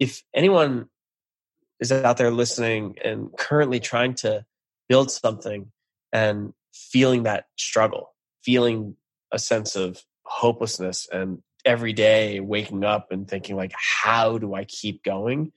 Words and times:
if 0.00 0.22
anyone 0.34 0.88
is 1.78 1.92
out 1.92 2.16
there 2.16 2.30
listening 2.30 2.96
and 3.04 3.30
currently 3.38 3.78
trying 3.78 4.14
to 4.14 4.44
build 4.88 5.10
something 5.10 5.70
and 6.12 6.52
feeling 6.72 7.24
that 7.24 7.44
struggle, 7.56 8.14
feeling 8.42 8.96
a 9.30 9.38
sense 9.38 9.76
of 9.76 10.02
hopelessness 10.24 11.06
and 11.12 11.42
every 11.64 11.92
day 11.92 12.40
waking 12.40 12.84
up 12.84 13.12
and 13.12 13.28
thinking 13.28 13.54
like 13.54 13.72
how 13.76 14.38
do 14.38 14.54
I 14.54 14.64
keep 14.64 15.04
going? 15.04 15.52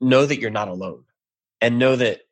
Know 0.00 0.26
that 0.26 0.40
you're 0.40 0.50
not 0.50 0.68
alone 0.68 1.04
and 1.60 1.78
know 1.78 1.96
that 1.96 2.22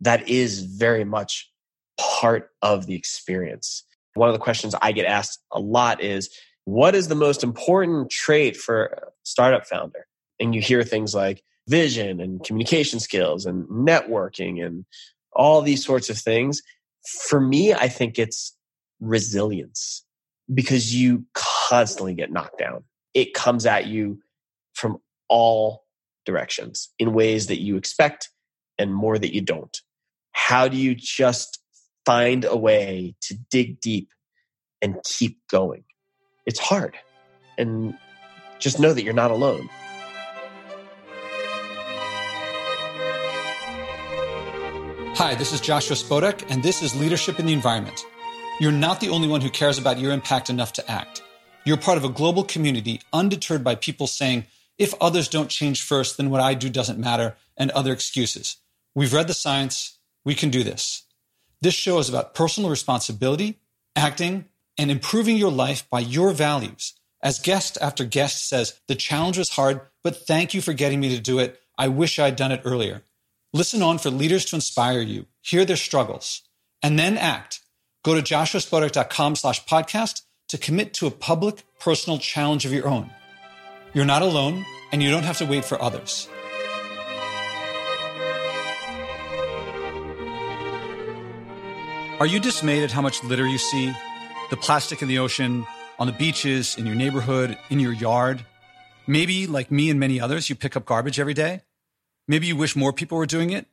that 0.00 0.28
is 0.28 0.60
very 0.60 1.04
much 1.04 1.52
part 2.00 2.50
of 2.62 2.86
the 2.86 2.94
experience. 2.94 3.84
One 4.14 4.28
of 4.28 4.32
the 4.32 4.40
questions 4.40 4.74
I 4.80 4.92
get 4.92 5.06
asked 5.06 5.42
a 5.52 5.60
lot 5.60 6.02
is 6.02 6.30
what 6.64 6.94
is 6.94 7.08
the 7.08 7.14
most 7.14 7.44
important 7.44 8.10
trait 8.10 8.56
for 8.56 8.84
a 8.84 9.02
startup 9.22 9.66
founder? 9.66 10.06
And 10.40 10.54
you 10.54 10.60
hear 10.60 10.82
things 10.82 11.14
like 11.14 11.42
vision 11.68 12.20
and 12.20 12.42
communication 12.44 13.00
skills 13.00 13.46
and 13.46 13.66
networking 13.68 14.64
and 14.64 14.84
all 15.32 15.62
these 15.62 15.84
sorts 15.84 16.10
of 16.10 16.18
things. 16.18 16.62
For 17.28 17.40
me, 17.40 17.72
I 17.72 17.88
think 17.88 18.18
it's 18.18 18.56
resilience 19.00 20.04
because 20.52 20.94
you 20.94 21.24
constantly 21.34 22.14
get 22.14 22.32
knocked 22.32 22.58
down. 22.58 22.84
It 23.14 23.34
comes 23.34 23.66
at 23.66 23.86
you 23.86 24.20
from 24.74 24.98
all 25.28 25.84
directions 26.24 26.90
in 26.98 27.12
ways 27.12 27.46
that 27.46 27.60
you 27.60 27.76
expect 27.76 28.30
and 28.78 28.94
more 28.94 29.18
that 29.18 29.34
you 29.34 29.40
don't. 29.40 29.76
How 30.32 30.68
do 30.68 30.76
you 30.76 30.94
just 30.94 31.60
find 32.04 32.44
a 32.44 32.56
way 32.56 33.14
to 33.22 33.34
dig 33.50 33.80
deep 33.80 34.08
and 34.80 34.96
keep 35.04 35.38
going? 35.50 35.84
It's 36.46 36.58
hard. 36.58 36.96
And 37.58 37.96
just 38.58 38.80
know 38.80 38.92
that 38.92 39.04
you're 39.04 39.12
not 39.12 39.30
alone. 39.30 39.68
Hi, 45.16 45.34
this 45.34 45.52
is 45.52 45.60
Joshua 45.60 45.94
Spodek, 45.94 46.50
and 46.50 46.62
this 46.62 46.82
is 46.82 46.98
Leadership 46.98 47.38
in 47.38 47.44
the 47.44 47.52
Environment. 47.52 48.06
You're 48.58 48.72
not 48.72 48.98
the 48.98 49.10
only 49.10 49.28
one 49.28 49.42
who 49.42 49.50
cares 49.50 49.76
about 49.76 49.98
your 49.98 50.10
impact 50.10 50.48
enough 50.48 50.72
to 50.72 50.90
act. 50.90 51.20
You're 51.66 51.76
part 51.76 51.98
of 51.98 52.04
a 52.04 52.08
global 52.08 52.44
community 52.44 53.02
undeterred 53.12 53.62
by 53.62 53.74
people 53.74 54.06
saying, 54.06 54.46
if 54.78 54.94
others 55.02 55.28
don't 55.28 55.50
change 55.50 55.82
first, 55.82 56.16
then 56.16 56.30
what 56.30 56.40
I 56.40 56.54
do 56.54 56.70
doesn't 56.70 56.98
matter, 56.98 57.36
and 57.58 57.70
other 57.72 57.92
excuses. 57.92 58.56
We've 58.94 59.12
read 59.12 59.28
the 59.28 59.34
science. 59.34 59.98
We 60.24 60.34
can 60.34 60.48
do 60.48 60.64
this. 60.64 61.02
This 61.60 61.74
show 61.74 61.98
is 61.98 62.08
about 62.08 62.34
personal 62.34 62.70
responsibility, 62.70 63.60
acting, 63.94 64.46
and 64.78 64.90
improving 64.90 65.36
your 65.36 65.52
life 65.52 65.88
by 65.90 66.00
your 66.00 66.32
values. 66.32 66.94
As 67.22 67.38
guest 67.38 67.76
after 67.82 68.06
guest 68.06 68.48
says, 68.48 68.80
the 68.88 68.94
challenge 68.94 69.36
was 69.36 69.50
hard, 69.50 69.82
but 70.02 70.26
thank 70.26 70.54
you 70.54 70.62
for 70.62 70.72
getting 70.72 71.00
me 71.00 71.14
to 71.14 71.20
do 71.20 71.38
it. 71.38 71.60
I 71.76 71.88
wish 71.88 72.18
I'd 72.18 72.36
done 72.36 72.50
it 72.50 72.62
earlier. 72.64 73.02
Listen 73.54 73.82
on 73.82 73.98
for 73.98 74.08
leaders 74.08 74.46
to 74.46 74.56
inspire 74.56 75.02
you, 75.02 75.26
hear 75.42 75.66
their 75.66 75.76
struggles, 75.76 76.40
and 76.82 76.98
then 76.98 77.18
act. 77.18 77.60
Go 78.02 78.14
to 78.14 78.22
joshuaspodek.com 78.22 79.36
slash 79.36 79.62
podcast 79.66 80.22
to 80.48 80.56
commit 80.56 80.94
to 80.94 81.06
a 81.06 81.10
public, 81.10 81.62
personal 81.78 82.18
challenge 82.18 82.64
of 82.64 82.72
your 82.72 82.88
own. 82.88 83.10
You're 83.92 84.06
not 84.06 84.22
alone, 84.22 84.64
and 84.90 85.02
you 85.02 85.10
don't 85.10 85.24
have 85.24 85.36
to 85.36 85.44
wait 85.44 85.66
for 85.66 85.80
others. 85.82 86.30
Are 92.20 92.26
you 92.26 92.40
dismayed 92.40 92.84
at 92.84 92.90
how 92.90 93.02
much 93.02 93.22
litter 93.22 93.46
you 93.46 93.58
see? 93.58 93.92
The 94.48 94.56
plastic 94.56 95.02
in 95.02 95.08
the 95.08 95.18
ocean, 95.18 95.66
on 95.98 96.06
the 96.06 96.14
beaches, 96.14 96.78
in 96.78 96.86
your 96.86 96.94
neighborhood, 96.94 97.58
in 97.68 97.80
your 97.80 97.92
yard? 97.92 98.46
Maybe, 99.06 99.46
like 99.46 99.70
me 99.70 99.90
and 99.90 100.00
many 100.00 100.22
others, 100.22 100.48
you 100.48 100.54
pick 100.56 100.74
up 100.74 100.86
garbage 100.86 101.20
every 101.20 101.34
day. 101.34 101.60
Maybe 102.28 102.46
you 102.46 102.56
wish 102.56 102.76
more 102.76 102.92
people 102.92 103.18
were 103.18 103.26
doing 103.26 103.50
it. 103.50 103.66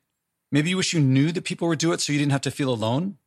Maybe 0.51 0.71
you 0.71 0.77
wish 0.77 0.93
you 0.93 0.99
knew 0.99 1.31
that 1.31 1.43
people 1.43 1.67
would 1.67 1.79
do 1.79 1.91
it 1.91 2.01
so 2.01 2.11
you 2.11 2.19
didn't 2.19 2.31
have 2.31 2.41
to 2.41 2.51
feel 2.51 2.71
alone. 2.71 3.17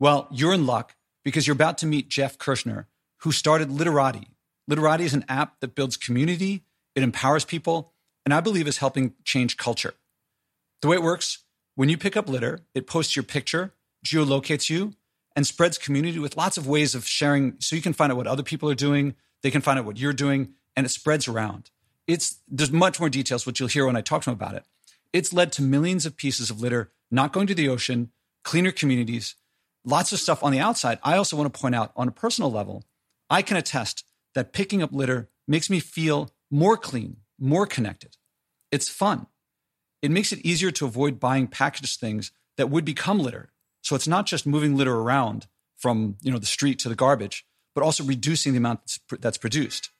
Well, 0.00 0.28
you're 0.30 0.54
in 0.54 0.66
luck 0.66 0.96
because 1.24 1.46
you're 1.46 1.54
about 1.54 1.78
to 1.78 1.86
meet 1.86 2.08
Jeff 2.08 2.38
Kirschner, 2.38 2.88
who 3.20 3.32
started 3.32 3.68
Litterati. 3.68 4.26
Litterati 4.70 5.00
is 5.00 5.14
an 5.14 5.24
app 5.28 5.60
that 5.60 5.74
builds 5.74 5.96
community, 5.96 6.64
it 6.94 7.02
empowers 7.02 7.44
people, 7.44 7.92
and 8.24 8.32
I 8.32 8.40
believe 8.40 8.66
is 8.66 8.78
helping 8.78 9.14
change 9.24 9.56
culture. 9.56 9.94
The 10.80 10.88
way 10.88 10.96
it 10.96 11.02
works, 11.02 11.44
when 11.74 11.88
you 11.88 11.98
pick 11.98 12.16
up 12.16 12.28
litter, 12.28 12.60
it 12.74 12.86
posts 12.86 13.14
your 13.14 13.22
picture, 13.22 13.72
geolocates 14.06 14.70
you, 14.70 14.94
and 15.36 15.46
spreads 15.46 15.76
community 15.76 16.18
with 16.18 16.36
lots 16.36 16.56
of 16.56 16.66
ways 16.66 16.94
of 16.94 17.06
sharing 17.06 17.56
so 17.60 17.76
you 17.76 17.82
can 17.82 17.92
find 17.92 18.12
out 18.12 18.16
what 18.16 18.26
other 18.26 18.42
people 18.42 18.70
are 18.70 18.74
doing, 18.74 19.14
they 19.42 19.50
can 19.50 19.60
find 19.60 19.78
out 19.78 19.84
what 19.84 19.98
you're 19.98 20.12
doing, 20.12 20.54
and 20.76 20.86
it 20.86 20.90
spreads 20.90 21.28
around 21.28 21.70
it's 22.06 22.40
there's 22.48 22.72
much 22.72 23.00
more 23.00 23.08
details, 23.08 23.46
which 23.46 23.60
you'll 23.60 23.68
hear 23.68 23.86
when 23.86 23.96
I 23.96 24.00
talk 24.00 24.22
to 24.22 24.30
him 24.30 24.34
about 24.34 24.54
it. 24.54 24.64
It's 25.12 25.32
led 25.32 25.52
to 25.52 25.62
millions 25.62 26.06
of 26.06 26.16
pieces 26.16 26.50
of 26.50 26.60
litter 26.60 26.92
not 27.10 27.32
going 27.32 27.46
to 27.46 27.54
the 27.54 27.68
ocean, 27.68 28.10
cleaner 28.42 28.72
communities, 28.72 29.36
lots 29.84 30.12
of 30.12 30.18
stuff 30.18 30.42
on 30.42 30.52
the 30.52 30.58
outside. 30.58 30.98
I 31.02 31.16
also 31.16 31.36
want 31.36 31.52
to 31.52 31.60
point 31.60 31.74
out 31.74 31.92
on 31.96 32.08
a 32.08 32.12
personal 32.12 32.50
level, 32.50 32.84
I 33.30 33.42
can 33.42 33.56
attest 33.56 34.04
that 34.34 34.52
picking 34.52 34.82
up 34.82 34.92
litter 34.92 35.28
makes 35.46 35.70
me 35.70 35.80
feel 35.80 36.30
more 36.50 36.76
clean, 36.76 37.18
more 37.38 37.66
connected. 37.66 38.16
It's 38.72 38.88
fun. 38.88 39.26
It 40.02 40.10
makes 40.10 40.32
it 40.32 40.40
easier 40.40 40.70
to 40.72 40.84
avoid 40.84 41.20
buying 41.20 41.46
packaged 41.46 42.00
things 42.00 42.32
that 42.56 42.70
would 42.70 42.84
become 42.84 43.20
litter. 43.20 43.52
So 43.82 43.94
it's 43.94 44.08
not 44.08 44.26
just 44.26 44.46
moving 44.46 44.76
litter 44.76 44.94
around 44.94 45.46
from 45.76 46.16
you 46.22 46.32
know 46.32 46.38
the 46.38 46.46
street 46.46 46.78
to 46.80 46.88
the 46.88 46.94
garbage, 46.94 47.46
but 47.74 47.84
also 47.84 48.04
reducing 48.04 48.52
the 48.52 48.58
amount 48.58 48.98
that's 49.20 49.38
produced. 49.38 49.90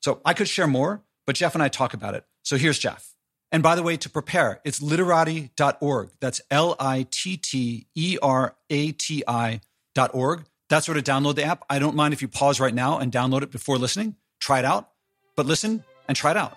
So 0.00 0.20
I 0.24 0.34
could 0.34 0.48
share 0.48 0.66
more, 0.66 1.02
but 1.28 1.36
Jeff 1.36 1.52
and 1.54 1.62
I 1.62 1.68
talk 1.68 1.92
about 1.92 2.14
it. 2.14 2.24
So 2.42 2.56
here's 2.56 2.78
Jeff. 2.78 3.12
And 3.52 3.62
by 3.62 3.74
the 3.74 3.82
way, 3.82 3.98
to 3.98 4.08
prepare, 4.08 4.62
it's 4.64 4.80
litterati.org. 4.80 6.10
That's 6.20 6.40
L 6.50 6.74
I 6.80 7.06
T 7.10 7.36
T 7.36 7.86
E 7.94 8.16
R 8.22 8.56
A 8.70 8.92
T 8.92 9.22
I.org. 9.28 10.46
That's 10.70 10.88
where 10.88 10.94
to 10.94 11.02
download 11.02 11.34
the 11.34 11.44
app. 11.44 11.64
I 11.68 11.80
don't 11.80 11.94
mind 11.94 12.14
if 12.14 12.22
you 12.22 12.28
pause 12.28 12.60
right 12.60 12.72
now 12.72 12.98
and 12.98 13.12
download 13.12 13.42
it 13.42 13.50
before 13.50 13.76
listening. 13.76 14.16
Try 14.40 14.60
it 14.60 14.64
out, 14.64 14.88
but 15.36 15.44
listen 15.44 15.84
and 16.08 16.16
try 16.16 16.30
it 16.30 16.38
out. 16.38 16.56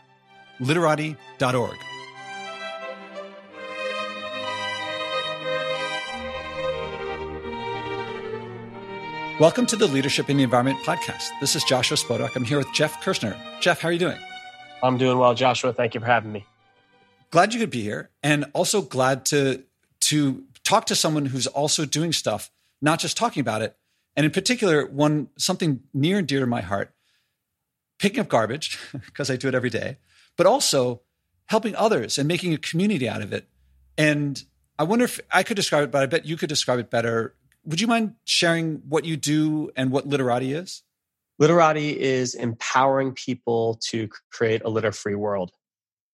Litterati.org. 0.61 1.77
Welcome 9.37 9.65
to 9.65 9.75
the 9.75 9.87
Leadership 9.87 10.29
in 10.29 10.37
the 10.37 10.43
Environment 10.43 10.79
podcast. 10.85 11.27
This 11.41 11.57
is 11.57 11.65
Joshua 11.65 11.97
Spodek. 11.97 12.37
I'm 12.37 12.45
here 12.45 12.57
with 12.57 12.71
Jeff 12.71 13.01
Kirschner. 13.01 13.37
Jeff, 13.59 13.81
how 13.81 13.89
are 13.89 13.91
you 13.91 13.99
doing? 13.99 14.17
I'm 14.83 14.97
doing 14.97 15.17
well, 15.17 15.33
Joshua. 15.33 15.73
Thank 15.73 15.93
you 15.93 15.99
for 15.99 16.05
having 16.05 16.31
me. 16.31 16.45
Glad 17.29 17.53
you 17.53 17.59
could 17.59 17.69
be 17.69 17.81
here, 17.81 18.09
and 18.23 18.45
also 18.53 18.81
glad 18.81 19.25
to 19.25 19.63
to 20.01 20.43
talk 20.63 20.85
to 20.87 20.95
someone 20.95 21.27
who's 21.27 21.47
also 21.47 21.85
doing 21.85 22.11
stuff, 22.11 22.51
not 22.81 22.99
just 22.99 23.15
talking 23.15 23.41
about 23.41 23.61
it. 23.61 23.77
And 24.15 24.25
in 24.25 24.31
particular, 24.31 24.85
one 24.85 25.29
something 25.37 25.81
near 25.93 26.17
and 26.17 26.27
dear 26.27 26.41
to 26.41 26.45
my 26.45 26.61
heart: 26.61 26.93
picking 27.99 28.19
up 28.19 28.27
garbage 28.27 28.77
because 29.05 29.29
I 29.29 29.35
do 29.35 29.47
it 29.47 29.55
every 29.55 29.69
day, 29.69 29.97
but 30.35 30.45
also 30.45 31.01
helping 31.47 31.75
others 31.75 32.17
and 32.17 32.27
making 32.27 32.53
a 32.53 32.57
community 32.57 33.07
out 33.07 33.21
of 33.21 33.33
it. 33.33 33.47
And 33.97 34.43
I 34.79 34.83
wonder 34.83 35.05
if 35.05 35.19
I 35.31 35.43
could 35.43 35.55
describe 35.55 35.83
it, 35.83 35.91
but 35.91 36.01
I 36.01 36.05
bet 36.05 36.25
you 36.25 36.37
could 36.37 36.49
describe 36.49 36.79
it 36.79 36.89
better. 36.89 37.35
Would 37.65 37.79
you 37.79 37.87
mind 37.87 38.15
sharing 38.25 38.81
what 38.87 39.05
you 39.05 39.15
do 39.15 39.69
and 39.75 39.91
what 39.91 40.09
Litterati 40.09 40.55
is? 40.55 40.81
Litterati 41.41 41.95
is 41.95 42.35
empowering 42.35 43.13
people 43.13 43.79
to 43.89 44.07
create 44.31 44.61
a 44.63 44.69
litter 44.69 44.91
free 44.91 45.15
world. 45.15 45.51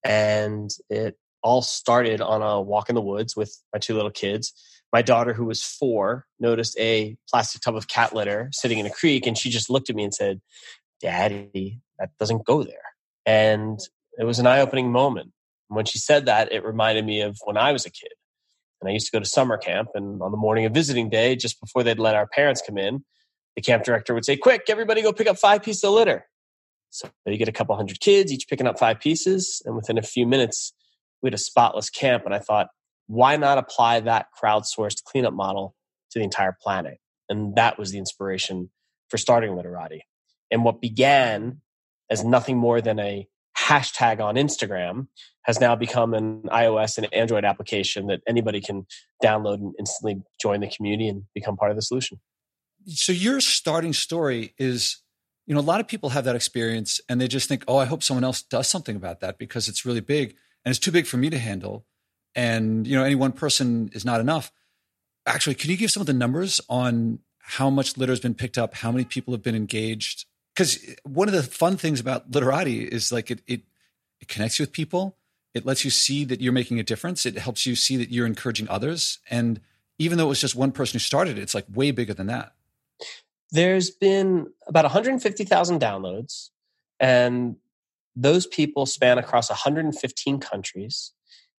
And 0.05 0.71
it 0.89 1.17
all 1.43 1.61
started 1.61 2.21
on 2.21 2.41
a 2.41 2.61
walk 2.61 2.88
in 2.88 2.95
the 2.95 3.01
woods 3.01 3.35
with 3.35 3.53
my 3.73 3.79
two 3.79 3.93
little 3.93 4.11
kids. 4.11 4.53
My 4.93 5.01
daughter, 5.01 5.33
who 5.33 5.43
was 5.43 5.61
four, 5.61 6.25
noticed 6.39 6.77
a 6.79 7.17
plastic 7.29 7.61
tub 7.61 7.75
of 7.75 7.89
cat 7.89 8.15
litter 8.15 8.49
sitting 8.53 8.79
in 8.79 8.85
a 8.85 8.89
creek, 8.89 9.27
and 9.27 9.38
she 9.38 9.49
just 9.49 9.69
looked 9.69 9.89
at 9.89 9.97
me 9.97 10.05
and 10.05 10.13
said, 10.13 10.39
Daddy, 11.01 11.81
that 11.99 12.11
doesn't 12.17 12.45
go 12.45 12.63
there. 12.63 12.77
And 13.25 13.79
it 14.17 14.23
was 14.23 14.39
an 14.39 14.47
eye 14.47 14.61
opening 14.61 14.91
moment. 14.91 15.33
when 15.67 15.83
she 15.83 15.99
said 15.99 16.27
that, 16.27 16.53
it 16.53 16.63
reminded 16.63 17.06
me 17.06 17.19
of 17.19 17.38
when 17.44 17.57
I 17.57 17.74
was 17.74 17.85
a 17.85 17.91
kid. 17.91 18.13
And 18.79 18.89
I 18.89 18.94
used 18.94 19.07
to 19.07 19.12
go 19.12 19.19
to 19.19 19.25
summer 19.25 19.57
camp, 19.57 19.89
and 19.94 20.21
on 20.21 20.31
the 20.31 20.38
morning 20.38 20.65
of 20.65 20.74
visiting 20.74 21.09
day, 21.09 21.35
just 21.35 21.59
before 21.59 21.83
they'd 21.83 22.00
let 22.00 22.15
our 22.15 22.27
parents 22.27 22.62
come 22.65 22.77
in, 22.77 23.03
the 23.57 23.62
camp 23.62 23.83
director 23.83 24.13
would 24.13 24.24
say, 24.24 24.38
Quick, 24.38 24.65
everybody 24.69 25.01
go 25.01 25.12
pick 25.12 25.25
up 25.25 25.39
five 25.39 25.63
pieces 25.63 25.83
of 25.83 25.92
litter. 25.92 26.27
So 26.92 27.09
you 27.25 27.38
get 27.38 27.50
a 27.50 27.51
couple 27.51 27.75
hundred 27.75 28.00
kids, 28.00 28.31
each 28.31 28.48
picking 28.48 28.68
up 28.68 28.77
five 28.77 29.00
pieces. 29.00 29.63
And 29.65 29.75
within 29.75 29.98
a 29.98 30.04
few 30.04 30.27
minutes, 30.27 30.74
we 31.21 31.27
had 31.27 31.33
a 31.33 31.39
spotless 31.39 31.89
camp. 31.89 32.24
And 32.24 32.36
I 32.36 32.39
thought, 32.39 32.68
why 33.07 33.36
not 33.36 33.57
apply 33.57 34.01
that 34.01 34.27
crowdsourced 34.39 35.04
cleanup 35.04 35.33
model 35.33 35.75
to 36.12 36.19
the 36.19 36.24
entire 36.24 36.56
planet? 36.62 37.00
And 37.30 37.56
that 37.56 37.80
was 37.80 37.92
the 37.92 37.98
inspiration 37.98 38.69
for 39.09 39.18
starting 39.18 39.51
Litterati. 39.54 40.01
And 40.51 40.63
what 40.63 40.80
began 40.80 41.62
as 42.12 42.24
nothing 42.24 42.57
more 42.57 42.80
than 42.80 43.00
a 43.00 43.27
hashtag 43.57 44.21
on 44.21 44.36
Instagram 44.36 45.07
has 45.45 45.60
now 45.60 45.75
become 45.75 46.13
an 46.13 46.44
iOS 46.44 47.00
and 47.00 47.12
Android 47.12 47.44
application 47.44 48.06
that 48.07 48.21
anybody 48.27 48.62
can 48.62 48.86
download 49.24 49.56
and 49.56 49.74
instantly 49.80 50.21
join 50.39 50.60
the 50.60 50.68
community 50.69 51.10
and 51.10 51.24
become 51.33 51.57
part 51.57 51.71
of 51.71 51.75
the 51.75 51.81
solution 51.81 52.19
so 52.88 53.12
your 53.12 53.39
starting 53.42 53.94
story 53.94 54.54
is 54.57 55.01
you 55.48 55.56
know, 55.56 55.62
a 55.62 55.62
lot 55.62 55.80
of 55.80 55.88
people 55.88 56.10
have 56.10 56.25
that 56.25 56.36
experience 56.36 57.00
and 57.07 57.19
they 57.19 57.28
just 57.28 57.48
think, 57.48 57.63
oh, 57.68 57.78
I 57.78 57.86
hope 57.86 58.04
someone 58.04 58.25
else 58.25 58.42
does 58.42 58.68
something 58.68 58.98
about 58.98 59.22
that 59.22 59.38
because 59.38 59.69
it's 59.69 59.86
really 59.86 60.01
big 60.01 60.36
and 60.63 60.72
it's 60.72 60.80
too 60.80 60.92
big 60.92 61.07
for 61.07 61.16
me 61.16 61.30
to 61.30 61.39
handle. 61.39 61.86
And, 62.36 62.86
you 62.86 62.95
know, 62.98 63.04
any 63.04 63.16
one 63.16 63.31
person 63.31 63.89
is 63.94 64.04
not 64.04 64.19
enough. 64.19 64.51
Actually, 65.25 65.56
can 65.56 65.72
you 65.72 65.78
give 65.78 65.89
some 65.89 66.01
of 66.01 66.07
the 66.07 66.13
numbers 66.13 66.60
on 66.69 67.19
how 67.39 67.69
much 67.69 67.98
litter 67.98 68.12
has 68.12 68.19
been 68.19 68.36
picked 68.36 68.57
up, 68.57 68.75
how 68.75 68.92
many 68.92 69.06
people 69.06 69.34
have 69.34 69.42
been 69.42 69.56
engaged? 69.56 70.25
Because 70.54 70.78
one 71.04 71.30
of 71.30 71.34
the 71.34 71.44
fun 71.44 71.78
things 71.78 72.01
about 72.01 72.30
Litterati 72.30 72.86
is 72.86 73.13
like 73.13 73.31
it, 73.31 73.42
it, 73.48 73.62
it 74.19 74.28
connects 74.28 74.60
you 74.60 74.63
with 74.63 74.74
people. 74.74 75.16
It 75.54 75.66
lets 75.66 75.86
you 75.86 75.92
see 75.92 76.25
that 76.25 76.42
you're 76.42 76.51
making 76.51 76.78
a 76.78 76.84
difference. 76.84 77.25
It 77.25 77.38
helps 77.38 77.66
you 77.66 77.75
see 77.75 77.95
that 77.98 78.12
you're 78.12 78.28
encouraging 78.28 78.68
others. 78.68 79.19
And 79.30 79.62
even 79.98 80.18
though 80.18 80.25
it 80.25 80.30
was 80.30 80.42
just 80.42 80.56
one 80.56 80.74
person 80.74 80.95
who 80.95 81.00
started 81.00 81.38
it, 81.38 81.42
it's 81.42 81.56
like 81.56 81.66
way 81.74 81.92
bigger 81.92 82.13
than 82.13 82.28
that. 82.28 82.54
There's 83.51 83.89
been 83.89 84.47
about 84.67 84.85
150,000 84.85 85.79
downloads, 85.79 86.49
and 86.99 87.55
those 88.15 88.45
people 88.47 88.85
span 88.85 89.17
across 89.17 89.49
115 89.49 90.39
countries. 90.39 91.13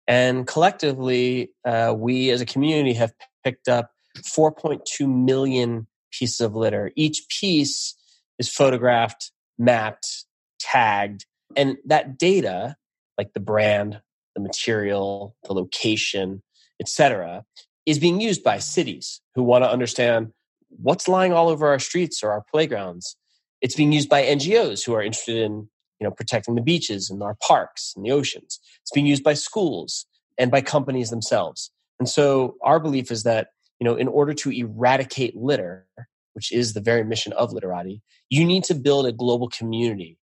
And 0.07 0.47
collectively, 0.47 1.53
uh, 1.65 1.95
we 1.97 2.31
as 2.31 2.41
a 2.41 2.47
community 2.47 2.95
have 2.95 3.13
picked 3.45 3.69
up 3.69 3.91
4.2 4.19 5.07
million 5.07 5.87
pieces 6.11 6.41
of 6.41 6.55
litter. 6.55 6.91
Each 6.97 7.27
piece 7.29 7.95
is 8.39 8.49
photographed, 8.49 9.33
mapped, 9.59 10.25
tagged, 10.59 11.27
and 11.57 11.77
that 11.87 12.19
data, 12.19 12.77
like 13.17 13.33
the 13.33 13.41
brand, 13.41 14.01
the 14.35 14.43
material, 14.43 15.37
the 15.45 15.55
location, 15.55 16.43
etc., 16.81 17.45
is 17.87 17.99
being 17.99 18.21
used 18.21 18.45
by 18.45 18.59
cities 18.59 19.21
who 19.35 19.43
want 19.43 19.65
to 19.65 19.71
understand 19.71 20.33
what's 20.71 21.09
lying 21.09 21.33
all 21.33 21.49
over 21.49 21.69
our 21.69 21.79
streets 21.79 22.23
or 22.23 22.31
our 22.31 22.45
playgrounds. 22.51 23.17
It's 23.61 23.75
being 23.75 23.93
used 23.93 24.09
by 24.09 24.23
NGOs 24.23 24.85
who 24.85 24.95
are 24.95 25.03
interested 25.03 25.37
in 25.37 25.69
you 26.01 26.05
know 26.07 26.11
protecting 26.11 26.55
the 26.55 26.63
beaches 26.63 27.11
and 27.11 27.23
our 27.23 27.37
parks 27.43 27.93
and 27.97 28.05
the 28.05 28.13
oceans. 28.13 28.61
It's 28.83 28.93
being 28.93 29.07
used 29.07 29.25
by 29.25 29.35
schools 29.35 30.07
and 30.39 30.51
by 30.51 30.61
companies 30.61 31.11
themselves. 31.11 31.71
And 31.99 32.09
so 32.09 32.57
our 32.63 32.79
belief 32.79 33.11
is 33.11 33.25
that 33.25 33.49
you 33.81 33.85
know 33.85 33.97
in 33.97 34.09
order 34.09 34.35
to 34.35 34.51
eradicate 34.51 35.37
litter, 35.37 35.87
which 36.35 36.53
is 36.53 36.75
the 36.75 36.81
very 36.81 37.05
mission 37.05 37.33
of 37.33 37.51
Litterati, 37.51 38.01
you 38.31 38.45
need 38.45 38.65
to 38.65 38.75
build 38.75 39.07
a 39.07 39.13
global 39.13 39.49
community, 39.49 40.19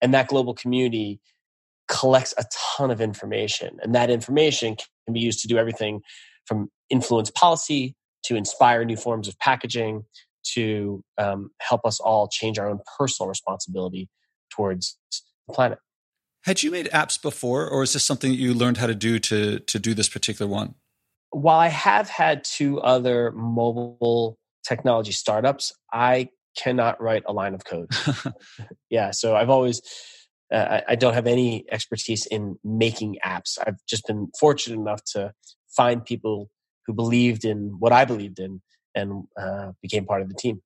and 0.00 0.12
that 0.14 0.28
global 0.28 0.54
community 0.54 1.20
collects 1.88 2.34
a 2.38 2.44
ton 2.76 2.90
of 2.90 3.00
information, 3.00 3.78
and 3.82 3.94
that 3.94 4.10
information 4.10 4.76
can 5.04 5.14
be 5.14 5.20
used 5.20 5.40
to 5.42 5.48
do 5.48 5.58
everything 5.58 6.00
from 6.46 6.68
influence 6.88 7.30
policy 7.30 7.94
to 8.24 8.36
inspire 8.36 8.84
new 8.84 8.96
forms 8.96 9.28
of 9.28 9.38
packaging, 9.38 10.04
to 10.54 11.02
um, 11.18 11.50
help 11.60 11.82
us 11.84 12.00
all 12.00 12.28
change 12.28 12.58
our 12.58 12.68
own 12.68 12.80
personal 12.98 13.28
responsibility 13.28 14.08
towards 14.50 14.98
the 15.46 15.54
planet. 15.54 15.78
Had 16.44 16.62
you 16.62 16.70
made 16.70 16.86
apps 16.86 17.20
before, 17.20 17.68
or 17.68 17.82
is 17.82 17.92
this 17.92 18.04
something 18.04 18.30
that 18.30 18.38
you 18.38 18.54
learned 18.54 18.78
how 18.78 18.86
to 18.86 18.94
do 18.94 19.18
to 19.18 19.58
to 19.60 19.78
do 19.78 19.92
this 19.92 20.08
particular 20.08 20.50
one? 20.50 20.74
While 21.30 21.58
I 21.58 21.68
have 21.68 22.08
had 22.08 22.44
two 22.44 22.80
other 22.80 23.30
mobile 23.32 24.38
technology 24.66 25.12
startups, 25.12 25.72
I 25.92 26.30
cannot 26.56 27.00
write 27.00 27.22
a 27.26 27.32
line 27.32 27.54
of 27.54 27.64
code. 27.64 27.90
yeah, 28.90 29.10
so 29.10 29.36
I've 29.36 29.50
always 29.50 29.82
uh, 30.52 30.80
I 30.88 30.96
don't 30.96 31.14
have 31.14 31.26
any 31.26 31.64
expertise 31.70 32.26
in 32.26 32.56
making 32.64 33.18
apps. 33.24 33.58
I've 33.64 33.78
just 33.86 34.06
been 34.06 34.28
fortunate 34.38 34.80
enough 34.80 35.04
to 35.12 35.32
find 35.68 36.04
people 36.04 36.50
who 36.90 36.94
believed 36.94 37.44
in 37.44 37.76
what 37.78 37.92
I 37.92 38.04
believed 38.04 38.40
in 38.40 38.60
and 38.94 39.28
uh, 39.40 39.72
became 39.80 40.04
part 40.04 40.22
of 40.22 40.28
the 40.28 40.34
team. 40.34 40.60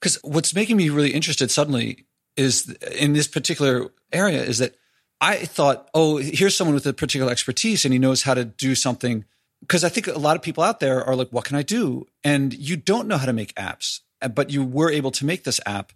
Because 0.00 0.18
what's 0.22 0.54
making 0.54 0.76
me 0.76 0.90
really 0.90 1.12
interested 1.12 1.50
suddenly 1.50 2.06
is 2.36 2.74
in 2.98 3.14
this 3.14 3.26
particular 3.26 3.90
area 4.12 4.42
is 4.42 4.58
that 4.58 4.74
I 5.20 5.36
thought, 5.36 5.88
oh, 5.94 6.18
here's 6.18 6.56
someone 6.56 6.74
with 6.74 6.86
a 6.86 6.92
particular 6.92 7.30
expertise 7.32 7.84
and 7.84 7.92
he 7.92 7.98
knows 7.98 8.22
how 8.22 8.34
to 8.34 8.44
do 8.44 8.74
something. 8.74 9.24
Because 9.60 9.84
I 9.84 9.88
think 9.88 10.06
a 10.06 10.18
lot 10.18 10.36
of 10.36 10.42
people 10.42 10.62
out 10.62 10.80
there 10.80 11.02
are 11.04 11.16
like, 11.16 11.30
what 11.30 11.44
can 11.44 11.56
I 11.56 11.62
do? 11.62 12.06
And 12.24 12.52
you 12.54 12.76
don't 12.76 13.08
know 13.08 13.18
how 13.18 13.26
to 13.26 13.32
make 13.32 13.54
apps, 13.54 14.00
but 14.34 14.50
you 14.50 14.64
were 14.64 14.90
able 14.90 15.10
to 15.12 15.26
make 15.26 15.44
this 15.44 15.60
app. 15.66 15.92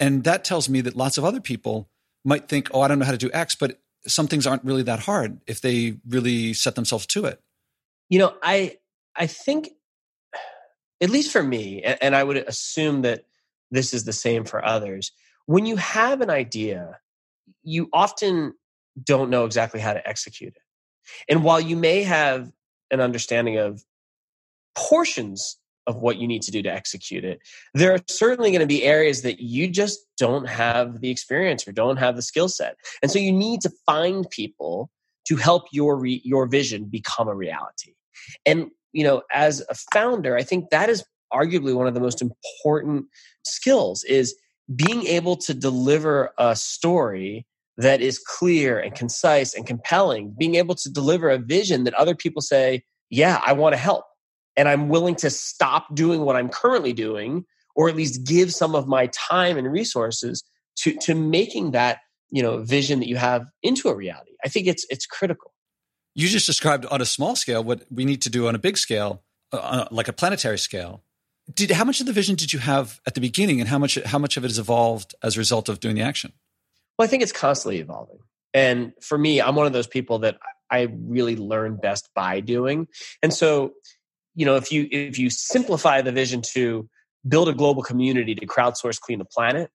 And 0.00 0.24
that 0.24 0.44
tells 0.44 0.68
me 0.68 0.80
that 0.82 0.96
lots 0.96 1.18
of 1.18 1.24
other 1.24 1.40
people 1.40 1.88
might 2.24 2.48
think, 2.48 2.68
oh, 2.72 2.80
I 2.80 2.88
don't 2.88 2.98
know 2.98 3.04
how 3.04 3.12
to 3.12 3.18
do 3.18 3.30
X, 3.32 3.54
but 3.54 3.78
some 4.06 4.26
things 4.26 4.46
aren't 4.46 4.64
really 4.64 4.82
that 4.82 5.00
hard 5.00 5.40
if 5.46 5.60
they 5.60 5.96
really 6.06 6.54
set 6.54 6.74
themselves 6.74 7.06
to 7.06 7.26
it. 7.26 7.40
You 8.08 8.18
know, 8.18 8.34
I 8.42 8.78
I 9.16 9.26
think, 9.26 9.70
at 11.00 11.10
least 11.10 11.32
for 11.32 11.42
me, 11.42 11.82
and 11.82 12.14
I 12.14 12.24
would 12.24 12.36
assume 12.36 13.02
that 13.02 13.24
this 13.70 13.94
is 13.94 14.04
the 14.04 14.12
same 14.12 14.44
for 14.44 14.64
others, 14.64 15.12
when 15.46 15.66
you 15.66 15.76
have 15.76 16.20
an 16.20 16.30
idea, 16.30 16.98
you 17.62 17.88
often 17.92 18.54
don't 19.02 19.30
know 19.30 19.44
exactly 19.44 19.80
how 19.80 19.92
to 19.92 20.08
execute 20.08 20.54
it. 20.54 20.62
And 21.28 21.44
while 21.44 21.60
you 21.60 21.76
may 21.76 22.02
have 22.02 22.50
an 22.90 23.00
understanding 23.00 23.58
of 23.58 23.84
portions 24.74 25.58
of 25.86 25.96
what 25.96 26.16
you 26.16 26.26
need 26.26 26.42
to 26.42 26.50
do 26.50 26.62
to 26.62 26.72
execute 26.72 27.24
it, 27.24 27.40
there 27.74 27.92
are 27.92 28.00
certainly 28.08 28.50
going 28.50 28.60
to 28.60 28.66
be 28.66 28.84
areas 28.84 29.22
that 29.22 29.40
you 29.40 29.68
just 29.68 30.00
don't 30.16 30.48
have 30.48 31.00
the 31.00 31.10
experience 31.10 31.68
or 31.68 31.72
don't 31.72 31.98
have 31.98 32.16
the 32.16 32.22
skill 32.22 32.48
set. 32.48 32.76
And 33.02 33.10
so 33.10 33.18
you 33.18 33.32
need 33.32 33.60
to 33.62 33.70
find 33.84 34.28
people 34.30 34.90
to 35.26 35.36
help 35.36 35.64
your 35.72 35.98
re- 35.98 36.22
your 36.24 36.46
vision 36.46 36.84
become 36.84 37.28
a 37.28 37.34
reality. 37.34 37.94
And 38.46 38.70
you 38.94 39.02
know, 39.04 39.22
as 39.32 39.62
a 39.68 39.74
founder, 39.92 40.36
I 40.36 40.44
think 40.44 40.70
that 40.70 40.88
is 40.88 41.04
arguably 41.32 41.74
one 41.74 41.88
of 41.88 41.94
the 41.94 42.00
most 42.00 42.22
important 42.22 43.06
skills 43.44 44.04
is 44.04 44.34
being 44.74 45.04
able 45.06 45.36
to 45.36 45.52
deliver 45.52 46.30
a 46.38 46.54
story 46.54 47.44
that 47.76 48.00
is 48.00 48.20
clear 48.20 48.78
and 48.78 48.94
concise 48.94 49.52
and 49.52 49.66
compelling, 49.66 50.32
being 50.38 50.54
able 50.54 50.76
to 50.76 50.88
deliver 50.90 51.28
a 51.28 51.38
vision 51.38 51.84
that 51.84 51.94
other 51.94 52.14
people 52.14 52.40
say, 52.40 52.84
yeah, 53.10 53.40
I 53.44 53.52
want 53.52 53.72
to 53.72 53.78
help. 53.78 54.04
And 54.56 54.68
I'm 54.68 54.88
willing 54.88 55.16
to 55.16 55.30
stop 55.30 55.92
doing 55.94 56.20
what 56.20 56.36
I'm 56.36 56.48
currently 56.48 56.92
doing, 56.92 57.44
or 57.74 57.88
at 57.88 57.96
least 57.96 58.24
give 58.24 58.54
some 58.54 58.76
of 58.76 58.86
my 58.86 59.08
time 59.08 59.58
and 59.58 59.70
resources 59.70 60.44
to, 60.76 60.96
to 60.98 61.16
making 61.16 61.72
that, 61.72 61.98
you 62.30 62.42
know, 62.42 62.62
vision 62.62 63.00
that 63.00 63.08
you 63.08 63.16
have 63.16 63.44
into 63.64 63.88
a 63.88 63.96
reality. 63.96 64.30
I 64.44 64.48
think 64.48 64.68
it's 64.68 64.86
it's 64.88 65.06
critical 65.06 65.53
you 66.14 66.28
just 66.28 66.46
described 66.46 66.86
on 66.86 67.00
a 67.00 67.04
small 67.04 67.36
scale 67.36 67.62
what 67.62 67.82
we 67.90 68.04
need 68.04 68.22
to 68.22 68.30
do 68.30 68.46
on 68.46 68.54
a 68.54 68.58
big 68.58 68.78
scale, 68.78 69.22
uh, 69.52 69.86
like 69.90 70.08
a 70.08 70.12
planetary 70.12 70.58
scale. 70.58 71.02
Did 71.52 71.72
how 71.72 71.84
much 71.84 72.00
of 72.00 72.06
the 72.06 72.12
vision 72.12 72.36
did 72.36 72.52
you 72.52 72.58
have 72.60 73.00
at 73.06 73.14
the 73.14 73.20
beginning, 73.20 73.60
and 73.60 73.68
how 73.68 73.78
much 73.78 73.98
how 74.06 74.18
much 74.18 74.36
of 74.36 74.44
it 74.44 74.48
has 74.48 74.58
evolved 74.58 75.14
as 75.22 75.36
a 75.36 75.38
result 75.38 75.68
of 75.68 75.80
doing 75.80 75.94
the 75.94 76.02
action? 76.02 76.32
Well, 76.98 77.04
I 77.04 77.08
think 77.08 77.22
it's 77.22 77.32
constantly 77.32 77.80
evolving, 77.80 78.18
and 78.54 78.92
for 79.02 79.18
me, 79.18 79.42
I'm 79.42 79.54
one 79.54 79.66
of 79.66 79.74
those 79.74 79.86
people 79.86 80.20
that 80.20 80.38
I 80.70 80.88
really 80.92 81.36
learn 81.36 81.76
best 81.76 82.08
by 82.14 82.40
doing. 82.40 82.88
And 83.22 83.32
so, 83.32 83.74
you 84.34 84.46
know, 84.46 84.56
if 84.56 84.72
you 84.72 84.88
if 84.90 85.18
you 85.18 85.28
simplify 85.28 86.00
the 86.00 86.12
vision 86.12 86.40
to 86.54 86.88
build 87.28 87.48
a 87.48 87.54
global 87.54 87.82
community 87.82 88.34
to 88.34 88.46
crowdsource 88.46 88.98
clean 88.98 89.18
the 89.18 89.24
planet, 89.26 89.70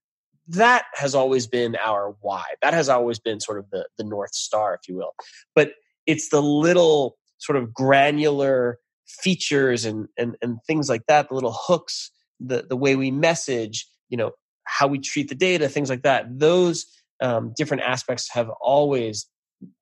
that 0.48 0.86
has 0.96 1.14
always 1.14 1.46
been 1.46 1.76
our 1.76 2.16
why. 2.22 2.46
That 2.62 2.74
has 2.74 2.90
always 2.90 3.20
been 3.20 3.40
sort 3.40 3.60
of 3.60 3.70
the 3.70 3.88
the 4.00 4.04
north 4.04 4.34
star, 4.34 4.74
if 4.74 4.90
you 4.90 4.96
will. 4.96 5.14
But 5.54 5.74
it's 6.10 6.30
the 6.30 6.42
little 6.42 7.18
sort 7.38 7.56
of 7.56 7.72
granular 7.72 8.80
features 9.08 9.86
and, 9.86 10.08
and, 10.18 10.36
and 10.42 10.58
things 10.66 10.90
like 10.90 11.06
that, 11.08 11.30
the 11.30 11.36
little 11.36 11.56
hooks, 11.56 12.10
the, 12.40 12.66
the 12.68 12.76
way 12.76 12.96
we 12.96 13.12
message, 13.12 13.88
you 14.10 14.18
know, 14.18 14.32
how 14.66 14.88
we 14.88 14.98
treat 14.98 15.30
the 15.30 15.36
data, 15.36 15.70
things 15.70 15.88
like 15.88 16.02
that. 16.02 16.26
Those 16.40 16.88
um, 17.22 17.54
different 17.56 17.84
aspects 17.84 18.28
have 18.32 18.50
always 18.60 19.28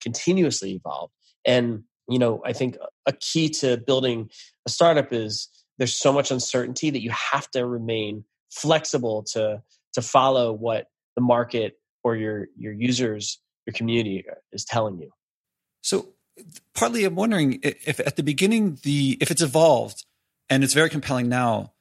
continuously 0.01 0.73
evolved. 0.73 1.13
And, 1.45 1.83
you 2.09 2.19
know, 2.19 2.41
I 2.45 2.51
think 2.51 2.77
a 3.05 3.13
key 3.13 3.47
to 3.61 3.77
building 3.77 4.29
a 4.65 4.69
startup 4.69 5.13
is 5.13 5.47
there's 5.77 5.97
so 5.97 6.11
much 6.11 6.29
uncertainty 6.29 6.89
that 6.89 7.01
you 7.01 7.11
have 7.11 7.49
to 7.51 7.65
remain 7.65 8.25
flexible 8.51 9.23
to 9.31 9.61
to 9.93 10.01
follow 10.01 10.51
what 10.51 10.87
the 11.15 11.21
market 11.21 11.79
or 12.03 12.15
your 12.15 12.47
your 12.57 12.73
users 12.73 13.39
your 13.65 13.73
community 13.73 14.25
is 14.53 14.63
telling 14.63 14.97
you 14.99 15.09
so 15.81 16.07
partly 16.73 17.05
I'm 17.05 17.15
wondering 17.15 17.59
if 17.63 17.99
at 17.99 18.15
the 18.15 18.23
beginning 18.23 18.79
the 18.83 19.17
if 19.21 19.31
it's 19.31 19.41
evolved 19.41 20.05
and 20.49 20.63
it's 20.63 20.73
very 20.73 20.89
compelling 20.89 21.29
now, 21.29 21.73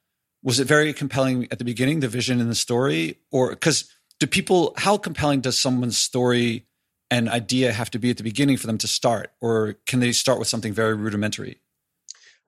was 0.43 0.61
it 0.61 0.67
very 0.67 0.93
compelling 0.93 1.49
at 1.51 1.59
the 1.59 1.65
beginning, 1.65 2.01
the 2.01 2.09
vision 2.09 2.41
and 2.41 2.51
the 2.51 2.55
story, 2.55 3.19
or 3.31 3.51
because 3.51 3.91
do 4.19 4.27
people 4.27 4.73
how 4.77 4.97
compelling 4.97 5.41
does 5.41 5.59
someone's 5.59 5.99
story 5.99 6.67
and 7.11 7.29
idea 7.29 7.73
have 7.73 7.91
to 7.91 7.99
be 7.99 8.11
at 8.11 8.17
the 8.17 8.23
beginning 8.23 8.57
for 8.57 8.67
them 8.67 8.79
to 8.79 8.89
start, 8.89 9.33
or 9.41 9.77
can 9.87 10.01
they 10.01 10.13
start 10.13 10.39
with 10.39 10.49
something 10.49 10.73
very 10.73 10.95
rudimentary? 10.95 11.61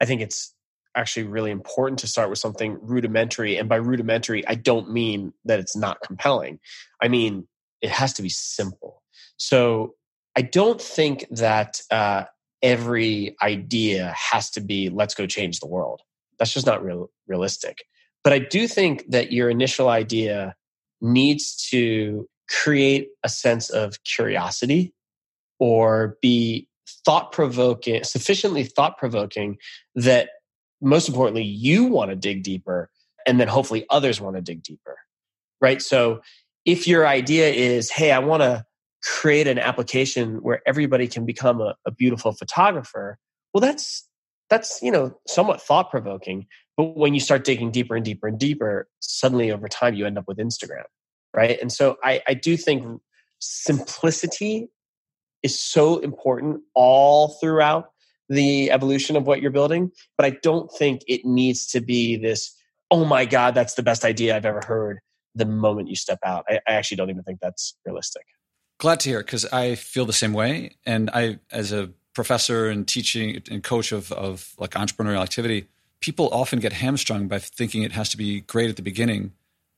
I 0.01 0.05
think 0.05 0.21
it's 0.21 0.55
actually 0.95 1.25
really 1.25 1.51
important 1.51 2.01
to 2.01 2.07
start 2.07 2.31
with 2.31 2.39
something 2.39 2.79
rudimentary, 2.83 3.57
and 3.57 3.69
by 3.69 3.77
rudimentary, 3.77 4.47
I 4.47 4.55
don't 4.55 4.91
mean 4.91 5.33
that 5.45 5.61
it's 5.61 5.77
not 5.77 6.01
compelling. 6.03 6.61
I 7.03 7.09
mean 7.09 7.47
it 7.81 7.91
has 7.91 8.13
to 8.15 8.23
be 8.23 8.29
simple. 8.29 9.03
So 9.37 9.95
I 10.39 10.43
don't 10.43 10.81
think 10.81 11.27
that 11.33 11.81
uh, 11.91 12.23
every 12.63 13.35
idea 13.43 14.15
has 14.17 14.51
to 14.51 14.61
be 14.61 14.89
let's 14.89 15.17
go 15.17 15.27
change 15.27 15.59
the 15.59 15.67
world. 15.67 16.03
That's 16.39 16.53
just 16.55 16.65
not 16.65 16.85
real, 16.85 17.11
realistic. 17.27 17.79
But 18.23 18.33
I 18.33 18.39
do 18.39 18.69
think 18.69 19.11
that 19.11 19.33
your 19.33 19.51
initial 19.51 19.89
idea 19.89 20.55
needs 21.01 21.69
to 21.71 22.29
create 22.49 23.09
a 23.25 23.29
sense 23.29 23.69
of 23.69 24.05
curiosity 24.05 24.95
or 25.59 26.17
be 26.23 26.69
thought 27.05 27.33
provoking, 27.33 28.05
sufficiently 28.05 28.63
thought 28.63 28.97
provoking 28.97 29.57
that 29.97 30.29
most 30.81 31.09
importantly, 31.09 31.43
you 31.43 31.87
want 31.87 32.11
to 32.11 32.17
dig 32.17 32.45
deeper 32.45 32.91
and 33.27 33.41
then 33.41 33.49
hopefully 33.49 33.87
others 33.91 34.21
want 34.21 34.37
to 34.37 34.43
dig 34.43 34.63
deeper. 34.63 34.99
Right. 35.61 35.83
So 35.83 36.21
if 36.65 36.87
your 36.87 37.09
idea 37.09 37.49
is, 37.49 37.91
hey, 37.91 38.13
I 38.13 38.21
want 38.21 38.43
to 38.43 38.65
create 39.03 39.47
an 39.47 39.59
application 39.59 40.37
where 40.43 40.61
everybody 40.67 41.07
can 41.07 41.25
become 41.25 41.61
a, 41.61 41.75
a 41.87 41.91
beautiful 41.91 42.33
photographer, 42.33 43.19
well, 43.53 43.61
that's 43.61 44.09
that's 44.51 44.81
you 44.83 44.91
know 44.91 45.17
somewhat 45.27 45.63
thought 45.63 45.91
provoking. 45.91 46.47
But 46.77 46.97
when 46.97 47.15
you 47.15 47.21
start 47.21 47.45
digging 47.45 47.71
deeper 47.71 47.97
and 47.97 48.05
deeper 48.05 48.29
and 48.29 48.39
deeper, 48.39 48.89
suddenly 49.01 49.51
over 49.51 49.69
time 49.69 49.95
you 49.95 50.07
end 50.07 50.19
up 50.19 50.25
with 50.29 50.39
Instagram, 50.39 50.85
right? 51.35 51.59
And 51.61 51.73
so 51.73 51.97
I, 52.05 52.23
I 52.29 52.35
do 52.35 52.57
think 52.57 53.01
simplicity 53.41 54.69
is 55.43 55.59
so 55.59 55.99
important 55.99 56.61
all 56.75 57.37
throughout 57.41 57.91
the 58.29 58.71
evolution 58.71 59.17
of 59.17 59.27
what 59.27 59.41
you're 59.41 59.51
building. 59.51 59.91
But 60.17 60.27
I 60.27 60.31
don't 60.43 60.71
think 60.71 61.03
it 61.07 61.25
needs 61.25 61.67
to 61.69 61.81
be 61.81 62.17
this, 62.17 62.55
oh 62.91 63.05
my 63.05 63.25
God, 63.25 63.55
that's 63.55 63.75
the 63.75 63.83
best 63.83 64.05
idea 64.05 64.37
I've 64.37 64.45
ever 64.45 64.63
heard 64.65 65.01
the 65.35 65.47
moment 65.47 65.89
you 65.89 65.97
step 65.97 66.19
out. 66.25 66.45
I, 66.49 66.61
I 66.69 66.73
actually 66.75 66.97
don't 66.97 67.11
even 67.11 67.23
think 67.23 67.41
that's 67.41 67.77
realistic. 67.85 68.25
Glad 68.79 69.01
to 69.01 69.09
hear 69.09 69.19
because 69.19 69.45
I 69.47 69.75
feel 69.75 70.07
the 70.07 70.13
same 70.13 70.33
way. 70.33 70.77
And 70.87 71.11
I, 71.13 71.41
as 71.51 71.73
a 71.73 71.91
professor 72.15 72.69
and 72.69 72.87
teaching 72.87 73.43
and 73.51 73.63
coach 73.63 73.93
of, 73.93 74.13
of 74.13 74.55
like 74.59 74.71
entrepreneurial 74.71 75.23
activity, 75.23 75.67
people 76.01 76.29
often 76.33 76.61
get 76.61 76.73
hamstrung 76.73 77.29
by 77.29 77.39
thinking 77.39 77.83
it 77.83 77.93
has 77.93 78.09
to 78.11 78.17
be 78.17 78.41
great 78.43 78.71
at 78.71 78.77
the 78.77 78.83
beginning. 78.83 79.33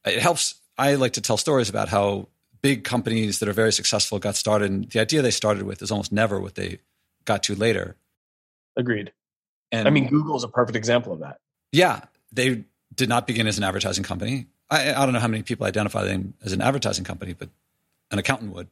It 0.05 0.19
helps. 0.19 0.55
I 0.77 0.95
like 0.95 1.15
to 1.15 1.21
tell 1.21 1.37
stories 1.37 1.69
about 1.69 1.89
how 1.89 2.29
big 2.63 2.85
companies 2.85 3.39
that 3.39 3.49
are 3.49 3.53
very 3.53 3.73
successful 3.73 4.19
got 4.19 4.37
started, 4.37 4.71
and 4.71 4.91
the 4.91 5.01
idea 5.01 5.23
they 5.23 5.31
started 5.31 5.63
with 5.65 5.83
is 5.83 5.91
almost 5.91 6.13
never 6.13 6.41
what 6.41 6.55
they 6.55 6.79
got 7.25 7.43
to 7.45 7.55
later. 7.55 7.97
Agreed. 8.77 9.13
And 9.73 9.87
I 9.87 9.91
mean, 9.91 10.09
Google 10.09 10.37
is 10.37 10.45
a 10.45 10.49
perfect 10.49 10.77
example 10.77 11.13
of 11.13 11.21
that. 11.21 11.39
Yeah, 11.73 12.01
they 12.33 12.65
did 12.95 13.09
not 13.09 13.27
begin 13.27 13.47
as 13.47 13.59
an 13.59 13.65
advertising 13.65 14.05
company. 14.05 14.47
I, 14.69 14.93
I 14.93 15.05
don't 15.05 15.13
know 15.13 15.21
how 15.21 15.29
many 15.29 15.43
people 15.43 15.67
identify 15.67 16.05
them 16.05 16.35
as 16.45 16.53
an 16.53 16.61
advertising 16.61 17.05
company, 17.05 17.35
but 17.35 17.49
an 18.11 18.19
accountant 18.19 18.55
would. 18.55 18.69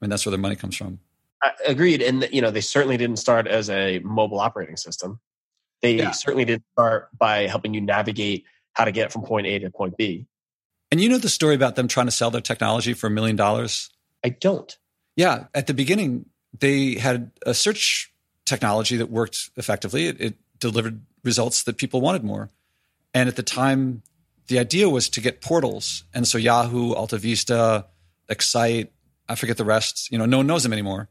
I 0.00 0.04
mean, 0.04 0.10
that's 0.10 0.26
where 0.26 0.30
their 0.30 0.38
money 0.38 0.56
comes 0.56 0.76
from. 0.76 0.98
I, 1.42 1.52
agreed, 1.66 2.02
and 2.02 2.28
you 2.32 2.40
know, 2.40 2.50
they 2.50 2.60
certainly 2.60 2.96
didn't 2.96 3.16
start 3.16 3.46
as 3.46 3.70
a 3.70 3.98
mobile 4.00 4.40
operating 4.40 4.76
system. 4.76 5.20
They 5.82 5.96
yeah. 5.96 6.12
certainly 6.12 6.44
didn't 6.44 6.64
start 6.72 7.10
by 7.16 7.46
helping 7.46 7.74
you 7.74 7.80
navigate 7.80 8.44
how 8.72 8.84
to 8.84 8.92
get 8.92 9.12
from 9.12 9.22
point 9.22 9.46
A 9.46 9.58
to 9.60 9.70
point 9.70 9.96
B. 9.96 10.26
And 10.90 11.00
you 11.00 11.08
know 11.08 11.18
the 11.18 11.28
story 11.28 11.54
about 11.54 11.76
them 11.76 11.88
trying 11.88 12.06
to 12.06 12.12
sell 12.12 12.30
their 12.30 12.40
technology 12.40 12.94
for 12.94 13.08
a 13.08 13.10
million 13.10 13.36
dollars? 13.36 13.90
I 14.22 14.30
don't. 14.30 14.76
Yeah, 15.16 15.46
at 15.54 15.66
the 15.66 15.74
beginning, 15.74 16.26
they 16.58 16.94
had 16.94 17.30
a 17.44 17.54
search 17.54 18.12
technology 18.44 18.96
that 18.96 19.10
worked 19.10 19.50
effectively. 19.56 20.06
It, 20.06 20.20
it 20.20 20.34
delivered 20.58 21.02
results 21.22 21.64
that 21.64 21.76
people 21.78 22.00
wanted 22.00 22.24
more. 22.24 22.50
And 23.12 23.28
at 23.28 23.36
the 23.36 23.42
time, 23.42 24.02
the 24.48 24.58
idea 24.58 24.88
was 24.88 25.08
to 25.10 25.20
get 25.20 25.40
portals. 25.40 26.04
And 26.12 26.26
so 26.26 26.38
Yahoo, 26.38 26.94
AltaVista, 26.94 27.84
Excite, 28.28 28.92
I 29.28 29.34
forget 29.34 29.56
the 29.56 29.64
rest, 29.64 30.10
you 30.10 30.18
know, 30.18 30.26
no 30.26 30.38
one 30.38 30.46
knows 30.46 30.62
them 30.62 30.72
anymore. 30.72 31.08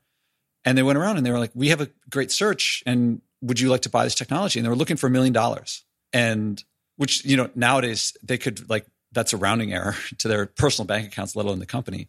And 0.66 0.78
they 0.78 0.84
went 0.84 0.98
around 0.98 1.18
and 1.18 1.26
they 1.26 1.32
were 1.32 1.40
like, 1.40 1.52
we 1.54 1.70
have 1.70 1.82
a 1.82 1.90
great 2.10 2.32
search 2.32 2.84
and 2.86 3.22
would 3.42 3.60
you 3.60 3.70
like 3.70 3.82
to 3.82 3.90
buy 3.90 4.04
this 4.06 4.16
technology? 4.16 4.60
And 4.60 4.66
they 4.66 4.70
were 4.70 4.76
looking 4.76 4.98
for 4.98 5.08
a 5.08 5.10
million 5.10 5.34
dollars. 5.34 5.84
And 6.14 6.64
which, 6.96 7.26
you 7.26 7.36
know, 7.36 7.50
nowadays 7.56 8.16
they 8.24 8.38
could 8.38 8.70
like, 8.70 8.86
that's 9.12 9.34
a 9.34 9.38
rounding 9.38 9.74
error 9.74 9.96
to 10.20 10.28
their 10.28 10.46
personal 10.46 10.88
bank 10.88 11.08
accounts, 11.08 11.36
let 11.36 11.46
alone 11.46 11.60
the 11.60 11.66
company. 11.66 12.08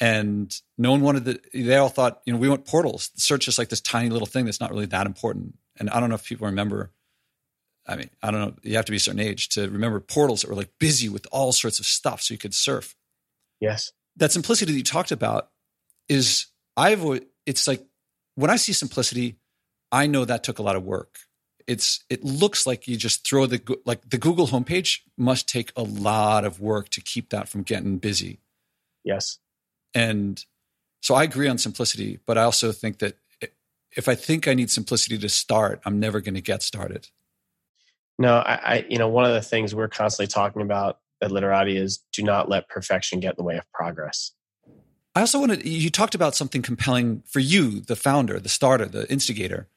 And 0.00 0.54
no 0.78 0.90
one 0.90 1.02
wanted 1.02 1.24
the, 1.24 1.40
they 1.52 1.76
all 1.76 1.88
thought, 1.88 2.22
you 2.24 2.32
know, 2.32 2.38
we 2.38 2.48
want 2.48 2.66
portals. 2.66 3.10
Search 3.16 3.46
is 3.46 3.58
like 3.58 3.68
this 3.68 3.80
tiny 3.80 4.08
little 4.08 4.26
thing 4.26 4.46
that's 4.46 4.60
not 4.60 4.70
really 4.70 4.86
that 4.86 5.06
important. 5.06 5.54
And 5.78 5.90
I 5.90 6.00
don't 6.00 6.08
know 6.08 6.16
if 6.16 6.24
people 6.24 6.46
remember 6.46 6.92
I 7.86 7.96
mean, 7.96 8.10
I 8.22 8.30
don't 8.30 8.40
know, 8.40 8.54
you 8.62 8.76
have 8.76 8.84
to 8.84 8.92
be 8.92 8.96
a 8.96 9.00
certain 9.00 9.20
age 9.20 9.48
to 9.50 9.68
remember 9.68 9.98
portals 10.00 10.42
that 10.42 10.48
were 10.48 10.56
like 10.56 10.70
busy 10.78 11.08
with 11.08 11.26
all 11.32 11.52
sorts 11.52 11.80
of 11.80 11.86
stuff 11.86 12.22
so 12.22 12.34
you 12.34 12.38
could 12.38 12.54
surf. 12.54 12.94
Yes. 13.60 13.92
That 14.16 14.32
simplicity 14.32 14.72
that 14.72 14.78
you 14.78 14.84
talked 14.84 15.12
about 15.12 15.50
is 16.08 16.46
I've 16.76 17.04
it's 17.46 17.66
like 17.66 17.84
when 18.34 18.50
I 18.50 18.56
see 18.56 18.72
simplicity, 18.72 19.36
I 19.90 20.06
know 20.06 20.24
that 20.24 20.44
took 20.44 20.58
a 20.58 20.62
lot 20.62 20.76
of 20.76 20.84
work. 20.84 21.18
It's 21.66 22.04
it 22.10 22.24
looks 22.24 22.66
like 22.66 22.88
you 22.88 22.96
just 22.96 23.26
throw 23.26 23.46
the 23.46 23.78
like 23.84 24.08
the 24.08 24.18
Google 24.18 24.48
homepage 24.48 25.00
must 25.16 25.48
take 25.48 25.72
a 25.76 25.82
lot 25.82 26.44
of 26.44 26.60
work 26.60 26.88
to 26.90 27.00
keep 27.00 27.30
that 27.30 27.48
from 27.48 27.62
getting 27.62 27.98
busy. 27.98 28.40
Yes. 29.04 29.38
And 29.94 30.44
so 31.00 31.14
I 31.14 31.24
agree 31.24 31.48
on 31.48 31.58
simplicity, 31.58 32.20
but 32.26 32.38
I 32.38 32.42
also 32.42 32.72
think 32.72 32.98
that 32.98 33.16
if 33.96 34.08
I 34.08 34.14
think 34.14 34.48
I 34.48 34.54
need 34.54 34.70
simplicity 34.70 35.18
to 35.18 35.28
start, 35.28 35.80
I'm 35.84 36.00
never 36.00 36.20
going 36.20 36.34
to 36.34 36.40
get 36.40 36.62
started. 36.62 37.08
No, 38.18 38.36
I, 38.36 38.54
I, 38.54 38.86
you 38.88 38.98
know, 38.98 39.08
one 39.08 39.24
of 39.24 39.32
the 39.32 39.42
things 39.42 39.74
we're 39.74 39.88
constantly 39.88 40.28
talking 40.28 40.62
about 40.62 41.00
at 41.22 41.30
Litterati 41.30 41.80
is 41.80 42.04
do 42.12 42.22
not 42.22 42.48
let 42.48 42.68
perfection 42.68 43.20
get 43.20 43.30
in 43.30 43.36
the 43.38 43.44
way 43.44 43.56
of 43.56 43.70
progress. 43.72 44.32
I 45.14 45.20
also 45.20 45.40
wanted, 45.40 45.66
you 45.66 45.90
talked 45.90 46.14
about 46.14 46.34
something 46.34 46.62
compelling 46.62 47.22
for 47.26 47.40
you, 47.40 47.80
the 47.80 47.96
founder, 47.96 48.40
the 48.40 48.48
starter, 48.48 48.86
the 48.86 49.10
instigator. 49.12 49.68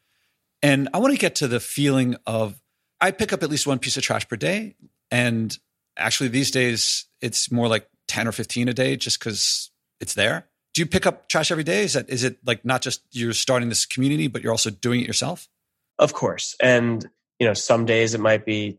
And 0.63 0.87
I 0.93 0.99
want 0.99 1.13
to 1.13 1.19
get 1.19 1.35
to 1.35 1.47
the 1.47 1.59
feeling 1.59 2.15
of, 2.25 2.61
I 3.01 3.11
pick 3.11 3.33
up 3.33 3.43
at 3.43 3.49
least 3.49 3.67
one 3.67 3.79
piece 3.79 3.97
of 3.97 4.03
trash 4.03 4.27
per 4.27 4.37
day. 4.37 4.75
And 5.11 5.57
actually, 5.97 6.29
these 6.29 6.51
days, 6.51 7.05
it's 7.21 7.51
more 7.51 7.67
like 7.67 7.87
10 8.07 8.27
or 8.27 8.31
15 8.31 8.69
a 8.69 8.73
day 8.73 8.95
just 8.95 9.19
because 9.19 9.71
it's 9.99 10.13
there. 10.13 10.47
Do 10.73 10.81
you 10.81 10.85
pick 10.85 11.05
up 11.05 11.27
trash 11.27 11.51
every 11.51 11.65
day? 11.65 11.83
Is 11.83 11.93
that, 11.93 12.09
is 12.09 12.23
it 12.23 12.37
like 12.45 12.63
not 12.63 12.81
just 12.81 13.01
you're 13.11 13.33
starting 13.33 13.69
this 13.69 13.85
community, 13.85 14.27
but 14.27 14.41
you're 14.41 14.53
also 14.53 14.69
doing 14.69 15.01
it 15.01 15.07
yourself? 15.07 15.49
Of 15.99 16.13
course. 16.13 16.55
And 16.61 17.05
you 17.39 17.47
know 17.47 17.53
some 17.53 17.85
days 17.85 18.13
it 18.13 18.19
might 18.19 18.45
be 18.45 18.77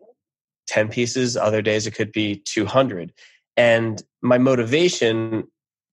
10 0.66 0.88
pieces 0.88 1.36
other 1.36 1.62
days 1.62 1.86
it 1.86 1.92
could 1.92 2.12
be 2.12 2.36
200 2.44 3.12
and 3.56 4.02
my 4.22 4.38
motivation 4.38 5.46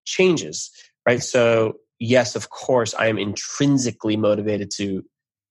changes 0.06 0.72
right? 1.06 1.22
So 1.22 1.76
yes 2.00 2.36
of 2.36 2.50
course 2.50 2.94
i 2.96 3.08
am 3.08 3.18
intrinsically 3.18 4.18
motivated 4.18 4.70
to 4.70 5.04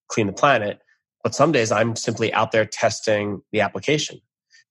clean 0.09 0.27
the 0.27 0.33
planet 0.33 0.81
but 1.23 1.35
some 1.35 1.53
days 1.53 1.73
i'm 1.73 1.97
simply 1.97 2.33
out 2.35 2.53
there 2.53 2.67
testing 2.67 3.41
the 3.53 3.61
application. 3.61 4.21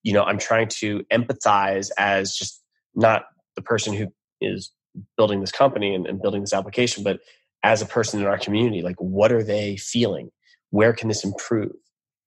You 0.03 0.13
know 0.13 0.23
i'm 0.23 0.37
trying 0.37 0.67
to 0.79 1.03
empathize 1.11 1.89
as 1.97 2.35
just 2.35 2.61
not 2.93 3.23
the 3.55 3.61
person 3.61 3.93
who 3.93 4.07
is 4.41 4.71
building 5.17 5.41
this 5.41 5.51
company 5.51 5.95
and, 5.95 6.05
and 6.05 6.21
building 6.21 6.41
this 6.41 6.53
application 6.53 7.03
but 7.03 7.19
as 7.63 7.81
a 7.81 7.85
person 7.85 8.19
in 8.19 8.27
our 8.27 8.37
community 8.37 8.81
like 8.81 8.97
what 8.97 9.31
are 9.31 9.43
they 9.43 9.77
feeling? 9.77 10.29
Where 10.71 10.93
can 10.93 11.07
this 11.07 11.23
improve? 11.23 11.73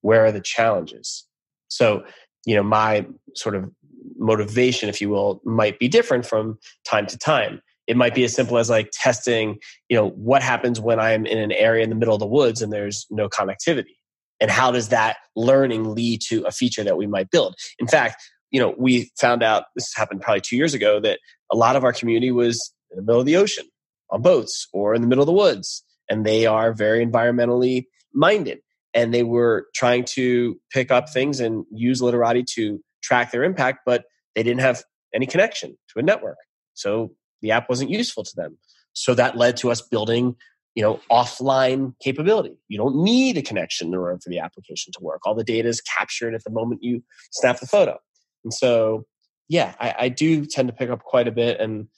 Where 0.01 0.25
are 0.25 0.33
the 0.33 0.41
challenges 0.41 1.27
so 1.75 2.05
you 2.47 2.55
know 2.55 2.63
my 2.63 3.07
sort 3.35 3.57
of 3.57 3.71
motivation 4.17 4.89
if 4.89 5.01
you 5.01 5.09
will 5.09 5.41
might 5.45 5.79
be 5.79 5.89
different 5.89 6.25
from 6.25 6.59
time 6.85 7.07
to 7.07 7.19
time. 7.19 7.61
It 7.87 7.97
might 7.97 8.15
be 8.15 8.25
as 8.25 8.33
simple 8.33 8.59
as 8.59 8.71
like 8.71 8.91
testing 8.93 9.59
you 9.89 9.97
know 9.97 10.11
what 10.11 10.43
happens 10.43 10.81
when 10.81 11.01
i'm 11.01 11.27
in 11.27 11.39
an 11.39 11.53
area 11.53 11.85
in 11.85 11.91
the 11.91 11.97
middle 11.97 12.15
of 12.15 12.21
the 12.21 12.27
woods 12.27 12.63
and 12.63 12.73
there's 12.73 13.07
no 13.11 13.29
connectivity? 13.29 13.97
And 14.41 14.51
how 14.51 14.71
does 14.71 14.89
that 14.89 15.17
learning 15.37 15.95
lead 15.95 16.21
to 16.29 16.43
a 16.45 16.51
feature 16.51 16.85
that 16.85 16.97
we 16.97 17.07
might 17.07 17.31
build? 17.31 17.57
In 17.79 17.87
fact 17.87 18.23
you 18.51 18.61
know 18.61 18.75
we 18.79 19.11
found 19.21 19.43
out 19.43 19.65
this 19.75 19.93
happened 19.97 20.23
probably 20.23 20.41
two 20.41 20.57
years 20.57 20.75
ago 20.75 21.01
that 21.01 21.19
a 21.53 21.57
lot 21.57 21.77
of 21.77 21.85
our 21.85 21.93
community 21.93 22.31
was 22.31 22.73
in 22.91 22.97
the 22.97 23.03
middle 23.03 23.21
of 23.21 23.27
the 23.27 23.37
ocean 23.37 23.67
on 24.11 24.23
boats 24.23 24.69
or 24.73 24.95
in 24.95 25.03
the 25.03 25.09
middle 25.09 25.23
of 25.23 25.27
the 25.27 25.33
woods 25.33 25.83
and 26.09 26.25
they 26.25 26.47
are 26.47 26.73
very 26.73 27.05
environmentally 27.05 27.87
minded 28.13 28.61
and 28.95 29.13
they 29.13 29.23
were 29.23 29.67
trying 29.75 30.05
to 30.05 30.59
pick 30.73 30.91
up 30.91 31.11
things 31.11 31.41
and 31.41 31.65
use 31.71 32.01
Litterati 32.01 32.47
to 32.55 32.81
track 33.03 33.33
their 33.33 33.45
impact 33.45 33.81
but 33.85 34.05
they 34.35 34.43
didn't 34.43 34.61
have 34.61 34.83
any 35.15 35.27
connection 35.27 35.77
to 35.91 35.99
a 35.99 36.03
network. 36.03 36.39
So 36.75 37.13
the 37.41 37.51
app 37.53 37.69
wasn't 37.69 37.91
useful 37.91 38.25
to 38.25 38.33
them. 38.35 38.59
So 38.95 39.15
that 39.15 39.37
led 39.37 39.57
to 39.59 39.71
us 39.71 39.81
building 39.81 40.37
you 40.75 40.83
know 40.83 41.01
offline 41.11 41.95
capability. 42.03 42.57
You 42.69 42.79
don't 42.79 42.97
need 42.97 43.37
a 43.37 43.43
connection 43.43 43.89
in 43.89 43.95
order 43.95 44.19
for 44.23 44.31
the 44.31 44.41
application 44.41 44.93
to 44.93 44.99
work. 45.01 45.21
All 45.25 45.35
the 45.35 45.45
data 45.45 45.69
is 45.69 45.81
captured 45.81 46.35
at 46.35 46.43
the 46.45 46.51
moment 46.51 46.83
you 46.83 47.03
snap 47.31 47.61
the 47.61 47.67
photo. 47.67 47.99
And 48.43 48.53
so 48.53 49.05
yeah 49.49 49.75
i, 49.79 49.95
I 49.99 50.09
do 50.09 50.47
tend 50.47 50.69
to 50.69 50.75
pick 50.75 50.91
up 50.91 51.03
quite 51.03 51.29
a 51.29 51.33
bit 51.33 51.61
and 51.61 51.89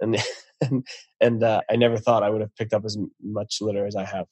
and 0.00 0.16
and, 1.20 1.42
uh, 1.42 1.60
i 1.70 1.76
never 1.76 1.96
thought 1.96 2.22
i 2.22 2.30
would 2.30 2.40
have 2.40 2.54
picked 2.56 2.72
up 2.72 2.84
as 2.84 2.96
much 3.22 3.58
litter 3.60 3.86
as 3.86 3.96
i 3.96 4.04
have 4.04 4.26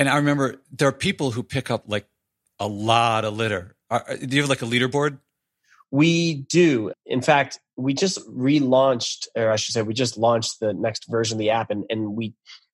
and 0.00 0.08
I 0.08 0.16
remember 0.16 0.56
there 0.72 0.88
are 0.88 0.92
people 0.92 1.30
who 1.30 1.42
pick 1.42 1.70
up 1.70 1.84
like 1.86 2.06
a 2.58 2.66
lot 2.66 3.26
of 3.26 3.36
litter. 3.36 3.76
Are, 3.90 4.04
do 4.16 4.34
you 4.34 4.40
have 4.40 4.48
like 4.48 4.62
a 4.62 4.64
leaderboard? 4.64 5.18
We 5.90 6.46
do. 6.48 6.92
In 7.04 7.20
fact, 7.20 7.58
we 7.76 7.92
just 7.92 8.18
relaunched, 8.26 9.26
or 9.36 9.50
I 9.50 9.56
should 9.56 9.74
say, 9.74 9.82
we 9.82 9.92
just 9.92 10.16
launched 10.16 10.58
the 10.58 10.72
next 10.72 11.04
version 11.10 11.34
of 11.34 11.38
the 11.38 11.50
app, 11.50 11.70
and, 11.70 11.84
and 11.90 12.16
we 12.16 12.32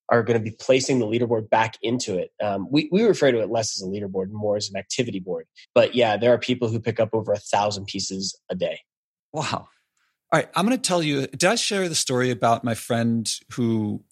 are 0.09 0.23
going 0.23 0.39
to 0.39 0.45
be 0.45 0.55
placing 0.61 1.01
the 1.01 1.07
leaderboard 1.07 1.51
back 1.51 1.77
into 1.83 2.17
it. 2.17 2.31
Um, 2.41 2.69
we, 2.71 2.89
we 2.93 3.03
refer 3.03 3.33
to 3.33 3.41
it 3.41 3.51
less 3.51 3.77
as 3.77 3.85
a 3.85 3.91
leaderboard, 3.91 4.31
more 4.31 4.57
as 4.57 4.71
an 4.71 4.77
activity 4.77 5.19
board. 5.19 5.47
But 5.75 5.97
yeah, 5.97 6.17
there 6.17 6.33
are 6.33 6.39
people 6.39 6.69
who 6.69 6.79
pick 6.79 7.01
up 7.01 7.09
over 7.13 7.33
a 7.33 7.39
thousand 7.39 7.87
pieces 7.87 8.39
a 8.51 8.55
day. 8.55 8.83
Wow. 9.33 9.69
All 10.33 10.41
right, 10.41 10.49
I'm 10.55 10.65
going 10.65 10.79
to 10.79 10.83
tell 10.83 11.03
you. 11.03 11.27
Did 11.27 11.47
I 11.47 11.57
share 11.57 11.89
the 11.89 11.97
story 11.97 12.31
about 12.31 12.63
my 12.63 12.75
friend 12.75 13.29
who 13.55 14.05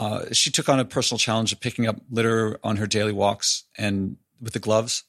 uh, 0.00 0.26
she 0.32 0.50
took 0.50 0.68
on 0.68 0.80
a 0.80 0.84
personal 0.84 1.18
challenge 1.18 1.52
of 1.52 1.60
picking 1.60 1.86
up 1.86 2.00
litter 2.10 2.58
on 2.64 2.76
her 2.76 2.86
daily 2.86 3.12
walks 3.12 3.64
and 3.78 4.16
with 4.40 4.52
the 4.52 4.58
gloves? 4.58 5.04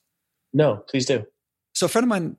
No, 0.54 0.77
please 0.77 1.06
do. 1.06 1.25
So 1.74 1.88
a 1.88 1.89
friend 1.89 2.04
of 2.04 2.10
mine, 2.10 2.38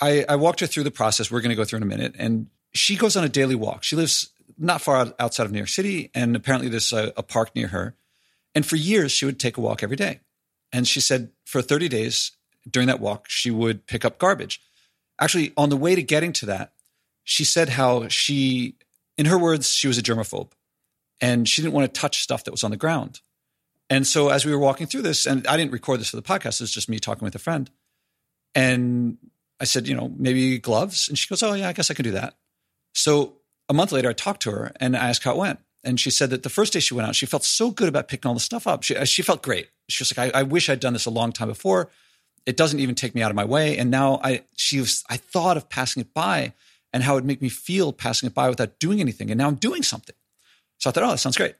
I, 0.00 0.24
I 0.28 0.36
walked 0.36 0.60
her 0.60 0.66
through 0.66 0.84
the 0.84 0.90
process. 0.90 1.30
We're 1.30 1.40
going 1.40 1.50
to 1.50 1.56
go 1.56 1.64
through 1.64 1.78
in 1.78 1.82
a 1.82 1.86
minute, 1.86 2.14
and 2.18 2.48
she 2.74 2.96
goes 2.96 3.16
on 3.16 3.24
a 3.24 3.28
daily 3.28 3.54
walk. 3.54 3.84
She 3.84 3.96
lives 3.96 4.30
not 4.58 4.80
far 4.80 5.14
outside 5.18 5.46
of 5.46 5.52
New 5.52 5.58
York 5.58 5.68
City, 5.68 6.10
and 6.14 6.34
apparently 6.36 6.68
there's 6.68 6.92
a, 6.92 7.12
a 7.16 7.22
park 7.22 7.54
near 7.54 7.68
her. 7.68 7.94
And 8.54 8.66
for 8.66 8.76
years, 8.76 9.12
she 9.12 9.24
would 9.24 9.38
take 9.38 9.56
a 9.56 9.60
walk 9.60 9.82
every 9.82 9.96
day. 9.96 10.20
And 10.72 10.86
she 10.86 11.00
said 11.00 11.30
for 11.44 11.62
30 11.62 11.88
days 11.88 12.32
during 12.68 12.88
that 12.88 13.00
walk, 13.00 13.26
she 13.28 13.50
would 13.50 13.86
pick 13.86 14.04
up 14.04 14.18
garbage. 14.18 14.60
Actually, 15.20 15.52
on 15.56 15.68
the 15.68 15.76
way 15.76 15.94
to 15.94 16.02
getting 16.02 16.32
to 16.34 16.46
that, 16.46 16.72
she 17.24 17.44
said 17.44 17.70
how 17.70 18.08
she, 18.08 18.74
in 19.16 19.26
her 19.26 19.38
words, 19.38 19.74
she 19.74 19.88
was 19.88 19.98
a 19.98 20.02
germaphobe 20.02 20.50
and 21.20 21.48
she 21.48 21.62
didn't 21.62 21.74
want 21.74 21.92
to 21.92 22.00
touch 22.00 22.22
stuff 22.22 22.44
that 22.44 22.50
was 22.50 22.64
on 22.64 22.70
the 22.70 22.76
ground. 22.76 23.20
And 23.90 24.06
so 24.06 24.28
as 24.28 24.44
we 24.44 24.52
were 24.52 24.58
walking 24.58 24.86
through 24.86 25.02
this, 25.02 25.26
and 25.26 25.46
I 25.46 25.56
didn't 25.56 25.72
record 25.72 26.00
this 26.00 26.10
for 26.10 26.16
the 26.16 26.22
podcast, 26.22 26.60
it 26.60 26.62
was 26.62 26.72
just 26.72 26.88
me 26.88 26.98
talking 26.98 27.24
with 27.24 27.34
a 27.34 27.38
friend. 27.38 27.70
And 28.54 29.18
I 29.60 29.64
said, 29.64 29.88
you 29.88 29.94
know, 29.94 30.12
maybe 30.16 30.58
gloves. 30.58 31.08
And 31.08 31.18
she 31.18 31.28
goes, 31.28 31.42
oh, 31.42 31.54
yeah, 31.54 31.68
I 31.68 31.72
guess 31.72 31.90
I 31.90 31.94
can 31.94 32.04
do 32.04 32.12
that. 32.12 32.34
So 32.94 33.36
a 33.68 33.74
month 33.74 33.92
later, 33.92 34.08
I 34.08 34.12
talked 34.12 34.42
to 34.42 34.50
her 34.50 34.72
and 34.80 34.96
I 34.96 35.08
asked 35.08 35.24
how 35.24 35.32
it 35.32 35.38
went. 35.38 35.60
And 35.84 35.98
she 35.98 36.10
said 36.10 36.30
that 36.30 36.42
the 36.42 36.48
first 36.48 36.72
day 36.72 36.80
she 36.80 36.94
went 36.94 37.08
out, 37.08 37.14
she 37.14 37.26
felt 37.26 37.44
so 37.44 37.70
good 37.70 37.88
about 37.88 38.08
picking 38.08 38.28
all 38.28 38.34
the 38.34 38.40
stuff 38.40 38.66
up. 38.66 38.82
She, 38.82 38.96
uh, 38.96 39.04
she 39.04 39.22
felt 39.22 39.42
great. 39.42 39.68
She 39.88 40.02
was 40.02 40.16
like, 40.16 40.34
I, 40.34 40.40
I 40.40 40.42
wish 40.42 40.68
I'd 40.68 40.80
done 40.80 40.92
this 40.92 41.06
a 41.06 41.10
long 41.10 41.32
time 41.32 41.48
before. 41.48 41.88
It 42.46 42.56
doesn't 42.56 42.80
even 42.80 42.94
take 42.94 43.14
me 43.14 43.22
out 43.22 43.30
of 43.30 43.36
my 43.36 43.44
way. 43.44 43.78
And 43.78 43.90
now 43.90 44.20
I, 44.22 44.42
she 44.56 44.80
was, 44.80 45.04
I 45.08 45.16
thought 45.16 45.56
of 45.56 45.68
passing 45.68 46.00
it 46.00 46.12
by 46.12 46.52
and 46.92 47.02
how 47.02 47.12
it 47.12 47.16
would 47.16 47.24
make 47.24 47.42
me 47.42 47.48
feel 47.48 47.92
passing 47.92 48.26
it 48.26 48.34
by 48.34 48.48
without 48.48 48.78
doing 48.80 49.00
anything. 49.00 49.30
And 49.30 49.38
now 49.38 49.46
I'm 49.46 49.54
doing 49.54 49.82
something. 49.82 50.16
So 50.78 50.90
I 50.90 50.92
thought, 50.92 51.04
oh, 51.04 51.10
that 51.10 51.18
sounds 51.18 51.36
great. 51.36 51.56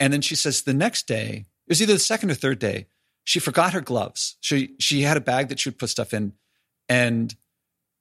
And 0.00 0.12
then 0.12 0.20
she 0.20 0.34
says 0.34 0.62
the 0.62 0.74
next 0.74 1.06
day, 1.06 1.46
it 1.66 1.70
was 1.70 1.80
either 1.80 1.92
the 1.92 1.98
second 1.98 2.30
or 2.30 2.34
third 2.34 2.58
day, 2.58 2.86
she 3.24 3.38
forgot 3.40 3.72
her 3.72 3.80
gloves. 3.80 4.36
She 4.40 4.74
she 4.78 5.02
had 5.02 5.16
a 5.16 5.20
bag 5.20 5.48
that 5.48 5.58
she 5.58 5.70
would 5.70 5.78
put 5.78 5.88
stuff 5.88 6.12
in, 6.12 6.34
and 6.88 7.34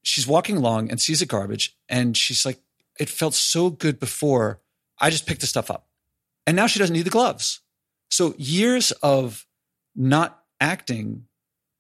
she's 0.04 0.28
walking 0.28 0.58
along 0.58 0.90
and 0.90 1.00
sees 1.00 1.22
a 1.22 1.26
garbage, 1.26 1.78
and 1.88 2.18
she's 2.18 2.46
like, 2.46 2.60
"It 3.00 3.10
felt 3.10 3.34
so 3.34 3.70
good 3.70 4.00
before. 4.00 4.60
I 5.00 5.10
just 5.10 5.26
picked 5.26 5.42
the 5.42 5.48
stuff 5.48 5.72
up, 5.72 5.88
and 6.46 6.56
now 6.56 6.68
she 6.68 6.80
doesn't 6.80 6.94
need 6.94 7.06
the 7.06 7.10
gloves." 7.10 7.62
So 8.10 8.36
years 8.38 8.92
of 8.92 9.48
not 9.96 10.44
acting 10.60 11.28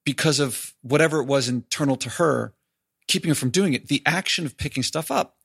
because 0.05 0.39
of 0.39 0.73
whatever 0.81 1.19
it 1.19 1.25
was 1.25 1.49
internal 1.49 1.97
to 1.97 2.09
her, 2.11 2.53
keeping 3.07 3.29
her 3.29 3.35
from 3.35 3.49
doing 3.49 3.73
it. 3.73 3.87
The 3.87 4.01
action 4.05 4.45
of 4.45 4.57
picking 4.57 4.83
stuff 4.83 5.11
up 5.11 5.37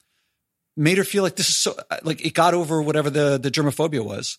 made 0.78 0.98
her 0.98 1.04
feel 1.04 1.22
like 1.22 1.36
this 1.36 1.48
is 1.48 1.56
so 1.56 1.76
like 2.02 2.24
it 2.24 2.34
got 2.34 2.54
over 2.54 2.80
whatever 2.80 3.10
the 3.10 3.38
the 3.38 3.50
germophobia 3.50 4.04
was. 4.04 4.38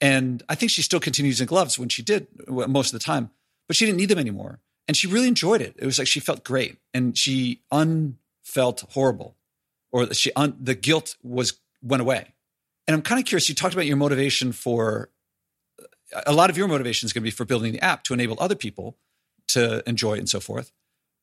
And 0.00 0.42
I 0.48 0.54
think 0.54 0.70
she 0.70 0.82
still 0.82 1.00
continues 1.00 1.40
in 1.40 1.46
gloves 1.46 1.78
when 1.78 1.88
she 1.88 2.02
did 2.02 2.26
most 2.48 2.92
of 2.92 2.98
the 2.98 3.04
time, 3.04 3.30
but 3.68 3.76
she 3.76 3.86
didn't 3.86 3.98
need 3.98 4.08
them 4.08 4.18
anymore. 4.18 4.60
And 4.88 4.96
she 4.96 5.06
really 5.06 5.28
enjoyed 5.28 5.60
it. 5.60 5.76
It 5.78 5.86
was 5.86 5.98
like 5.98 6.08
she 6.08 6.20
felt 6.20 6.44
great 6.44 6.78
and 6.92 7.16
she 7.16 7.62
unfelt 7.70 8.84
horrible 8.90 9.36
or 9.92 10.12
she 10.12 10.32
un, 10.34 10.56
the 10.60 10.74
guilt 10.74 11.16
was 11.22 11.60
went 11.82 12.00
away. 12.00 12.34
And 12.86 12.94
I'm 12.94 13.02
kind 13.02 13.18
of 13.18 13.26
curious, 13.26 13.48
you 13.48 13.54
talked 13.54 13.74
about 13.74 13.86
your 13.86 13.96
motivation 13.96 14.52
for 14.52 15.10
a 16.26 16.32
lot 16.32 16.50
of 16.50 16.58
your 16.58 16.68
motivation 16.68 17.06
is 17.06 17.12
going 17.12 17.22
to 17.22 17.26
be 17.26 17.30
for 17.30 17.44
building 17.44 17.72
the 17.72 17.80
app 17.80 18.04
to 18.04 18.14
enable 18.14 18.36
other 18.38 18.54
people 18.54 18.98
to 19.48 19.88
enjoy 19.88 20.14
it 20.14 20.18
and 20.18 20.28
so 20.28 20.40
forth. 20.40 20.72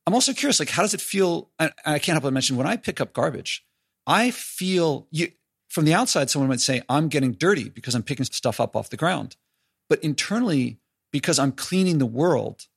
I'm 0.08 0.14
also 0.14 0.34
curious, 0.34 0.60
like, 0.60 0.70
how 0.70 0.82
does 0.82 0.94
it 0.94 1.02
feel? 1.02 1.52
I, 1.60 1.72
I 1.86 2.00
can't 2.00 2.16
help 2.16 2.24
but 2.24 2.34
mention 2.34 2.58
when 2.58 2.66
I 2.66 2.78
pick 2.78 3.00
up 3.00 3.14
garbage, 3.14 3.64
I 4.08 4.32
feel 4.32 5.08
you 5.12 5.30
from 5.70 5.86
the 5.86 5.94
outside, 5.94 6.30
someone 6.30 6.50
might 6.50 6.60
say, 6.60 6.82
I'm 6.90 7.08
getting 7.08 7.32
dirty 7.32 7.70
because 7.70 7.96
I'm 7.96 8.04
picking 8.04 8.26
stuff 8.26 8.60
up 8.60 8.76
off 8.76 8.90
the 8.90 8.98
ground. 8.98 9.38
But 9.90 10.04
internally, 10.04 10.80
because 11.12 11.40
I'm 11.40 11.54
cleaning 11.54 11.98
the 11.98 12.06
world, 12.06 12.68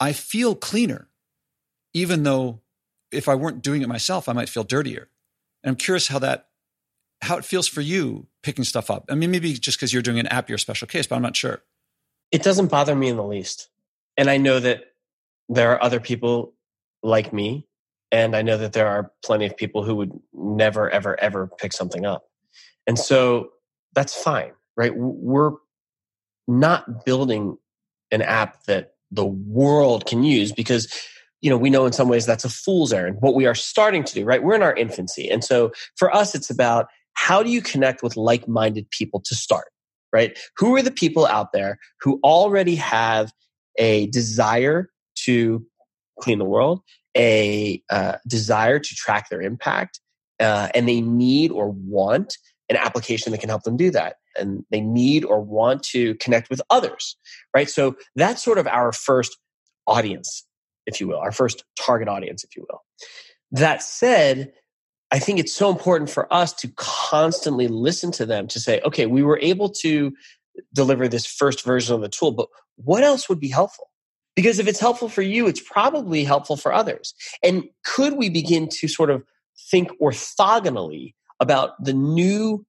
I 0.00 0.12
feel 0.12 0.54
cleaner, 0.56 1.08
even 1.94 2.24
though 2.24 2.60
if 3.12 3.28
I 3.28 3.34
weren't 3.36 3.62
doing 3.62 3.82
it 3.82 3.88
myself, 3.88 4.28
I 4.28 4.32
might 4.32 4.48
feel 4.48 4.64
dirtier. 4.64 5.08
And 5.62 5.70
I'm 5.70 5.76
curious 5.76 6.08
how 6.08 6.18
that 6.20 6.46
how 7.22 7.36
it 7.36 7.44
feels 7.44 7.68
for 7.68 7.82
you 7.82 8.26
picking 8.42 8.64
stuff 8.64 8.90
up. 8.90 9.04
I 9.10 9.14
mean, 9.14 9.30
maybe 9.30 9.52
just 9.52 9.78
because 9.78 9.92
you're 9.92 10.02
doing 10.02 10.18
an 10.18 10.26
app, 10.28 10.48
you're 10.48 10.56
a 10.56 10.60
special 10.60 10.88
case, 10.88 11.06
but 11.06 11.16
I'm 11.16 11.22
not 11.22 11.36
sure. 11.36 11.62
It 12.32 12.42
doesn't 12.42 12.68
bother 12.68 12.94
me 12.94 13.08
in 13.08 13.16
the 13.16 13.24
least. 13.24 13.68
And 14.16 14.30
I 14.30 14.38
know 14.38 14.58
that 14.58 14.84
there 15.48 15.72
are 15.72 15.82
other 15.82 16.00
people 16.00 16.54
like 17.02 17.32
me 17.32 17.66
and 18.12 18.34
I 18.34 18.42
know 18.42 18.56
that 18.58 18.72
there 18.72 18.88
are 18.88 19.12
plenty 19.24 19.46
of 19.46 19.56
people 19.56 19.84
who 19.84 19.94
would 19.96 20.12
never, 20.32 20.90
ever, 20.90 21.18
ever 21.20 21.48
pick 21.58 21.72
something 21.72 22.04
up. 22.04 22.24
And 22.86 22.98
so 22.98 23.50
that's 23.94 24.14
fine, 24.14 24.52
right? 24.76 24.92
We're 24.96 25.52
not 26.48 27.04
building 27.04 27.56
an 28.10 28.22
app 28.22 28.64
that 28.64 28.94
the 29.10 29.24
world 29.24 30.06
can 30.06 30.22
use 30.22 30.52
because 30.52 30.92
you 31.40 31.50
know 31.50 31.56
we 31.56 31.70
know 31.70 31.86
in 31.86 31.92
some 31.92 32.08
ways 32.08 32.26
that's 32.26 32.44
a 32.44 32.48
fool's 32.48 32.92
errand 32.92 33.16
what 33.20 33.34
we 33.34 33.46
are 33.46 33.54
starting 33.54 34.04
to 34.04 34.14
do 34.14 34.24
right 34.24 34.42
we're 34.42 34.54
in 34.54 34.62
our 34.62 34.74
infancy 34.74 35.28
and 35.28 35.42
so 35.42 35.72
for 35.96 36.14
us 36.14 36.34
it's 36.34 36.50
about 36.50 36.86
how 37.14 37.42
do 37.42 37.50
you 37.50 37.60
connect 37.60 38.02
with 38.02 38.16
like-minded 38.16 38.88
people 38.90 39.20
to 39.24 39.34
start 39.34 39.68
right 40.12 40.38
who 40.56 40.74
are 40.76 40.82
the 40.82 40.90
people 40.90 41.26
out 41.26 41.52
there 41.52 41.78
who 42.00 42.20
already 42.22 42.74
have 42.74 43.32
a 43.78 44.06
desire 44.08 44.90
to 45.14 45.64
clean 46.20 46.38
the 46.38 46.44
world 46.44 46.80
a 47.16 47.82
uh, 47.90 48.16
desire 48.26 48.78
to 48.78 48.94
track 48.94 49.28
their 49.28 49.42
impact, 49.42 50.00
uh, 50.38 50.68
and 50.74 50.88
they 50.88 51.00
need 51.00 51.50
or 51.50 51.70
want 51.70 52.36
an 52.68 52.76
application 52.76 53.32
that 53.32 53.38
can 53.38 53.48
help 53.48 53.64
them 53.64 53.76
do 53.76 53.90
that. 53.90 54.16
And 54.38 54.64
they 54.70 54.80
need 54.80 55.24
or 55.24 55.40
want 55.40 55.82
to 55.84 56.14
connect 56.16 56.50
with 56.50 56.62
others, 56.70 57.16
right? 57.54 57.68
So 57.68 57.96
that's 58.14 58.42
sort 58.42 58.58
of 58.58 58.66
our 58.68 58.92
first 58.92 59.36
audience, 59.86 60.46
if 60.86 61.00
you 61.00 61.08
will, 61.08 61.18
our 61.18 61.32
first 61.32 61.64
target 61.78 62.08
audience, 62.08 62.44
if 62.44 62.56
you 62.56 62.64
will. 62.68 62.82
That 63.50 63.82
said, 63.82 64.52
I 65.10 65.18
think 65.18 65.40
it's 65.40 65.52
so 65.52 65.70
important 65.70 66.08
for 66.08 66.32
us 66.32 66.52
to 66.54 66.68
constantly 66.76 67.66
listen 67.66 68.12
to 68.12 68.26
them 68.26 68.46
to 68.48 68.60
say, 68.60 68.80
okay, 68.82 69.06
we 69.06 69.24
were 69.24 69.40
able 69.42 69.68
to 69.80 70.12
deliver 70.72 71.08
this 71.08 71.26
first 71.26 71.64
version 71.64 71.96
of 71.96 72.00
the 72.00 72.08
tool, 72.08 72.30
but 72.30 72.48
what 72.76 73.02
else 73.02 73.28
would 73.28 73.40
be 73.40 73.48
helpful? 73.48 73.89
Because 74.40 74.58
if 74.58 74.66
it's 74.66 74.80
helpful 74.80 75.10
for 75.10 75.20
you, 75.20 75.46
it's 75.48 75.60
probably 75.60 76.24
helpful 76.24 76.56
for 76.56 76.72
others. 76.72 77.12
And 77.42 77.64
could 77.84 78.14
we 78.14 78.30
begin 78.30 78.70
to 78.70 78.88
sort 78.88 79.10
of 79.10 79.22
think 79.70 79.90
orthogonally 80.00 81.12
about 81.40 81.72
the 81.84 81.92
new 81.92 82.64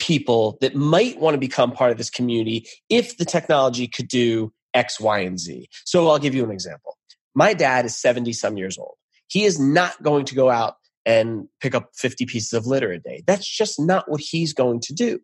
people 0.00 0.58
that 0.60 0.74
might 0.74 1.20
want 1.20 1.34
to 1.34 1.38
become 1.38 1.70
part 1.70 1.92
of 1.92 1.96
this 1.96 2.10
community 2.10 2.66
if 2.88 3.18
the 3.18 3.24
technology 3.24 3.86
could 3.86 4.08
do 4.08 4.52
X, 4.74 4.98
Y, 4.98 5.20
and 5.20 5.38
Z? 5.38 5.68
So 5.84 6.08
I'll 6.08 6.18
give 6.18 6.34
you 6.34 6.42
an 6.42 6.50
example. 6.50 6.98
My 7.36 7.54
dad 7.54 7.84
is 7.84 7.96
70 7.96 8.32
some 8.32 8.56
years 8.56 8.76
old. 8.76 8.96
He 9.28 9.44
is 9.44 9.60
not 9.60 10.02
going 10.02 10.24
to 10.24 10.34
go 10.34 10.50
out 10.50 10.74
and 11.06 11.46
pick 11.60 11.76
up 11.76 11.90
50 11.94 12.26
pieces 12.26 12.52
of 12.52 12.66
litter 12.66 12.90
a 12.90 12.98
day. 12.98 13.22
That's 13.28 13.48
just 13.48 13.78
not 13.78 14.10
what 14.10 14.20
he's 14.20 14.54
going 14.54 14.80
to 14.80 14.92
do. 14.92 15.20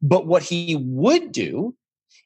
But 0.00 0.28
what 0.28 0.44
he 0.44 0.76
would 0.80 1.32
do 1.32 1.74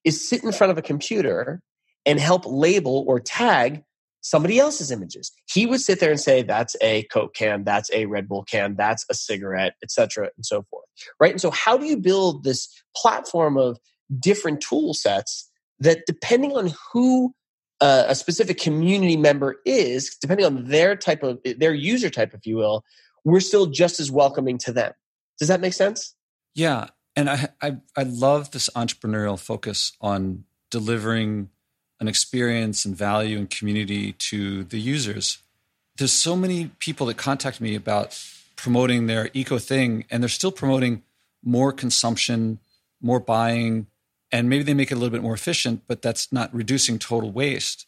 is 0.05 0.29
sit 0.29 0.44
in 0.44 0.53
front 0.53 0.73
of 0.73 0.77
a 0.77 0.83
computer 0.83 1.62
and 2.07 2.19
help 2.19 2.45
label 2.47 3.05
or 3.07 3.21
tag 3.21 3.83
somebody 4.21 4.59
else's 4.59 4.91
images. 4.91 5.33
He 5.51 5.67
would 5.67 5.81
sit 5.81 6.01
there 6.01 6.11
and 6.11 6.21
say, 6.21 6.43
that's 6.43 6.77
a 6.83 7.05
Coke 7.05 7.35
can, 7.35 7.65
that's 7.65 7.91
a 7.93 8.07
Red 8.07 8.29
Bull 8.29 8.45
can, 8.45 8.75
that's 8.77 9.05
a 9.11 9.15
cigarette, 9.15 9.75
etc., 9.83 10.31
and 10.37 10.45
so 10.45 10.65
forth. 10.71 10.85
Right. 11.21 11.33
And 11.33 11.41
so 11.41 11.51
how 11.51 11.79
do 11.79 11.87
you 11.87 11.97
build 11.97 12.45
this 12.45 12.69
platform 12.97 13.57
of 13.57 13.79
different 14.19 14.61
tool 14.61 14.95
sets 14.95 15.51
that 15.81 16.01
depending 16.07 16.57
on 16.57 16.73
who 16.93 17.33
uh, 17.81 18.05
a 18.09 18.15
specific 18.15 18.59
community 18.59 19.17
member 19.17 19.57
is, 19.65 20.17
depending 20.21 20.45
on 20.45 20.65
their 20.65 20.97
type 20.97 21.23
of 21.23 21.39
their 21.45 21.73
user 21.73 22.11
type, 22.11 22.35
if 22.35 22.45
you 22.45 22.57
will, 22.57 22.85
we're 23.25 23.41
still 23.41 23.67
just 23.67 24.01
as 24.01 24.11
welcoming 24.11 24.59
to 24.59 24.73
them. 24.73 24.93
Does 25.39 25.49
that 25.49 25.61
make 25.61 25.75
sense? 25.75 26.15
Yeah. 26.55 26.89
And 27.15 27.31
I, 27.31 27.49
I, 27.63 27.77
I 27.97 28.03
love 28.03 28.51
this 28.51 28.69
entrepreneurial 28.75 29.39
focus 29.39 29.93
on 30.01 30.45
delivering 30.71 31.51
an 32.01 32.09
experience 32.09 32.85
and 32.85 32.97
value 32.97 33.39
and 33.39 33.51
community 33.51 34.13
to 34.13 34.65
the 34.65 34.79
users. 34.79 35.39
There's 35.97 36.13
so 36.13 36.37
many 36.37 36.71
people 36.79 37.07
that 37.07 37.17
contact 37.17 37.61
me 37.61 37.75
about 37.75 38.19
promoting 38.57 39.07
their 39.07 39.31
eco 39.35 39.59
thing, 39.59 40.05
and 40.11 40.23
they're 40.23 40.29
still 40.29 40.53
promoting 40.53 41.03
more 41.43 41.73
consumption, 41.73 42.59
more 43.01 43.21
buying, 43.21 43.87
and 44.31 44.49
maybe 44.49 44.63
they 44.63 44.75
make 44.75 44.91
it 44.91 44.95
a 44.95 44.99
little 44.99 45.11
bit 45.11 45.23
more 45.23 45.35
efficient, 45.35 45.83
but 45.87 46.03
that's 46.03 46.33
not 46.33 46.55
reducing 46.55 46.99
total 46.99 47.31
waste. 47.31 47.87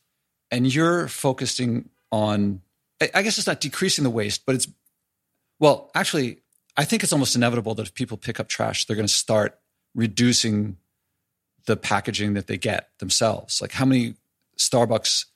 And 0.51 0.73
you're 0.73 1.07
focusing 1.07 1.91
on, 2.11 2.63
I 3.01 3.23
guess 3.23 3.39
it's 3.39 3.47
not 3.47 3.61
decreasing 3.61 4.05
the 4.05 4.11
waste, 4.11 4.47
but 4.47 4.55
it's, 4.55 4.69
well, 5.59 5.91
actually, 5.95 6.39
I 6.77 6.85
think 6.85 7.03
it's 7.03 7.13
almost 7.13 7.37
inevitable 7.37 7.75
that 7.75 7.87
if 7.87 7.95
people 7.95 8.17
pick 8.17 8.41
up 8.41 8.49
trash, 8.49 8.87
they're 8.87 8.97
going 8.97 9.07
to 9.07 9.13
start 9.13 9.59
reducing 9.95 10.77
the 11.71 11.77
packaging 11.77 12.35
that 12.35 12.49
they 12.49 12.59
get 12.59 12.91
themselves. 12.99 13.61
Like 13.61 13.73
how 13.73 13.85
many 13.85 14.15
Starbucks 14.59 15.27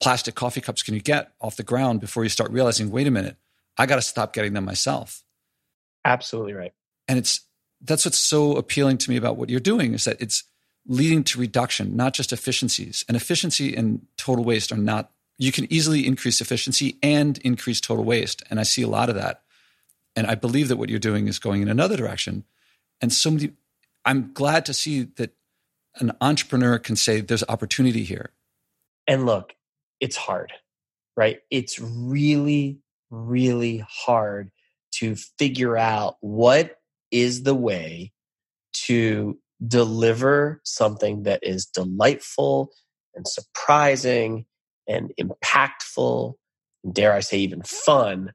plastic 0.00 0.34
coffee 0.34 0.62
cups 0.62 0.82
can 0.82 0.94
you 0.94 1.00
get 1.00 1.32
off 1.40 1.56
the 1.56 1.62
ground 1.62 2.00
before 2.00 2.22
you 2.22 2.30
start 2.30 2.50
realizing, 2.50 2.90
wait 2.90 3.06
a 3.06 3.10
minute, 3.10 3.36
I 3.76 3.86
got 3.86 3.96
to 3.96 4.02
stop 4.02 4.32
getting 4.32 4.54
them 4.54 4.64
myself. 4.64 5.22
Absolutely 6.04 6.54
right. 6.54 6.72
And 7.06 7.18
it's 7.18 7.42
that's 7.82 8.06
what's 8.06 8.18
so 8.18 8.56
appealing 8.56 8.96
to 8.98 9.10
me 9.10 9.16
about 9.16 9.36
what 9.36 9.50
you're 9.50 9.60
doing 9.60 9.92
is 9.92 10.04
that 10.04 10.20
it's 10.20 10.44
leading 10.86 11.22
to 11.24 11.38
reduction, 11.38 11.94
not 11.94 12.14
just 12.14 12.32
efficiencies. 12.32 13.04
And 13.06 13.16
efficiency 13.16 13.76
and 13.76 14.06
total 14.16 14.44
waste 14.44 14.72
are 14.72 14.78
not 14.78 15.10
you 15.36 15.52
can 15.52 15.70
easily 15.70 16.06
increase 16.06 16.40
efficiency 16.40 16.96
and 17.02 17.38
increase 17.38 17.80
total 17.80 18.04
waste. 18.04 18.42
And 18.48 18.58
I 18.58 18.62
see 18.62 18.82
a 18.82 18.88
lot 18.88 19.10
of 19.10 19.16
that. 19.16 19.42
And 20.16 20.26
I 20.26 20.36
believe 20.36 20.68
that 20.68 20.76
what 20.76 20.88
you're 20.88 20.98
doing 20.98 21.28
is 21.28 21.38
going 21.38 21.60
in 21.60 21.68
another 21.68 21.96
direction. 21.96 22.44
And 23.00 23.12
so 23.12 23.32
many, 23.32 23.52
I'm 24.04 24.32
glad 24.32 24.66
to 24.66 24.74
see 24.74 25.04
that 25.16 25.34
an 25.96 26.12
entrepreneur 26.20 26.78
can 26.78 26.96
say 26.96 27.20
there's 27.20 27.44
opportunity 27.48 28.04
here. 28.04 28.32
And 29.06 29.26
look, 29.26 29.54
it's 30.00 30.16
hard, 30.16 30.52
right? 31.16 31.40
It's 31.50 31.78
really, 31.78 32.78
really 33.10 33.84
hard 33.88 34.50
to 34.96 35.16
figure 35.38 35.76
out 35.76 36.16
what 36.20 36.76
is 37.10 37.42
the 37.42 37.54
way 37.54 38.12
to 38.72 39.38
deliver 39.66 40.60
something 40.64 41.22
that 41.24 41.40
is 41.42 41.66
delightful 41.66 42.70
and 43.14 43.26
surprising 43.26 44.46
and 44.88 45.12
impactful, 45.20 46.34
and 46.82 46.94
dare 46.94 47.12
I 47.12 47.20
say, 47.20 47.38
even 47.38 47.62
fun, 47.62 48.32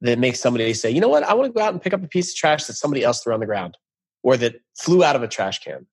that 0.00 0.18
makes 0.18 0.40
somebody 0.40 0.74
say, 0.74 0.90
you 0.90 1.00
know 1.00 1.08
what, 1.08 1.22
I 1.22 1.34
want 1.34 1.46
to 1.46 1.56
go 1.56 1.64
out 1.64 1.72
and 1.72 1.80
pick 1.80 1.94
up 1.94 2.02
a 2.02 2.08
piece 2.08 2.32
of 2.32 2.36
trash 2.36 2.64
that 2.64 2.74
somebody 2.74 3.04
else 3.04 3.22
threw 3.22 3.32
on 3.32 3.40
the 3.40 3.46
ground 3.46 3.76
or 4.22 4.36
that 4.36 4.56
flew 4.78 5.02
out 5.02 5.16
of 5.16 5.22
a 5.22 5.28
trash 5.28 5.60
can, 5.60 5.86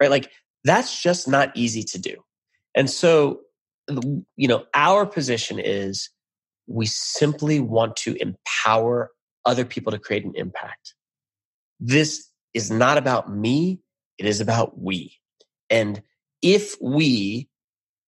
right? 0.00 0.10
Like 0.10 0.30
that's 0.64 1.02
just 1.02 1.28
not 1.28 1.56
easy 1.56 1.82
to 1.84 1.98
do. 1.98 2.16
And 2.74 2.90
so, 2.90 3.40
you 3.88 4.48
know, 4.48 4.64
our 4.74 5.06
position 5.06 5.58
is 5.58 6.10
we 6.66 6.86
simply 6.86 7.60
want 7.60 7.96
to 7.96 8.16
empower 8.20 9.10
other 9.44 9.64
people 9.64 9.92
to 9.92 9.98
create 9.98 10.24
an 10.24 10.32
impact. 10.34 10.94
This 11.78 12.28
is 12.52 12.70
not 12.70 12.98
about 12.98 13.32
me, 13.32 13.80
it 14.18 14.26
is 14.26 14.40
about 14.40 14.78
we. 14.78 15.14
And 15.70 16.02
if 16.42 16.74
we 16.80 17.48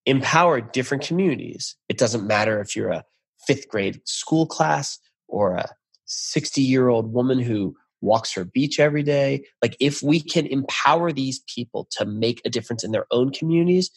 empower 0.07 0.61
different 0.61 1.05
communities, 1.05 1.77
it 1.89 1.99
doesn't 1.99 2.27
matter 2.27 2.61
if 2.61 2.75
you're 2.75 2.91
a 2.91 3.05
fifth 3.47 3.69
grade 3.69 4.01
school 4.05 4.47
class 4.47 4.99
or 5.29 5.55
a 5.55 5.69
60 6.07 6.63
year 6.63 6.89
old 6.89 7.13
woman 7.13 7.39
who 7.39 7.77
walks 8.01 8.33
her 8.35 8.45
beach 8.45 8.79
every 8.79 9.03
day. 9.03 9.45
Like, 9.63 9.77
if 9.81 10.03
we 10.03 10.21
can 10.21 10.47
empower 10.47 11.13
these 11.13 11.41
people 11.53 11.89
to 11.93 12.05
make 12.05 12.41
a 12.45 12.51
difference 12.51 12.85
in 12.85 12.93
their 12.93 13.07
own 13.11 13.31
communities, 13.31 13.91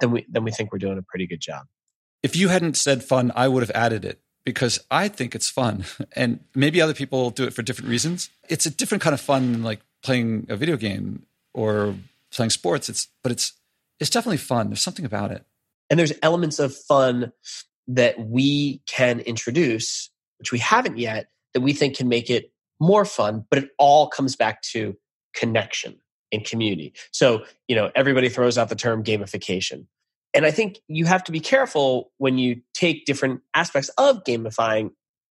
then 0.00 0.10
we, 0.10 0.26
then 0.28 0.44
we 0.44 0.50
think 0.50 0.72
we're 0.72 0.78
doing 0.78 0.98
a 0.98 1.02
pretty 1.02 1.26
good 1.26 1.40
job. 1.40 1.66
If 2.22 2.36
you 2.36 2.48
hadn't 2.48 2.76
said 2.76 3.04
fun, 3.04 3.32
I 3.34 3.48
would 3.48 3.62
have 3.62 3.70
added 3.74 4.04
it 4.04 4.20
because 4.44 4.84
I 4.90 5.08
think 5.08 5.34
it's 5.34 5.48
fun. 5.48 5.84
And 6.16 6.40
maybe 6.54 6.80
other 6.80 6.94
people 6.94 7.30
do 7.30 7.44
it 7.44 7.52
for 7.52 7.62
different 7.62 7.90
reasons. 7.90 8.30
It's 8.48 8.66
a 8.66 8.70
different 8.70 9.02
kind 9.02 9.14
of 9.14 9.20
fun 9.20 9.52
than 9.52 9.62
like 9.62 9.80
playing 10.02 10.46
a 10.48 10.56
video 10.56 10.76
game 10.76 11.26
or 11.52 11.96
playing 12.32 12.50
sports. 12.50 12.88
It's, 12.88 13.08
but 13.22 13.32
it's, 13.32 13.52
it's 13.98 14.10
definitely 14.10 14.38
fun. 14.38 14.68
There's 14.68 14.80
something 14.80 15.04
about 15.04 15.32
it. 15.32 15.44
And 15.90 15.98
there's 15.98 16.12
elements 16.22 16.58
of 16.58 16.74
fun 16.74 17.32
that 17.88 18.18
we 18.18 18.80
can 18.86 19.20
introduce, 19.20 20.10
which 20.38 20.52
we 20.52 20.58
haven't 20.58 20.98
yet, 20.98 21.28
that 21.52 21.60
we 21.60 21.72
think 21.72 21.96
can 21.96 22.08
make 22.08 22.30
it 22.30 22.52
more 22.80 23.04
fun, 23.04 23.44
but 23.50 23.58
it 23.58 23.70
all 23.78 24.08
comes 24.08 24.36
back 24.36 24.62
to 24.62 24.96
connection 25.34 25.96
and 26.32 26.44
community. 26.44 26.92
So, 27.12 27.44
you 27.68 27.76
know, 27.76 27.90
everybody 27.94 28.28
throws 28.28 28.58
out 28.58 28.68
the 28.68 28.74
term 28.74 29.02
gamification. 29.02 29.86
And 30.34 30.44
I 30.44 30.50
think 30.50 30.80
you 30.88 31.04
have 31.06 31.22
to 31.24 31.32
be 31.32 31.40
careful 31.40 32.10
when 32.18 32.38
you 32.38 32.60
take 32.74 33.06
different 33.06 33.40
aspects 33.54 33.88
of 33.98 34.24
gamifying 34.24 34.90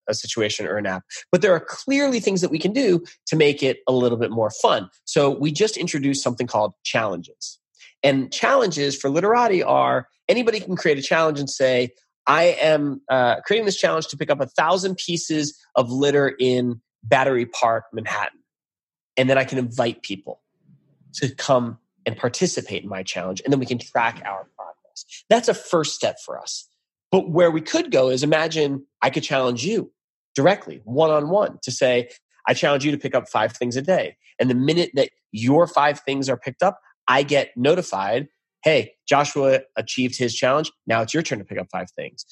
a 0.09 0.13
situation 0.13 0.65
or 0.65 0.77
an 0.77 0.85
app. 0.85 1.03
But 1.31 1.41
there 1.41 1.53
are 1.53 1.59
clearly 1.59 2.19
things 2.19 2.41
that 2.41 2.51
we 2.51 2.59
can 2.59 2.73
do 2.73 3.03
to 3.27 3.35
make 3.35 3.63
it 3.63 3.79
a 3.87 3.91
little 3.91 4.17
bit 4.17 4.31
more 4.31 4.49
fun. 4.49 4.89
So 5.05 5.29
we 5.29 5.51
just 5.51 5.77
introduced 5.77 6.23
something 6.23 6.47
called 6.47 6.73
challenges. 6.83 7.59
And 8.01 8.31
challenges 8.31 8.97
for 8.97 9.09
Litterati 9.09 9.65
are 9.65 10.07
anybody 10.27 10.59
can 10.59 10.75
create 10.75 10.97
a 10.97 11.01
challenge 11.01 11.39
and 11.39 11.49
say, 11.49 11.91
I 12.27 12.57
am 12.61 13.01
uh, 13.09 13.41
creating 13.45 13.65
this 13.65 13.77
challenge 13.77 14.07
to 14.07 14.17
pick 14.17 14.29
up 14.29 14.41
a 14.41 14.47
thousand 14.47 14.97
pieces 14.97 15.57
of 15.75 15.91
litter 15.91 16.35
in 16.39 16.81
Battery 17.03 17.45
Park, 17.45 17.85
Manhattan. 17.93 18.39
And 19.17 19.29
then 19.29 19.37
I 19.37 19.43
can 19.43 19.57
invite 19.57 20.01
people 20.01 20.41
to 21.15 21.33
come 21.35 21.77
and 22.05 22.17
participate 22.17 22.83
in 22.83 22.89
my 22.89 23.03
challenge. 23.03 23.41
And 23.43 23.51
then 23.51 23.59
we 23.59 23.65
can 23.65 23.77
track 23.77 24.21
our 24.25 24.47
progress. 24.55 25.23
That's 25.29 25.47
a 25.47 25.53
first 25.53 25.95
step 25.95 26.17
for 26.25 26.39
us. 26.39 26.67
But 27.11 27.29
where 27.29 27.51
we 27.51 27.61
could 27.61 27.91
go 27.91 28.09
is 28.09 28.23
imagine 28.23 28.85
I 29.01 29.09
could 29.09 29.23
challenge 29.23 29.63
you 29.63 29.91
directly, 30.35 30.81
one 30.83 31.11
on 31.11 31.29
one, 31.29 31.59
to 31.61 31.71
say, 31.71 32.09
I 32.47 32.53
challenge 32.53 32.83
you 32.83 32.91
to 32.91 32.97
pick 32.97 33.13
up 33.13 33.29
five 33.29 33.53
things 33.53 33.77
a 33.77 33.81
day. 33.81 34.17
And 34.39 34.49
the 34.49 34.55
minute 34.55 34.91
that 34.95 35.09
your 35.31 35.67
five 35.67 35.99
things 35.99 36.27
are 36.27 36.37
picked 36.37 36.63
up, 36.63 36.79
I 37.07 37.23
get 37.23 37.51
notified 37.55 38.27
hey, 38.63 38.93
Joshua 39.07 39.59
achieved 39.75 40.17
his 40.17 40.33
challenge. 40.33 40.71
Now 40.87 41.01
it's 41.01 41.13
your 41.13 41.21
turn 41.21 41.39
to 41.39 41.45
pick 41.45 41.59
up 41.59 41.67
five 41.71 41.91
things. 41.91 42.25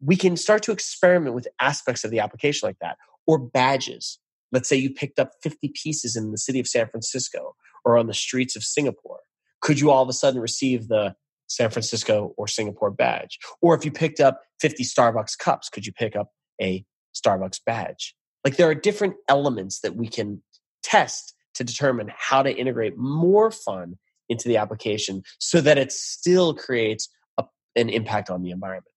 We 0.00 0.16
can 0.16 0.36
start 0.36 0.62
to 0.64 0.72
experiment 0.72 1.34
with 1.34 1.46
aspects 1.60 2.04
of 2.04 2.10
the 2.10 2.18
application 2.18 2.68
like 2.68 2.78
that 2.80 2.96
or 3.30 3.38
badges. 3.38 4.18
Let's 4.50 4.68
say 4.68 4.74
you 4.74 4.92
picked 4.92 5.20
up 5.20 5.30
50 5.40 5.68
pieces 5.68 6.16
in 6.16 6.32
the 6.32 6.36
city 6.36 6.58
of 6.58 6.66
San 6.66 6.88
Francisco 6.88 7.54
or 7.84 7.96
on 7.96 8.08
the 8.08 8.14
streets 8.14 8.56
of 8.56 8.64
Singapore. 8.64 9.20
Could 9.60 9.78
you 9.78 9.92
all 9.92 10.02
of 10.02 10.08
a 10.08 10.12
sudden 10.12 10.40
receive 10.40 10.88
the 10.88 11.14
San 11.46 11.70
Francisco 11.70 12.34
or 12.36 12.48
Singapore 12.48 12.90
badge? 12.90 13.38
Or 13.62 13.76
if 13.76 13.84
you 13.84 13.92
picked 13.92 14.18
up 14.18 14.40
50 14.58 14.82
Starbucks 14.82 15.38
cups, 15.38 15.68
could 15.68 15.86
you 15.86 15.92
pick 15.92 16.16
up 16.16 16.32
a 16.60 16.84
Starbucks 17.14 17.60
badge? 17.64 18.16
Like 18.44 18.56
there 18.56 18.68
are 18.68 18.74
different 18.74 19.14
elements 19.28 19.78
that 19.82 19.94
we 19.94 20.08
can 20.08 20.42
test 20.82 21.32
to 21.54 21.62
determine 21.62 22.10
how 22.16 22.42
to 22.42 22.52
integrate 22.52 22.96
more 22.96 23.52
fun 23.52 23.96
into 24.28 24.48
the 24.48 24.56
application 24.56 25.22
so 25.38 25.60
that 25.60 25.78
it 25.78 25.92
still 25.92 26.52
creates 26.52 27.08
a, 27.38 27.44
an 27.76 27.90
impact 27.90 28.28
on 28.28 28.42
the 28.42 28.50
environment. 28.50 28.92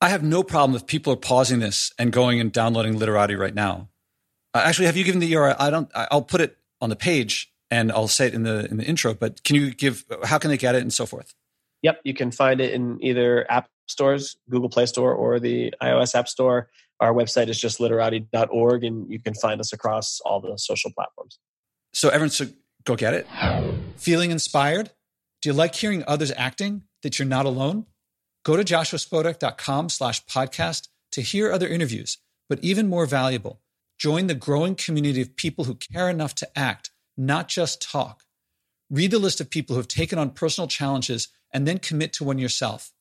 I 0.00 0.08
have 0.08 0.22
no 0.22 0.42
problem 0.42 0.76
if 0.76 0.86
people 0.86 1.12
are 1.12 1.16
pausing 1.16 1.58
this 1.58 1.92
and 1.98 2.12
going 2.12 2.40
and 2.40 2.50
downloading 2.50 2.98
Litterati 2.98 3.38
right 3.38 3.54
now. 3.54 3.88
Uh, 4.54 4.62
actually, 4.64 4.86
have 4.86 4.96
you 4.96 5.04
given 5.04 5.20
the 5.20 5.32
URL? 5.32 5.56
I 5.58 5.70
don't. 5.70 5.90
I'll 5.94 6.22
put 6.22 6.40
it 6.40 6.56
on 6.80 6.88
the 6.88 6.96
page 6.96 7.52
and 7.70 7.92
I'll 7.92 8.08
say 8.08 8.26
it 8.26 8.34
in 8.34 8.42
the 8.42 8.66
in 8.70 8.78
the 8.78 8.84
intro. 8.84 9.14
But 9.14 9.44
can 9.44 9.56
you 9.56 9.72
give? 9.72 10.04
How 10.24 10.38
can 10.38 10.50
they 10.50 10.56
get 10.56 10.74
it 10.74 10.82
and 10.82 10.92
so 10.92 11.06
forth? 11.06 11.34
Yep, 11.82 12.00
you 12.04 12.14
can 12.14 12.30
find 12.30 12.60
it 12.60 12.72
in 12.72 13.02
either 13.02 13.50
app 13.50 13.68
stores, 13.88 14.36
Google 14.48 14.68
Play 14.68 14.86
Store, 14.86 15.14
or 15.14 15.38
the 15.38 15.72
iOS 15.82 16.14
App 16.14 16.28
Store. 16.28 16.68
Our 17.00 17.14
website 17.14 17.48
is 17.48 17.58
just 17.58 17.78
litterati.org, 17.78 18.84
and 18.84 19.10
you 19.10 19.20
can 19.20 19.34
find 19.34 19.60
us 19.60 19.72
across 19.72 20.20
all 20.24 20.40
the 20.40 20.56
social 20.58 20.90
platforms. 20.92 21.38
So 21.94 22.08
everyone 22.08 22.30
should 22.30 22.54
go 22.84 22.96
get 22.96 23.14
it. 23.14 23.26
Feeling 23.96 24.30
inspired? 24.30 24.90
Do 25.40 25.48
you 25.48 25.54
like 25.54 25.74
hearing 25.74 26.04
others 26.06 26.32
acting 26.36 26.82
that 27.02 27.18
you're 27.18 27.28
not 27.28 27.46
alone? 27.46 27.86
Go 28.44 28.56
to 28.56 28.64
joshuaspodek.com 28.64 29.90
slash 29.90 30.24
podcast 30.24 30.88
to 31.12 31.20
hear 31.20 31.52
other 31.52 31.68
interviews, 31.68 32.18
but 32.48 32.58
even 32.62 32.88
more 32.88 33.04
valuable, 33.04 33.60
join 33.98 34.28
the 34.28 34.34
growing 34.34 34.74
community 34.74 35.20
of 35.20 35.36
people 35.36 35.64
who 35.64 35.74
care 35.74 36.08
enough 36.08 36.34
to 36.36 36.58
act, 36.58 36.90
not 37.16 37.48
just 37.48 37.82
talk. 37.82 38.22
Read 38.88 39.10
the 39.10 39.18
list 39.18 39.40
of 39.40 39.50
people 39.50 39.74
who 39.74 39.80
have 39.80 39.88
taken 39.88 40.18
on 40.18 40.30
personal 40.30 40.68
challenges 40.68 41.28
and 41.52 41.68
then 41.68 41.78
commit 41.78 42.12
to 42.14 42.24
one 42.24 42.38
yourself. 42.38 42.92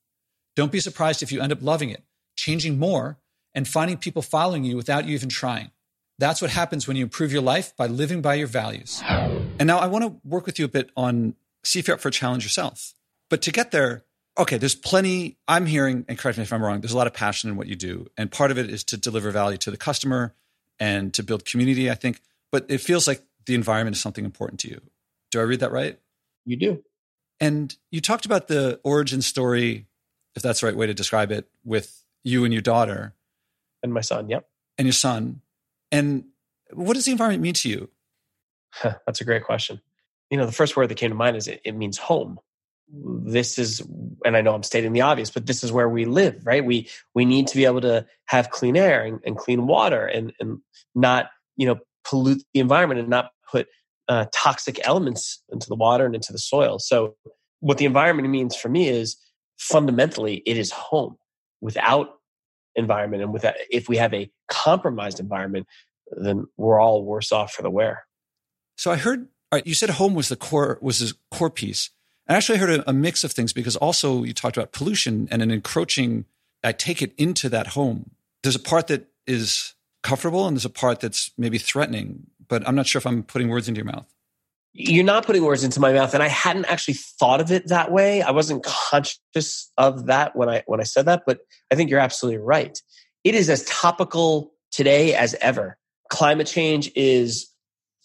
Don't 0.56 0.71
be 0.71 0.82
surprised 0.82 1.23
if 1.23 1.32
you 1.32 1.41
end 1.41 1.54
up 1.54 1.62
loving 1.62 1.89
it, 1.89 2.04
changing 2.36 2.78
more, 2.78 3.17
and 3.56 3.67
finding 3.67 3.97
people 3.97 4.21
following 4.21 4.65
you 4.65 4.75
without 4.75 5.06
you 5.06 5.13
even 5.13 5.30
trying. 5.30 5.71
That's 6.17 6.41
what 6.41 6.52
happens 6.52 6.86
when 6.86 6.97
you 6.97 7.04
improve 7.04 7.32
your 7.32 7.41
life 7.41 7.75
by 7.78 7.88
living 7.88 8.21
by 8.21 8.36
your 8.36 8.47
values. 8.47 9.02
And 9.08 9.67
now 9.67 9.80
I 9.80 9.88
want 9.88 10.04
to 10.04 10.19
work 10.28 10.45
with 10.45 10.60
you 10.60 10.65
a 10.65 10.69
bit 10.69 10.91
on 10.97 11.36
see 11.63 11.80
if 11.80 11.88
you're 11.88 11.95
up 11.95 12.02
for 12.02 12.10
a 12.10 12.12
challenge 12.12 12.43
yourself. 12.43 12.93
But 13.30 13.41
to 13.43 13.52
get 13.52 13.71
there, 13.71 14.04
okay, 14.39 14.58
there's 14.58 14.75
plenty. 14.75 15.38
I'm 15.47 15.65
hearing, 15.65 16.06
and 16.08 16.17
correct 16.17 16.38
me 16.38 16.43
if 16.43 16.54
I'm 16.54 16.63
wrong, 16.63 16.82
there's 16.82 16.93
a 16.93 16.97
lot 16.97 17.08
of 17.08 17.13
passion 17.13 17.49
in 17.49 17.58
what 17.58 17.67
you 17.67 17.75
do. 17.75 18.08
And 18.17 18.32
part 18.32 18.52
of 18.52 18.58
it 18.58 18.69
is 18.69 18.84
to 18.86 18.97
deliver 18.97 19.30
value 19.32 19.58
to 19.58 19.71
the 19.71 19.78
customer 19.78 20.34
and 20.80 21.13
to 21.13 21.23
build 21.23 21.45
community, 21.45 21.91
I 21.91 21.95
think. 21.95 22.21
But 22.52 22.65
it 22.69 22.80
feels 22.80 23.08
like 23.08 23.21
the 23.45 23.54
environment 23.54 23.95
is 23.95 24.02
something 24.02 24.25
important 24.25 24.62
to 24.62 24.69
you. 24.69 24.82
Do 25.32 25.39
I 25.39 25.43
read 25.43 25.60
that 25.60 25.71
right? 25.71 25.99
You 26.45 26.56
do. 26.56 26.84
And 27.39 27.75
you 27.91 28.02
talked 28.02 28.25
about 28.25 28.47
the 28.47 28.80
origin 28.84 29.21
story, 29.21 29.88
if 30.36 30.41
that's 30.41 30.62
the 30.62 30.67
right 30.67 30.75
way 30.75 30.88
to 30.88 30.93
describe 30.93 31.32
it, 31.32 31.47
with 31.63 32.04
you 32.23 32.43
and 32.43 32.54
your 32.54 32.62
daughter. 32.62 33.13
And 33.84 33.93
my 33.93 34.02
son, 34.02 34.30
yep. 34.30 34.47
And 34.78 34.86
your 34.86 34.93
son. 34.93 35.41
And 35.91 36.25
what 36.73 36.93
does 36.93 37.06
the 37.06 37.12
environment 37.12 37.43
mean 37.43 37.54
to 37.56 37.69
you? 37.69 37.89
That's 38.84 39.21
a 39.21 39.25
great 39.25 39.43
question. 39.43 39.82
You 40.30 40.38
know, 40.38 40.45
the 40.45 40.52
first 40.52 40.78
word 40.78 40.88
that 40.89 40.95
came 40.95 41.10
to 41.10 41.15
mind 41.15 41.38
is 41.38 41.47
it, 41.47 41.62
it 41.63 41.75
means 41.75 41.97
home. 41.97 42.39
This 42.91 43.60
is, 43.60 43.82
and 44.25 44.36
I 44.36 44.41
know 44.41 44.54
I'm 44.54 44.63
stating 44.63 44.93
the 44.93 45.02
obvious, 45.02 45.30
but 45.30 45.45
this 45.45 45.63
is 45.63 45.71
where 45.71 45.88
we 45.88 46.06
live, 46.06 46.41
right? 46.45 46.65
We 46.65 46.89
we 47.13 47.25
need 47.25 47.47
to 47.47 47.56
be 47.56 47.65
able 47.65 47.82
to 47.82 48.06
have 48.25 48.49
clean 48.49 48.75
air 48.75 49.04
and, 49.04 49.19
and 49.25 49.38
clean 49.38 49.67
water, 49.67 50.06
and 50.06 50.34
and 50.39 50.60
not 50.95 51.30
you 51.56 51.67
know 51.67 51.80
pollute 52.04 52.43
the 52.54 52.60
environment 52.60 52.99
and 52.99 53.10
not 53.10 53.32
put 53.52 53.67
uh, 54.08 54.25
toxic 54.34 54.80
elements 54.84 55.43
into 55.49 55.67
the 55.67 55.75
water 55.75 56.06
and 56.06 56.15
into 56.15 56.32
the 56.32 56.39
soil. 56.39 56.80
So, 56.80 57.15
what 57.60 57.78
the 57.78 57.86
environment 57.86 58.28
means 58.30 58.56
for 58.56 58.69
me 58.69 58.89
is 58.89 59.17
fundamentally 59.58 60.41
it 60.45 60.58
is 60.58 60.71
home. 60.71 61.15
Without 61.62 62.19
environment 62.75 63.21
and 63.21 63.34
with 63.34 63.45
if 63.69 63.89
we 63.89 63.97
have 63.97 64.13
a 64.13 64.32
compromised 64.47 65.19
environment, 65.19 65.67
then 66.12 66.45
we're 66.58 66.80
all 66.80 67.04
worse 67.04 67.32
off 67.32 67.52
for 67.52 67.62
the 67.62 67.69
wear. 67.69 68.06
So 68.78 68.91
I 68.91 68.95
heard 68.95 69.28
you 69.65 69.73
said 69.73 69.91
home 69.91 70.15
was 70.15 70.30
the 70.30 70.36
core 70.36 70.80
was 70.82 70.99
the 70.99 71.13
core 71.32 71.49
piece. 71.49 71.91
And 72.29 72.37
actually 72.37 72.59
I 72.59 72.61
heard 72.61 72.79
a, 72.81 72.89
a 72.91 72.93
mix 72.93 73.23
of 73.23 73.31
things 73.31 73.51
because 73.51 73.75
also 73.75 74.23
you 74.23 74.33
talked 74.33 74.55
about 74.55 74.71
pollution 74.71 75.27
and 75.31 75.41
an 75.41 75.51
encroaching 75.51 76.25
I 76.63 76.71
take 76.73 77.01
it 77.01 77.13
into 77.17 77.49
that 77.49 77.67
home. 77.67 78.11
There's 78.43 78.55
a 78.55 78.59
part 78.59 78.87
that 78.87 79.07
is 79.25 79.73
comfortable 80.03 80.45
and 80.45 80.55
there's 80.55 80.65
a 80.65 80.69
part 80.69 80.99
that's 80.99 81.31
maybe 81.37 81.57
threatening, 81.57 82.27
but 82.47 82.67
I'm 82.67 82.75
not 82.75 82.85
sure 82.85 82.99
if 82.99 83.07
I'm 83.07 83.23
putting 83.23 83.49
words 83.49 83.67
into 83.67 83.79
your 83.79 83.85
mouth. 83.85 84.05
You're 84.73 85.05
not 85.05 85.25
putting 85.25 85.43
words 85.43 85.63
into 85.63 85.79
my 85.79 85.91
mouth 85.93 86.13
and 86.13 86.21
I 86.21 86.27
hadn't 86.27 86.65
actually 86.65 86.93
thought 86.93 87.41
of 87.41 87.51
it 87.51 87.67
that 87.69 87.91
way. 87.91 88.21
I 88.21 88.31
wasn't 88.31 88.63
conscious 88.63 89.71
of 89.77 90.05
that 90.05 90.35
when 90.35 90.49
I 90.49 90.63
when 90.67 90.79
I 90.79 90.83
said 90.83 91.05
that, 91.05 91.23
but 91.25 91.39
I 91.71 91.75
think 91.75 91.89
you're 91.89 91.99
absolutely 91.99 92.39
right. 92.39 92.79
It 93.23 93.35
is 93.35 93.49
as 93.49 93.63
topical 93.65 94.53
today 94.71 95.15
as 95.15 95.35
ever. 95.41 95.77
Climate 96.09 96.47
change 96.47 96.91
is 96.95 97.48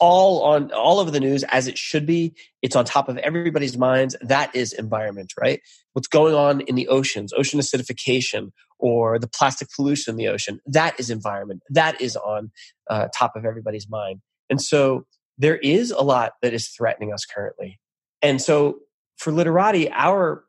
all 0.00 0.42
on 0.42 0.72
all 0.72 0.98
over 0.98 1.11
the 1.11 1.20
news 1.20 1.44
as 1.44 1.66
it 1.66 1.78
should 1.78 2.07
be. 2.07 2.35
It's 2.62 2.76
on 2.76 2.85
top 2.85 3.09
of 3.09 3.16
everybody's 3.18 3.78
minds. 3.78 4.16
That 4.20 4.54
is 4.54 4.72
environment, 4.72 5.33
right? 5.40 5.61
What's 5.92 6.09
going 6.09 6.35
on 6.35 6.62
in 6.62 6.74
the 6.74 6.88
oceans, 6.88 7.33
ocean 7.33 7.61
acidification, 7.61 8.50
or 8.78 9.18
the 9.18 9.28
plastic 9.28 9.68
pollution 9.74 10.12
in 10.12 10.16
the 10.16 10.28
ocean, 10.28 10.61
that 10.66 10.98
is 10.98 11.11
environment. 11.11 11.62
That 11.70 12.00
is 12.00 12.16
on 12.16 12.50
uh, 12.90 13.09
top 13.16 13.37
of 13.37 13.44
everybody's 13.44 13.88
mind. 13.88 14.20
And 14.50 14.61
so 14.61 15.07
there 15.38 15.57
is 15.57 15.90
a 15.90 16.02
lot 16.02 16.35
that 16.42 16.52
is 16.52 16.68
threatening 16.68 17.12
us 17.12 17.24
currently. 17.24 17.80
And 18.20 18.42
so 18.42 18.80
for 19.16 19.33
Litterati, 19.33 19.90
our 19.92 20.44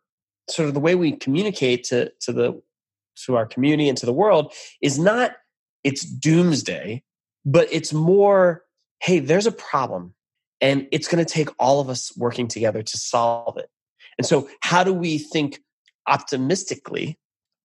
sort 0.50 0.68
of 0.68 0.74
the 0.74 0.80
way 0.80 0.96
we 0.96 1.14
communicate 1.14 1.86
to, 1.86 2.12
to 2.22 2.34
the 2.34 2.62
to 3.26 3.38
our 3.38 3.46
community 3.46 3.88
and 3.88 3.98
to 3.98 4.06
the 4.06 4.12
world 4.12 4.54
is 4.82 5.00
not 5.00 5.32
it's 5.86 6.04
doomsday, 6.04 7.02
but 7.46 7.70
it's 7.72 7.94
more 7.94 8.65
hey, 9.06 9.20
there's 9.20 9.46
a 9.46 9.52
problem 9.52 10.16
and 10.60 10.88
it's 10.92 11.08
going 11.08 11.24
to 11.24 11.32
take 11.32 11.50
all 11.60 11.80
of 11.80 11.90
us 11.90 12.12
working 12.18 12.48
together 12.48 12.82
to 12.82 12.98
solve 12.98 13.56
it. 13.58 13.70
And 14.18 14.26
so, 14.26 14.50
how 14.62 14.84
do 14.84 14.94
we 14.94 15.20
think 15.20 15.60
optimistically, 16.08 17.20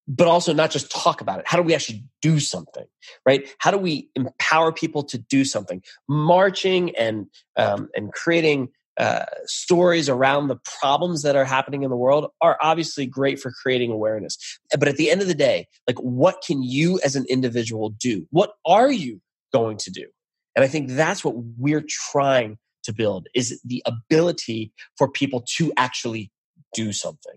but 0.06 0.28
also 0.28 0.52
not 0.52 0.70
just 0.70 0.90
talk 0.90 1.22
about 1.22 1.38
it? 1.38 1.46
How 1.48 1.56
do 1.56 1.62
we 1.62 1.74
actually 1.74 2.04
do 2.20 2.40
something, 2.40 2.84
right? 3.24 3.48
How 3.58 3.70
do 3.70 3.78
we 3.78 4.10
empower 4.14 4.70
people 4.70 5.02
to 5.04 5.16
do 5.16 5.46
something? 5.46 5.82
Marching 6.08 6.94
and 6.96 7.26
um, 7.56 7.88
and 7.94 8.12
creating 8.12 8.68
uh, 8.98 9.24
stories 9.46 10.10
around 10.10 10.48
the 10.48 10.58
problems 10.80 11.22
that 11.22 11.36
are 11.36 11.44
happening 11.46 11.84
in 11.84 11.90
the 11.90 11.96
world 11.96 12.30
are 12.42 12.58
obviously 12.60 13.06
great 13.06 13.40
for 13.40 13.50
creating 13.50 13.90
awareness. 13.90 14.36
But 14.78 14.88
at 14.88 14.96
the 14.96 15.10
end 15.10 15.22
of 15.22 15.26
the 15.26 15.34
day, 15.34 15.68
like, 15.86 15.96
what 15.98 16.42
can 16.46 16.62
you 16.62 17.00
as 17.02 17.16
an 17.16 17.24
individual 17.30 17.90
do? 17.90 18.26
What 18.30 18.52
are 18.66 18.92
you 18.92 19.22
going 19.54 19.78
to 19.78 19.90
do? 19.90 20.06
And 20.56 20.64
I 20.64 20.68
think 20.68 20.90
that's 20.90 21.24
what 21.24 21.34
we're 21.58 21.84
trying 21.86 22.58
to 22.84 22.92
build 22.92 23.28
is 23.34 23.60
the 23.64 23.82
ability 23.86 24.72
for 24.96 25.08
people 25.08 25.44
to 25.56 25.72
actually 25.76 26.30
do 26.74 26.92
something. 26.92 27.34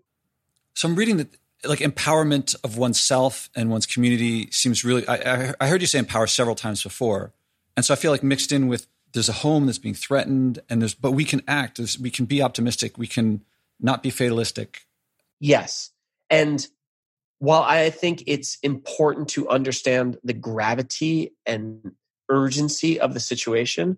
So 0.73 0.87
I'm 0.87 0.95
reading 0.95 1.17
that 1.17 1.35
like 1.65 1.79
empowerment 1.79 2.55
of 2.63 2.77
oneself 2.77 3.49
and 3.55 3.69
one's 3.69 3.85
community 3.85 4.49
seems 4.51 4.83
really 4.83 5.07
I, 5.07 5.53
I 5.59 5.67
heard 5.67 5.81
you 5.81 5.87
say 5.87 5.99
empower 5.99 6.27
several 6.27 6.55
times 6.55 6.83
before. 6.83 7.33
And 7.75 7.85
so 7.85 7.93
I 7.93 7.97
feel 7.97 8.11
like 8.11 8.23
mixed 8.23 8.51
in 8.51 8.67
with 8.67 8.87
there's 9.13 9.29
a 9.29 9.33
home 9.33 9.67
that's 9.67 9.77
being 9.77 9.95
threatened 9.95 10.59
and 10.69 10.81
there's 10.81 10.93
but 10.93 11.11
we 11.11 11.23
can 11.23 11.41
act 11.47 11.79
we 12.01 12.09
can 12.09 12.25
be 12.25 12.41
optimistic 12.41 12.97
we 12.97 13.07
can 13.07 13.43
not 13.79 14.03
be 14.03 14.09
fatalistic 14.09 14.85
yes 15.39 15.91
and 16.29 16.67
while 17.39 17.63
i 17.63 17.89
think 17.89 18.23
it's 18.27 18.57
important 18.63 19.27
to 19.29 19.47
understand 19.49 20.17
the 20.23 20.33
gravity 20.33 21.33
and 21.45 21.93
urgency 22.29 22.99
of 22.99 23.13
the 23.13 23.19
situation. 23.19 23.97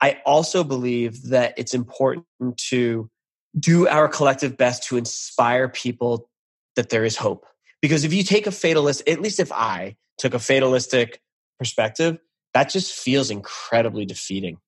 I 0.00 0.20
also 0.26 0.64
believe 0.64 1.30
that 1.30 1.54
it's 1.56 1.74
important 1.74 2.26
to 2.68 3.10
do 3.58 3.86
our 3.88 4.08
collective 4.08 4.56
best 4.56 4.84
to 4.84 4.96
inspire 4.96 5.68
people 5.68 6.28
that 6.76 6.90
there 6.90 7.04
is 7.04 7.16
hope. 7.16 7.46
Because 7.80 8.04
if 8.04 8.12
you 8.12 8.22
take 8.22 8.46
a 8.46 8.50
fatalist, 8.50 9.08
at 9.08 9.20
least 9.20 9.40
if 9.40 9.52
I 9.52 9.96
took 10.18 10.34
a 10.34 10.38
fatalistic 10.38 11.20
perspective, 11.58 12.18
that 12.52 12.70
just 12.70 12.92
feels 12.92 13.30
incredibly 13.30 14.06
defeating. 14.06 14.58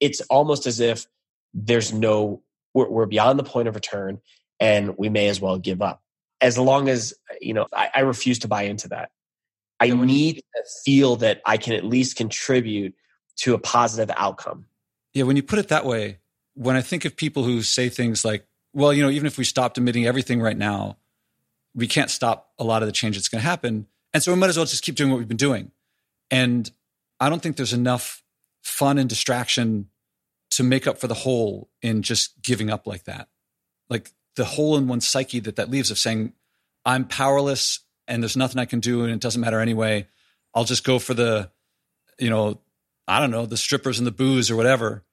It's 0.00 0.20
almost 0.22 0.66
as 0.66 0.80
if 0.80 1.06
there's 1.52 1.92
no, 1.92 2.42
we're, 2.74 2.88
we're 2.88 3.06
beyond 3.06 3.38
the 3.38 3.44
point 3.44 3.68
of 3.68 3.74
return 3.74 4.20
and 4.60 4.96
we 4.96 5.08
may 5.08 5.28
as 5.28 5.40
well 5.40 5.58
give 5.58 5.82
up. 5.82 6.02
As 6.40 6.58
long 6.58 6.88
as, 6.88 7.14
you 7.40 7.54
know, 7.54 7.66
I, 7.72 7.90
I 7.94 8.00
refuse 8.00 8.40
to 8.40 8.48
buy 8.48 8.62
into 8.62 8.88
that. 8.88 9.10
I 9.80 9.88
need 9.88 10.36
to 10.36 10.62
feel 10.84 11.16
that 11.16 11.40
I 11.44 11.56
can 11.56 11.74
at 11.74 11.84
least 11.84 12.16
contribute 12.16 12.94
to 13.36 13.54
a 13.54 13.58
positive 13.58 14.14
outcome. 14.16 14.66
Yeah, 15.12 15.24
when 15.24 15.36
you 15.36 15.42
put 15.42 15.58
it 15.58 15.68
that 15.68 15.84
way, 15.84 16.18
when 16.54 16.76
I 16.76 16.82
think 16.82 17.04
of 17.04 17.16
people 17.16 17.44
who 17.44 17.62
say 17.62 17.88
things 17.88 18.24
like, 18.24 18.46
well, 18.72 18.92
you 18.92 19.02
know, 19.02 19.10
even 19.10 19.26
if 19.26 19.38
we 19.38 19.44
stopped 19.44 19.78
emitting 19.78 20.06
everything 20.06 20.40
right 20.40 20.56
now, 20.56 20.96
we 21.74 21.86
can't 21.86 22.10
stop 22.10 22.52
a 22.58 22.64
lot 22.64 22.82
of 22.82 22.86
the 22.86 22.92
change 22.92 23.16
that's 23.16 23.28
going 23.28 23.42
to 23.42 23.48
happen. 23.48 23.86
And 24.12 24.22
so 24.22 24.32
we 24.32 24.38
might 24.38 24.50
as 24.50 24.56
well 24.56 24.66
just 24.66 24.84
keep 24.84 24.94
doing 24.94 25.10
what 25.10 25.18
we've 25.18 25.28
been 25.28 25.36
doing. 25.36 25.72
And 26.30 26.70
I 27.20 27.28
don't 27.28 27.42
think 27.42 27.56
there's 27.56 27.72
enough 27.72 28.22
fun 28.62 28.98
and 28.98 29.08
distraction 29.08 29.88
to 30.50 30.62
make 30.62 30.86
up 30.86 30.98
for 30.98 31.08
the 31.08 31.14
hole 31.14 31.68
in 31.82 32.02
just 32.02 32.40
giving 32.42 32.70
up 32.70 32.86
like 32.86 33.04
that. 33.04 33.28
Like 33.90 34.12
the 34.36 34.44
hole 34.44 34.76
in 34.76 34.86
one's 34.86 35.06
psyche 35.06 35.40
that 35.40 35.56
that 35.56 35.70
leaves 35.70 35.90
of 35.90 35.98
saying, 35.98 36.32
I'm 36.84 37.06
powerless 37.06 37.80
and 38.06 38.22
there's 38.22 38.36
nothing 38.36 38.58
I 38.58 38.64
can 38.64 38.80
do 38.80 39.04
and 39.04 39.12
it 39.12 39.20
doesn't 39.20 39.40
matter 39.40 39.60
anyway. 39.60 40.06
I'll 40.54 40.64
just 40.64 40.84
go 40.84 40.98
for 40.98 41.14
the, 41.14 41.50
you 42.18 42.30
know, 42.30 42.60
I 43.08 43.20
don't 43.20 43.30
know, 43.30 43.46
the 43.46 43.56
strippers 43.56 43.98
and 43.98 44.06
the 44.06 44.12
booze 44.12 44.50
or 44.50 44.56
whatever. 44.56 45.04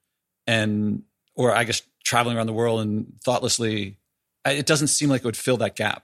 And, 0.47 1.04
or 1.36 1.56
I 1.56 1.63
guess 1.63 1.82
traveling 2.04 2.38
around 2.38 2.47
the 2.47 2.54
world 2.54 2.82
and 2.82 3.13
thoughtlessly, 3.23 3.97
it 4.45 4.65
doesn't 4.65 4.88
seem 4.88 5.10
like 5.10 5.21
it 5.21 5.25
would 5.25 5.38
fill 5.38 5.58
that 5.58 5.75
gap. 5.75 6.04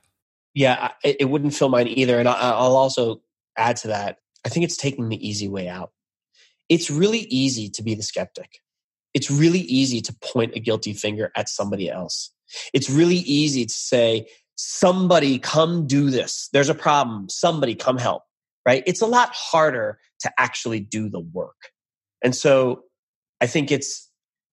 Yeah, 0.53 0.91
it 1.03 1.29
wouldn't 1.29 1.53
fill 1.53 1.69
mine 1.69 1.87
either. 1.87 2.17
And 2.17 2.27
I'll 2.27 2.75
also 2.75 3.21
add 3.55 3.77
to 3.77 3.89
that. 3.89 4.19
I 4.45 4.49
think 4.49 4.63
it's 4.63 4.77
taking 4.77 5.09
the 5.09 5.27
easy 5.27 5.47
way 5.47 5.67
out. 5.67 5.91
It's 6.69 6.89
really 6.89 7.19
easy 7.19 7.69
to 7.69 7.83
be 7.83 7.95
the 7.95 8.03
skeptic. 8.03 8.61
It's 9.13 9.29
really 9.29 9.59
easy 9.59 10.01
to 10.01 10.13
point 10.13 10.55
a 10.55 10.59
guilty 10.59 10.93
finger 10.93 11.31
at 11.35 11.49
somebody 11.49 11.89
else. 11.89 12.31
It's 12.73 12.89
really 12.89 13.15
easy 13.15 13.65
to 13.65 13.73
say, 13.73 14.27
somebody 14.57 15.39
come 15.39 15.87
do 15.87 16.09
this. 16.09 16.49
There's 16.51 16.69
a 16.69 16.75
problem. 16.75 17.29
Somebody 17.29 17.75
come 17.75 17.97
help, 17.97 18.23
right? 18.65 18.83
It's 18.85 19.01
a 19.01 19.05
lot 19.07 19.29
harder 19.33 19.99
to 20.21 20.31
actually 20.37 20.79
do 20.79 21.09
the 21.09 21.19
work. 21.19 21.71
And 22.23 22.35
so 22.35 22.83
I 23.39 23.47
think 23.47 23.71
it's, 23.71 24.09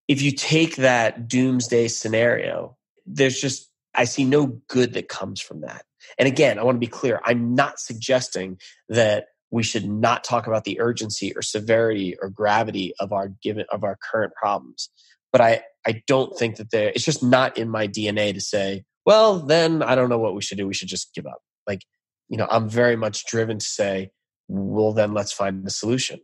if 0.07 0.21
you 0.21 0.33
take 0.33 0.77
that 0.77 1.27
doomsday 1.29 1.89
scenario, 1.89 2.77
there's 3.07 3.41
just, 3.41 3.71
I 3.95 4.05
see 4.05 4.25
no 4.25 4.61
good 4.69 4.93
that 4.93 5.09
comes 5.09 5.41
from 5.41 5.63
that. 5.63 5.85
And 6.19 6.29
again, 6.29 6.59
I 6.59 6.63
want 6.63 6.77
to 6.77 6.81
be 6.81 6.87
clear. 6.87 7.21
I'm 7.25 7.55
not 7.55 7.81
suggesting 7.81 8.59
that 8.91 9.29
we 9.51 9.63
should 9.63 9.89
not 9.89 10.25
talk 10.25 10.47
about 10.47 10.65
the 10.65 10.81
urgency 10.81 11.33
or 11.35 11.41
severity 11.41 12.17
or 12.21 12.29
gravity 12.29 12.93
of 13.01 13.13
our 13.13 13.29
given 13.43 13.65
of 13.71 13.85
our 13.85 13.97
current 14.03 14.35
problems. 14.35 14.91
But 15.33 15.41
I, 15.41 15.63
I 15.87 16.03
don't 16.07 16.37
think 16.37 16.57
that 16.57 16.71
there, 16.71 16.89
it's 16.89 17.05
just 17.05 17.23
not 17.23 17.57
in 17.57 17.71
my 17.71 17.89
DNA 17.89 18.35
to 18.35 18.41
say, 18.41 18.85
well, 19.07 19.39
then 19.39 19.83
I 19.83 19.95
don't 19.95 20.09
know 20.09 20.19
what 20.19 20.35
we 20.35 20.43
should 20.43 20.59
do. 20.59 20.67
We 20.67 20.75
should 20.75 20.89
just 20.89 21.15
give 21.15 21.27
up. 21.27 21.43
Like, 21.67 21.83
you 22.29 22.37
know, 22.37 22.47
I'm 22.51 22.69
very 22.69 22.97
much 22.97 23.27
driven 23.27 23.59
to 23.59 23.67
say, 23.67 24.11
well, 24.49 24.93
then 24.93 25.13
let's 25.13 25.33
find 25.33 25.67
a 25.67 25.71
solution. 25.71 26.21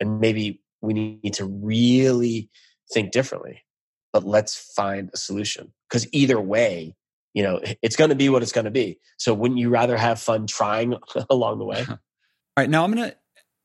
And 0.00 0.20
maybe 0.20 0.62
we 0.80 0.94
need 0.94 1.34
to 1.34 1.44
really 1.44 2.50
think 2.92 3.12
differently, 3.12 3.62
but 4.12 4.24
let's 4.24 4.72
find 4.74 5.10
a 5.12 5.16
solution. 5.16 5.72
Because 5.88 6.06
either 6.12 6.40
way, 6.40 6.94
you 7.34 7.42
know, 7.42 7.60
it's 7.82 7.96
going 7.96 8.10
to 8.10 8.16
be 8.16 8.28
what 8.28 8.42
it's 8.42 8.52
going 8.52 8.64
to 8.64 8.70
be. 8.70 8.98
So 9.18 9.34
wouldn't 9.34 9.60
you 9.60 9.68
rather 9.68 9.96
have 9.96 10.20
fun 10.20 10.46
trying 10.46 10.94
along 11.30 11.58
the 11.58 11.64
way? 11.64 11.84
All 11.88 11.98
right. 12.56 12.70
Now 12.70 12.84
I'm 12.84 12.92
going 12.92 13.10
to 13.10 13.16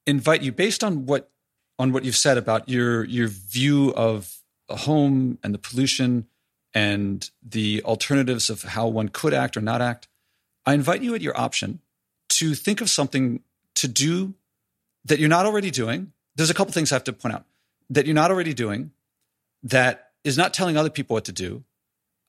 invite 0.06 0.42
you 0.42 0.52
based 0.52 0.84
on 0.84 1.06
what 1.06 1.32
on 1.78 1.92
what 1.92 2.06
you've 2.06 2.16
said 2.16 2.38
about 2.38 2.70
your 2.70 3.04
your 3.06 3.28
view 3.28 3.94
of 3.96 4.38
a 4.70 4.76
home 4.76 5.38
and 5.44 5.54
the 5.54 5.58
pollution 5.58 6.28
and 6.76 7.28
the 7.42 7.82
alternatives 7.86 8.50
of 8.50 8.64
how 8.64 8.88
one 8.88 9.08
could 9.08 9.34
act 9.34 9.56
or 9.56 9.62
not 9.62 9.82
act, 9.82 10.10
I 10.66 10.74
invite 10.74 11.02
you 11.02 11.16
at 11.16 11.22
your 11.22 11.40
option 11.40 11.80
to 12.30 12.54
think 12.54 12.82
of 12.82 12.90
something 12.90 13.42
to 13.76 13.88
do 13.88 14.34
that 15.06 15.18
you're 15.18 15.30
not 15.30 15.46
already 15.46 15.72
doing. 15.72 16.12
There's 16.36 16.50
a 16.50 16.54
couple 16.54 16.74
things 16.74 16.92
I 16.92 16.96
have 16.96 17.06
to 17.06 17.14
point 17.14 17.34
out 17.34 17.46
that 17.90 18.06
you're 18.06 18.14
not 18.16 18.30
already 18.30 18.54
doing 18.54 18.92
that 19.64 20.12
is 20.24 20.38
not 20.38 20.54
telling 20.54 20.76
other 20.76 20.90
people 20.90 21.14
what 21.14 21.26
to 21.26 21.32
do. 21.32 21.64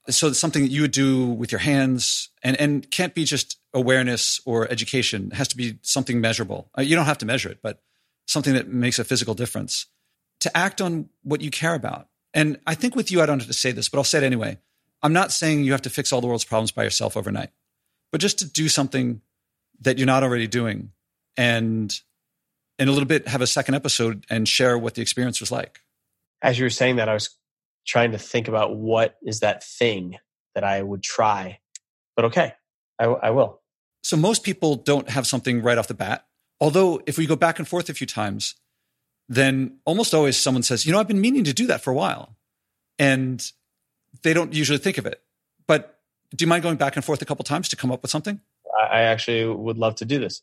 So 0.09 0.29
it's 0.29 0.39
something 0.39 0.63
that 0.63 0.71
you 0.71 0.83
would 0.83 0.93
do 0.93 1.27
with 1.27 1.51
your 1.51 1.59
hands 1.59 2.29
and, 2.43 2.59
and 2.61 2.89
can't 2.93 3.15
be 3.15 3.25
just 3.25 3.59
awareness 3.75 4.41
or 4.45 4.71
education. 4.71 5.31
It 5.33 5.37
has 5.37 5.49
to 5.49 5.57
be 5.57 5.79
something 5.83 6.21
measurable. 6.21 6.71
Uh, 6.79 6.83
you 6.83 6.95
don't 6.95 7.07
have 7.07 7.19
to 7.19 7.27
measure 7.27 7.49
it, 7.49 7.59
but 7.63 7.83
something 8.27 8.55
that 8.55 8.69
makes 8.69 9.01
a 9.01 9.05
physical 9.05 9.35
difference. 9.35 9.87
To 10.41 10.57
act 10.57 10.81
on 10.81 11.09
what 11.25 11.41
you 11.41 11.51
care 11.51 11.75
about 11.75 12.09
and 12.37 12.61
I 12.67 12.75
think 12.75 12.95
with 12.95 13.11
you, 13.11 13.23
I 13.23 13.27
don't 13.27 13.39
have 13.39 13.49
to 13.49 13.55
say 13.55 13.73
this, 13.73 13.89
but 13.89 13.97
I'll 13.97 14.05
say 14.05 14.19
it 14.19 14.25
anyway. 14.25 14.59
I'm 15.03 15.15
not 15.15 15.33
saying 15.33 15.65
you 15.65 15.73
have 15.73 15.83
to 15.83 15.91
fix 15.91 16.13
all 16.13 16.21
the 16.21 16.27
world's 16.27 16.45
problems 16.45 16.71
by 16.71 16.85
yourself 16.85 17.17
overnight, 17.17 17.49
but 18.13 18.21
just 18.21 18.39
to 18.41 18.45
do 18.45 18.69
something 18.69 19.23
that 19.81 19.97
you're 19.97 20.07
not 20.07 20.23
already 20.23 20.47
doing 20.47 20.91
and 21.39 21.99
in 22.79 22.89
a 22.89 22.93
little 22.93 23.07
bit 23.07 23.27
have 23.29 23.41
a 23.41 23.47
second 23.47 23.75
episode 23.75 24.27
and 24.29 24.47
share 24.47 24.77
what 24.77 24.95
the 24.95 25.03
experience 25.03 25.41
was 25.41 25.51
like. 25.51 25.81
As 26.43 26.59
you 26.59 26.67
were 26.67 26.71
saying 26.71 26.97
that, 26.97 27.09
I 27.09 27.15
was 27.15 27.31
trying 27.87 28.13
to 28.13 28.19
think 28.19 28.49
about 28.49 28.77
what 28.77 29.17
is 29.23 29.41
that 29.41 29.65
thing 29.65 30.19
that 30.55 30.63
I 30.63 30.83
would 30.83 31.03
try. 31.03 31.61
But 32.17 32.27
okay, 32.27 32.53
I, 32.99 33.05
I 33.05 33.31
will. 33.31 33.63
So 34.03 34.17
most 34.17 34.45
people 34.45 34.77
don't 34.77 35.09
have 35.09 35.27
something 35.27 35.63
right 35.63 35.79
off 35.79 35.89
the 35.89 35.95
bat. 35.95 36.27
Although 36.61 37.01
if 37.07 37.17
we 37.17 37.27
go 37.27 37.37
back 37.37 37.59
and 37.59 37.67
forth 37.67 37.89
a 37.89 37.95
few 37.95 38.07
times, 38.07 38.57
then 39.29 39.79
almost 39.85 40.15
always 40.15 40.37
someone 40.37 40.63
says, 40.63 40.87
you 40.87 40.93
know, 40.93 41.01
I've 41.01 41.09
been 41.09 41.21
meaning 41.21 41.45
to 41.45 41.53
do 41.53 41.67
that 41.67 41.83
for 41.83 41.91
a 41.91 41.95
while. 41.95 42.37
And 42.99 43.45
they 44.23 44.33
don't 44.33 44.55
usually 44.55 44.79
think 44.79 44.99
of 44.99 45.07
it. 45.07 45.21
But 45.67 45.99
do 46.35 46.45
you 46.45 46.49
mind 46.49 46.63
going 46.63 46.77
back 46.77 46.97
and 46.97 47.05
forth 47.05 47.21
a 47.23 47.25
couple 47.25 47.45
times 47.45 47.69
to 47.71 47.77
come 47.77 47.91
up 47.91 48.03
with 48.03 48.11
something? 48.11 48.41
I 48.91 49.03
actually 49.03 49.45
would 49.47 49.79
love 49.79 49.97
to 49.97 50.05
do 50.05 50.19
this. 50.19 50.43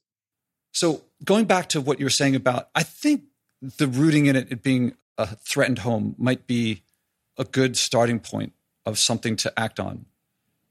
So 0.71 1.03
going 1.23 1.45
back 1.45 1.69
to 1.69 1.81
what 1.81 1.99
you 1.99 2.05
were 2.05 2.11
saying 2.11 2.35
about, 2.35 2.69
I 2.75 2.83
think 2.83 3.23
the 3.61 3.87
rooting 3.87 4.25
in 4.25 4.35
it, 4.35 4.51
it 4.51 4.63
being 4.63 4.95
a 5.17 5.27
threatened 5.27 5.79
home 5.79 6.15
might 6.17 6.47
be 6.47 6.83
a 7.37 7.43
good 7.43 7.77
starting 7.77 8.19
point 8.19 8.53
of 8.85 8.99
something 8.99 9.35
to 9.37 9.59
act 9.59 9.79
on. 9.79 10.05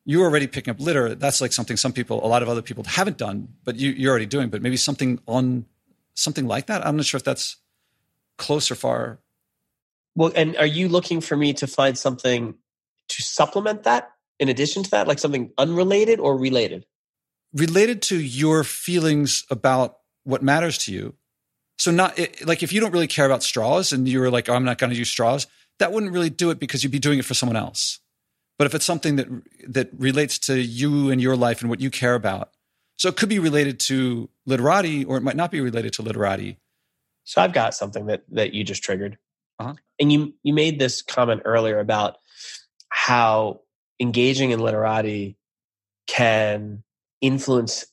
You're 0.05 0.25
already 0.25 0.48
picking 0.48 0.72
up 0.72 0.81
litter. 0.81 1.14
That's 1.14 1.40
like 1.40 1.53
something 1.53 1.77
some 1.77 1.92
people, 1.92 2.25
a 2.25 2.27
lot 2.27 2.42
of 2.42 2.48
other 2.48 2.62
people 2.62 2.85
haven't 2.85 3.16
done, 3.18 3.48
but 3.64 3.77
you, 3.77 3.90
you're 3.90 4.11
already 4.11 4.27
doing. 4.27 4.48
But 4.48 4.61
maybe 4.61 4.77
something 4.77 5.20
on 5.27 5.64
something 6.14 6.46
like 6.46 6.66
that. 6.66 6.85
I'm 6.85 6.96
not 6.96 7.07
sure 7.07 7.18
if 7.18 7.25
that's 7.25 7.57
close 8.38 8.71
or 8.71 8.75
far. 8.75 9.21
Well, 10.14 10.33
and 10.35 10.57
are 10.57 10.66
you 10.66 10.88
looking 10.88 11.21
for 11.21 11.37
me 11.37 11.55
to 11.55 11.66
find 11.66 11.97
something 11.97 12.55
to 13.09 13.23
supplement 13.23 13.85
that 13.85 14.12
in 14.38 14.49
addition 14.49 14.83
to 14.83 14.90
that, 14.90 15.09
like 15.09 15.18
something 15.18 15.53
unrelated 15.57 16.21
or 16.21 16.37
related? 16.37 16.87
Related 17.55 18.03
to 18.03 18.21
your 18.21 18.64
feelings 18.64 19.45
about 19.51 19.99
what 20.25 20.42
matters 20.42 20.79
to 20.79 20.92
you. 20.92 21.14
So, 21.79 21.90
not 21.90 22.18
like 22.45 22.62
if 22.62 22.73
you 22.73 22.81
don't 22.81 22.92
really 22.92 23.07
care 23.07 23.27
about 23.27 23.42
straws 23.42 23.92
and 23.92 24.09
you're 24.09 24.31
like, 24.31 24.49
oh, 24.49 24.55
I'm 24.55 24.64
not 24.64 24.79
going 24.79 24.90
to 24.90 24.97
use 24.97 25.09
straws, 25.09 25.47
that 25.79 25.92
wouldn't 25.92 26.12
really 26.12 26.31
do 26.31 26.51
it 26.51 26.59
because 26.59 26.83
you'd 26.83 26.92
be 26.92 26.99
doing 26.99 27.18
it 27.18 27.25
for 27.25 27.35
someone 27.35 27.57
else. 27.57 27.99
But 28.59 28.66
if 28.66 28.75
it's 28.75 28.85
something 28.85 29.16
that 29.16 29.29
that 29.68 29.90
relates 29.97 30.38
to 30.40 30.61
you 30.61 31.11
and 31.11 31.21
your 31.21 31.37
life 31.37 31.61
and 31.61 31.71
what 31.71 31.81
you 31.81 31.90
care 31.90 32.14
about, 32.14 32.51
so 32.97 33.09
it 33.09 33.16
could 33.16 33.29
be 33.29 33.38
related 33.38 33.81
to 33.81 34.29
Litterati 34.49 35.07
or 35.07 35.16
it 35.16 35.23
might 35.23 35.37
not 35.37 35.51
be 35.51 35.61
related 35.61 35.92
to 35.95 36.03
Litterati. 36.03 36.57
So 37.25 37.41
I've 37.41 37.53
got 37.53 37.75
something 37.75 38.07
that 38.07 38.23
that 38.31 38.55
you 38.55 38.65
just 38.65 38.83
triggered, 38.83 39.19
uh-huh. 39.59 39.75
and 40.01 40.13
you 40.13 40.35
you 40.43 40.53
made 40.53 40.79
this 40.79 41.03
comment 41.03 41.43
earlier 41.45 41.79
about 41.79 42.17
how 42.89 43.61
engaging 44.01 44.51
in 44.51 44.61
Litterati 44.61 45.37
can 46.07 46.83
influence 47.21 47.87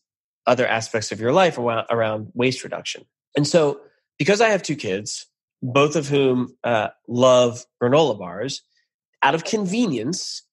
other 0.45 0.67
aspects 0.67 1.11
of 1.11 1.19
your 1.19 1.31
life 1.31 1.57
around, 1.57 1.85
around 1.89 2.31
waste 2.33 2.63
reduction. 2.63 3.05
And 3.37 3.47
so, 3.47 3.81
because 4.17 4.41
I 4.41 4.49
have 4.49 4.63
two 4.63 4.75
kids, 4.75 5.27
both 5.61 5.95
of 5.95 6.07
whom 6.07 6.55
uh, 6.63 6.89
love 7.07 7.65
granola 7.81 8.17
bars, 8.17 8.63
out 9.21 9.35
of 9.35 9.43
convenience, 9.43 10.43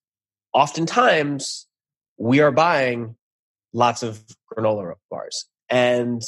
oftentimes 0.53 1.67
we 2.19 2.41
are 2.41 2.53
buying 2.53 3.17
lots 3.73 4.03
of 4.03 4.23
granola 4.53 4.95
bars 5.11 5.47
and 5.69 6.23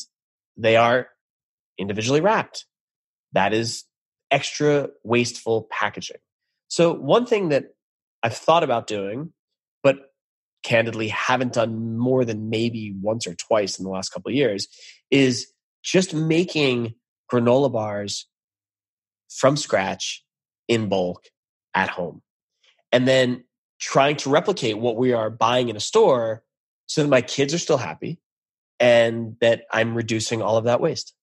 they 0.57 0.77
are 0.77 1.09
individually 1.79 2.21
wrapped. 2.21 2.67
That 3.33 3.53
is 3.53 3.85
extra 4.31 4.89
wasteful 5.05 5.69
packaging. 5.71 6.19
So, 6.69 6.93
one 6.93 7.27
thing 7.27 7.49
that 7.51 7.65
I've 8.23 8.37
thought 8.37 8.63
about 8.63 8.87
doing, 8.87 9.33
but 9.83 10.13
candidly 10.63 11.09
haven't 11.09 11.55
done 11.55 11.97
more 11.97 12.25
than 12.25 12.51
maybe 12.51 12.95
once 13.01 13.27
or 13.27 13.35
twice 13.35 13.79
in 13.79 13.85
the 13.85 13.91
last 13.91 14.11
couple 14.11 14.31
of 14.31 14.35
years, 14.35 14.69
is 15.11 15.53
just 15.83 16.13
making 16.15 16.95
granola 17.33 17.73
bars 17.73 18.27
from 19.31 19.57
scratch 19.57 20.25
in 20.67 20.89
bulk 20.89 21.25
at 21.75 21.89
home. 21.89 22.23
And 22.93 23.07
then 23.07 23.45
trying 23.81 24.17
to 24.17 24.31
replicate 24.31 24.79
what 24.79 24.97
we 24.97 25.13
are 25.13 25.31
buying 25.31 25.69
in 25.69 25.77
a 25.77 25.81
store 25.81 26.43
so 26.87 27.03
that 27.03 27.09
my 27.09 27.23
kids 27.23 27.55
are 27.55 27.59
still 27.59 27.77
happy 27.77 28.19
and 28.81 29.37
that 29.41 29.65
I'm 29.71 29.95
reducing 29.95 30.43
all 30.43 30.57
of 30.57 30.65
that 30.65 30.81
waste. 30.81 31.15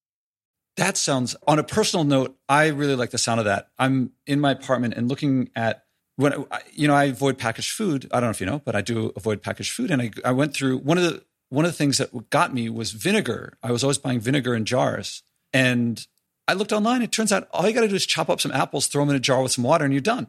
That 0.78 0.98
sounds, 0.98 1.36
on 1.48 1.58
a 1.58 1.64
personal 1.64 2.04
note, 2.04 2.38
I 2.50 2.68
really 2.68 2.96
like 2.96 3.12
the 3.12 3.18
sound 3.18 3.40
of 3.40 3.46
that. 3.46 3.70
I'm 3.80 4.12
in 4.28 4.40
my 4.40 4.52
apartment 4.52 4.96
and 4.96 5.08
looking 5.08 5.50
at 5.56 5.86
when 6.18 6.46
you 6.72 6.88
know 6.88 6.94
I 6.94 7.06
avoid 7.06 7.38
packaged 7.38 7.72
food. 7.72 8.08
I 8.12 8.20
don't 8.20 8.28
know 8.28 8.32
if 8.32 8.40
you 8.40 8.48
know, 8.48 8.62
but 8.64 8.76
I 8.76 8.82
do 8.82 9.12
avoid 9.16 9.42
packaged 9.42 9.72
food. 9.72 9.92
And 9.92 10.02
I, 10.02 10.12
I 10.24 10.32
went 10.32 10.54
through 10.54 10.78
one 10.80 10.98
of 10.98 11.04
the 11.04 11.24
one 11.50 11.66
of 11.66 11.72
the 11.72 11.78
things 11.78 11.98
that 12.00 12.30
got 12.30 12.54
me 12.54 12.70
was 12.70 12.92
vinegar. 12.92 13.58
I 13.62 13.72
was 13.72 13.84
always 13.84 13.98
buying 13.98 14.20
vinegar 14.20 14.56
in 14.56 14.66
jars, 14.66 15.24
and 15.54 16.06
I 16.48 16.54
looked 16.54 16.74
online. 16.74 17.02
It 17.02 17.12
turns 17.12 17.32
out 17.32 17.48
all 17.52 17.68
you 17.68 17.74
got 17.74 17.82
to 17.82 17.88
do 17.88 17.96
is 17.96 18.06
chop 18.06 18.30
up 18.30 18.42
some 18.42 18.52
apples, 18.52 18.88
throw 18.88 19.04
them 19.04 19.10
in 19.12 19.16
a 19.16 19.20
jar 19.20 19.42
with 19.42 19.52
some 19.52 19.64
water, 19.64 19.86
and 19.86 19.94
you're 19.94 20.02
done. 20.02 20.28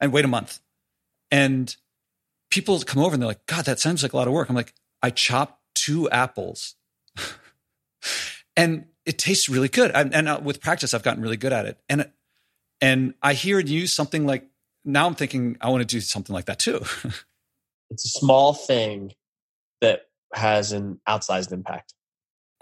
And 0.00 0.12
wait 0.12 0.24
a 0.24 0.28
month. 0.28 0.60
And 1.30 1.74
people 2.50 2.78
come 2.80 3.02
over 3.02 3.14
and 3.14 3.22
they're 3.22 3.28
like, 3.28 3.46
"God, 3.46 3.64
that 3.64 3.80
sounds 3.80 4.02
like 4.02 4.12
a 4.12 4.16
lot 4.16 4.28
of 4.28 4.34
work." 4.34 4.48
I'm 4.48 4.56
like, 4.56 4.74
I 5.02 5.10
chopped 5.10 5.60
two 5.74 6.08
apples, 6.10 6.76
and 8.56 8.86
it 9.06 9.18
tastes 9.18 9.48
really 9.48 9.68
good. 9.68 9.90
And, 9.94 10.14
and 10.14 10.28
uh, 10.28 10.40
with 10.42 10.60
practice, 10.60 10.94
I've 10.94 11.02
gotten 11.02 11.22
really 11.22 11.36
good 11.36 11.52
at 11.52 11.66
it. 11.66 11.78
And 11.88 12.10
and 12.80 13.14
I 13.22 13.34
hear 13.34 13.58
used 13.60 13.94
something 13.94 14.26
like 14.26 14.46
now 14.84 15.06
I'm 15.06 15.14
thinking 15.14 15.56
I 15.60 15.70
want 15.70 15.82
to 15.82 15.86
do 15.86 16.00
something 16.00 16.34
like 16.34 16.46
that 16.46 16.58
too. 16.58 16.84
it's 17.90 18.04
a 18.04 18.18
small 18.18 18.52
thing 18.52 19.12
that 19.80 20.02
has 20.32 20.72
an 20.72 21.00
outsized 21.08 21.52
impact. 21.52 21.94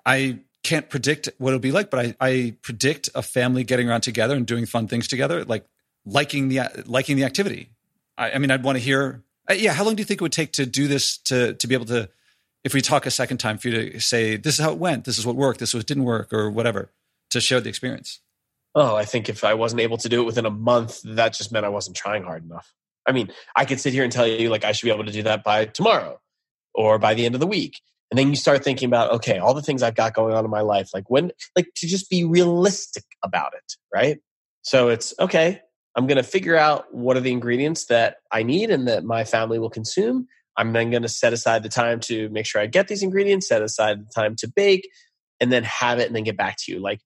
I 0.05 0.41
can't 0.63 0.89
predict 0.89 1.29
what 1.39 1.51
it'll 1.51 1.61
be 1.61 1.73
like, 1.73 1.91
but 1.91 2.07
I, 2.07 2.15
I 2.21 2.57
predict 2.63 3.09
a 3.15 3.23
family 3.23 3.65
getting 3.65 3.89
around 3.89 4.03
together 4.03 4.37
and 4.37 4.47
doing 4.47 4.67
fun 4.67 4.87
things 4.87 5.09
together, 5.09 5.45
like 5.45 5.67
liking 6.05 6.49
the 6.49 6.61
liking 6.87 7.17
the 7.17 7.25
activity. 7.25 7.71
I, 8.17 8.33
I 8.33 8.39
mean, 8.39 8.51
I'd 8.51 8.63
want 8.63 8.77
to 8.77 8.85
hear. 8.85 9.23
Uh, 9.51 9.55
yeah, 9.55 9.73
how 9.73 9.85
long 9.85 9.97
do 9.97 10.01
you 10.01 10.05
think 10.05 10.21
it 10.21 10.23
would 10.23 10.33
take 10.33 10.53
to 10.53 10.67
do 10.67 10.87
this 10.87 11.19
to 11.19 11.55
to 11.55 11.67
be 11.67 11.75
able 11.75 11.87
to, 11.87 12.09
if 12.65 12.75
we 12.75 12.81
talk 12.81 13.07
a 13.07 13.11
second 13.11 13.39
time, 13.39 13.59
for 13.59 13.69
you 13.69 13.93
to 13.93 14.01
say 14.01 14.37
this 14.37 14.59
is 14.59 14.65
how 14.65 14.73
it 14.73 14.79
went, 14.79 15.05
this 15.05 15.19
is 15.19 15.27
what 15.27 15.37
worked, 15.37 15.61
this 15.61 15.71
is 15.71 15.75
what 15.75 15.87
didn't 15.87 16.05
work, 16.05 16.33
or 16.33 16.51
whatever, 16.51 16.91
to 17.31 17.41
share 17.41 17.61
the 17.61 17.69
experience. 17.69 18.21
Oh, 18.75 18.97
I 18.97 19.05
think 19.05 19.29
if 19.29 19.45
I 19.45 19.55
wasn't 19.55 19.81
able 19.81 19.99
to 19.99 20.09
do 20.09 20.23
it 20.23 20.25
within 20.25 20.47
a 20.47 20.51
month, 20.51 21.03
that 21.05 21.35
just 21.35 21.53
meant 21.53 21.67
I 21.67 21.71
wasn't 21.71 21.97
trying 21.97 22.23
hard 22.23 22.45
enough. 22.45 22.73
I 23.07 23.13
mean, 23.13 23.33
I 23.57 23.65
could 23.65 23.81
sit 23.81 23.93
here 23.93 24.05
and 24.05 24.13
tell 24.13 24.27
you 24.27 24.49
like 24.49 24.65
I 24.65 24.73
should 24.73 24.87
be 24.87 24.93
able 24.93 25.05
to 25.05 25.13
do 25.13 25.25
that 25.25 25.45
by 25.45 25.67
tomorrow 25.67 26.21
or 26.75 26.99
by 26.99 27.15
the 27.15 27.27
end 27.27 27.35
of 27.35 27.41
the 27.41 27.47
week. 27.47 27.81
And 28.11 28.19
then 28.19 28.29
you 28.29 28.37
start 28.37 28.63
thinking 28.63 28.87
about, 28.87 29.11
okay, 29.11 29.39
all 29.39 29.55
the 29.55 29.63
things 29.63 29.83
I've 29.83 29.95
got 29.95 30.15
going 30.15 30.35
on 30.35 30.45
in 30.45 30.51
my 30.51 30.61
life, 30.61 30.91
like 30.95 31.11
when, 31.11 31.33
like 31.57 31.69
to 31.77 31.87
just 31.87 32.09
be 32.09 32.25
realistic 32.25 33.05
about 33.23 33.55
it, 33.55 33.77
right? 33.93 34.21
So 34.63 34.89
it's 34.89 35.15
okay, 35.19 35.61
I'm 35.97 36.07
going 36.07 36.17
to 36.17 36.23
figure 36.23 36.57
out 36.57 36.95
what 36.95 37.17
are 37.17 37.21
the 37.21 37.33
ingredients 37.33 37.87
that 37.87 38.17
I 38.31 38.43
need 38.43 38.71
and 38.71 38.87
that 38.89 39.05
my 39.05 39.25
family 39.25 39.59
will 39.59 39.71
consume. 39.71 40.29
I'm 40.57 40.73
then 40.73 40.91
going 40.91 41.03
to 41.03 41.09
set 41.09 41.33
aside 41.33 41.63
the 41.63 41.69
time 41.69 42.01
to 42.01 42.29
make 42.31 42.47
sure 42.47 42.61
I 42.61 42.67
get 42.67 42.89
these 42.89 43.03
ingredients, 43.03 43.49
set 43.49 43.63
aside 43.63 44.07
the 44.07 44.13
time 44.13 44.37
to 44.37 44.49
bake, 44.49 44.89
and 45.41 45.53
then 45.53 45.65
have 45.65 45.99
it 45.99 46.07
and 46.07 46.15
then 46.15 46.25
get 46.25 46.37
back 46.37 46.57
to 46.61 46.73
you. 46.73 46.81
Like, 46.81 47.01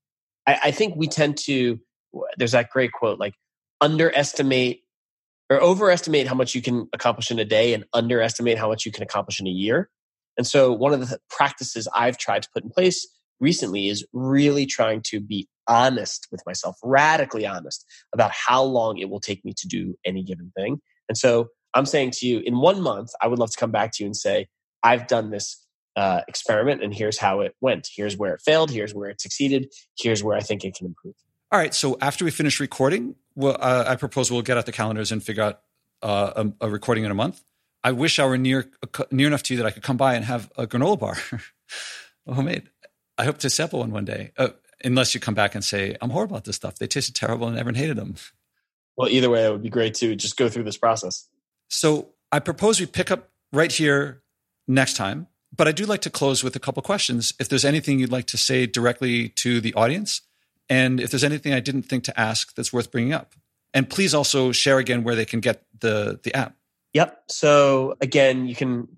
I, 0.47 0.59
I 0.65 0.71
think 0.71 0.97
we 0.97 1.07
tend 1.07 1.39
to, 1.45 1.79
there's 2.37 2.53
that 2.53 2.71
great 2.71 2.93
quote, 2.93 3.19
like, 3.19 3.35
underestimate 3.81 4.83
or 5.49 5.63
overestimate 5.63 6.27
how 6.27 6.35
much 6.35 6.55
you 6.55 6.63
can 6.63 6.89
accomplish 6.93 7.31
in 7.31 7.39
a 7.39 7.45
day 7.45 7.73
and 7.73 7.85
underestimate 7.93 8.59
how 8.59 8.69
much 8.69 8.85
you 8.85 8.93
can 8.93 9.03
accomplish 9.03 9.41
in 9.41 9.47
a 9.47 9.51
year. 9.51 9.89
And 10.37 10.47
so, 10.47 10.73
one 10.73 10.93
of 10.93 11.09
the 11.09 11.19
practices 11.31 11.89
I've 11.95 12.19
tried 12.19 12.43
to 12.43 12.49
put 12.53 12.65
in 12.65 12.71
place 12.71 13.07
recently 13.41 13.89
is 13.89 14.05
really 14.13 14.67
trying 14.67 15.03
to 15.07 15.21
be 15.21 15.49
honest 15.69 16.29
with 16.31 16.43
myself, 16.47 16.77
radically 16.83 17.47
honest 17.47 17.85
about 18.13 18.33
how 18.33 18.63
long 18.63 18.99
it 18.99 19.09
will 19.09 19.21
take 19.21 19.45
me 19.45 19.55
to 19.57 19.69
do 19.69 19.95
any 20.05 20.23
given 20.23 20.53
thing. 20.57 20.81
And 21.09 21.17
so, 21.17 21.49
I'm 21.75 21.87
saying 21.87 22.13
to 22.13 22.27
you, 22.27 22.41
in 22.41 22.59
one 22.59 22.81
month, 22.81 23.11
I 23.21 23.29
would 23.29 23.39
love 23.39 23.51
to 23.51 23.57
come 23.57 23.71
back 23.71 23.93
to 23.93 24.03
you 24.03 24.07
and 24.07 24.17
say, 24.17 24.49
I've 24.83 25.07
done 25.07 25.31
this 25.31 25.67
uh, 25.97 26.21
experiment 26.29 26.83
and 26.83 26.95
here's 26.95 27.19
how 27.19 27.41
it 27.41 27.55
went. 27.61 27.89
Here's 27.95 28.17
where 28.17 28.35
it 28.35 28.43
failed. 28.43 28.71
Here's 28.71 28.95
where 28.95 29.09
it 29.09 29.21
succeeded. 29.21 29.73
Here's 29.99 30.23
where 30.23 30.37
I 30.37 30.41
think 30.41 30.65
it 30.65 30.75
can 30.75 30.87
improve. 30.87 31.15
All 31.51 31.59
right. 31.59 31.75
So 31.75 31.97
after 32.01 32.25
we 32.25 32.31
finish 32.31 32.61
recording, 32.61 33.15
well, 33.35 33.57
uh, 33.59 33.85
I 33.87 33.97
propose 33.97 34.31
we'll 34.31 34.43
get 34.43 34.59
out 34.59 34.67
the 34.67 34.73
calendars 34.73 35.11
and 35.13 35.23
figure 35.23 35.43
out 35.43 35.61
uh, 36.03 36.45
a, 36.61 36.67
a, 36.67 36.71
recording 36.71 37.05
in 37.05 37.11
a 37.11 37.15
month. 37.15 37.43
I 37.83 37.93
wish 37.93 38.19
I 38.19 38.27
were 38.27 38.37
near 38.37 38.69
near 39.11 39.27
enough 39.27 39.43
to 39.45 39.55
you 39.55 39.59
that 39.59 39.67
I 39.67 39.71
could 39.71 39.83
come 39.83 39.97
by 39.97 40.15
and 40.15 40.25
have 40.25 40.51
a 40.57 40.67
granola 40.67 40.99
bar 40.99 41.17
homemade. 42.29 42.69
I 43.17 43.25
hope 43.25 43.39
to 43.39 43.51
sample 43.51 43.81
one 43.81 43.93
one 43.93 44.05
day. 44.05 44.33
Uh, 44.37 44.49
unless 44.85 45.15
you 45.15 45.21
come 45.21 45.35
back 45.35 45.55
and 45.55 45.65
say 45.65 45.97
I'm 46.01 46.11
horrible 46.11 46.37
at 46.37 46.45
this 46.45 46.57
stuff. 46.57 46.79
They 46.79 46.87
tasted 46.87 47.15
terrible 47.15 47.49
and 47.49 47.59
everyone 47.59 47.77
hated 47.77 47.97
them. 47.97 48.17
Well, 48.97 49.09
either 49.09 49.31
way, 49.31 49.45
it 49.45 49.51
would 49.51 49.63
be 49.63 49.71
great 49.71 49.95
to 49.97 50.17
just 50.17 50.37
go 50.37 50.49
through 50.49 50.65
this 50.65 50.77
process. 50.77 51.29
So 51.69 52.11
I 52.33 52.39
propose 52.39 52.81
we 52.81 52.87
pick 52.87 53.11
up 53.11 53.31
right 53.53 53.73
here 53.73 54.23
next 54.69 54.95
time. 54.95 55.29
But 55.55 55.69
I 55.69 55.73
do 55.73 55.87
like 55.87 56.03
to 56.03 56.11
close 56.11 56.45
with 56.45 56.55
a 56.57 56.59
couple 56.59 56.83
questions. 56.83 57.33
If 57.41 57.49
there's 57.49 57.65
anything 57.65 57.99
you'd 57.99 58.13
like 58.13 58.27
to 58.27 58.37
say 58.37 58.67
directly 58.67 59.31
to 59.31 59.61
the 59.61 59.73
audience, 59.75 60.21
and 60.69 61.01
if 61.01 61.11
there's 61.11 61.25
anything 61.25 61.55
I 61.55 61.61
didn't 61.61 61.85
think 61.85 62.05
to 62.05 62.21
ask 62.21 62.55
that's 62.55 62.73
worth 62.73 62.91
bringing 62.91 63.13
up. 63.13 63.35
And 63.73 63.89
please 63.89 64.15
also 64.15 64.53
share 64.53 64.79
again 64.79 65.05
where 65.05 65.15
they 65.15 65.25
can 65.25 65.41
get 65.41 65.63
the, 65.81 66.21
the 66.23 66.35
app. 66.35 66.57
Yep. 66.95 67.25
So 67.29 67.97
again, 68.01 68.47
you 68.49 68.55
can 68.55 68.89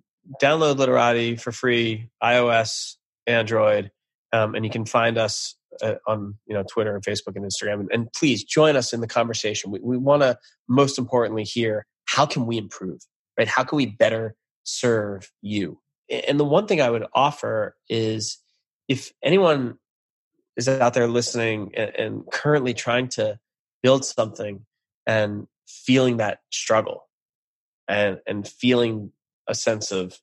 download 0.41 0.77
Litterati 0.77 1.41
for 1.41 1.53
free, 1.53 2.11
iOS, 2.23 2.97
Android. 3.27 3.91
Um, 4.33 4.55
and 4.55 4.64
you 4.64 4.71
can 4.71 4.85
find 4.85 5.19
us 5.19 5.57
uh, 5.83 5.95
on 6.07 6.35
you 6.47 6.55
know 6.55 6.64
Twitter 6.64 6.95
and 6.95 7.05
Facebook 7.05 7.37
and 7.37 7.45
Instagram. 7.45 7.81
And, 7.81 7.89
and 7.93 8.12
please 8.12 8.45
join 8.45 8.77
us 8.77 8.93
in 8.93 9.01
the 9.01 9.07
conversation. 9.07 9.71
We, 9.71 9.81
we 9.81 9.97
want 9.97 10.23
to 10.23 10.39
most 10.69 10.99
importantly 10.99 11.45
hear 11.45 11.87
how 12.09 12.24
can 12.24 12.46
we 12.46 12.56
improve, 12.56 13.00
right? 13.38 13.46
How 13.46 13.64
can 13.64 13.76
we 13.76 13.86
better 13.86 14.34
serve 14.64 15.30
you? 15.42 15.80
And 16.11 16.40
the 16.40 16.44
one 16.44 16.66
thing 16.66 16.80
I 16.80 16.88
would 16.88 17.06
offer 17.14 17.76
is 17.88 18.38
if 18.88 19.12
anyone 19.22 19.78
is 20.56 20.68
out 20.68 20.94
there 20.94 21.06
listening 21.06 21.72
and, 21.76 22.24
currently 22.32 22.72
trying 22.72 23.09
to 23.09 23.38
build 23.82 24.04
something 24.06 24.64
and 25.06 25.46
feeling 25.66 26.16
that 26.16 26.40
struggle 26.50 27.06
and 27.86 28.20
and 28.26 28.48
feeling 28.48 29.12
a 29.46 29.54
sense 29.54 29.92
of 29.92 30.18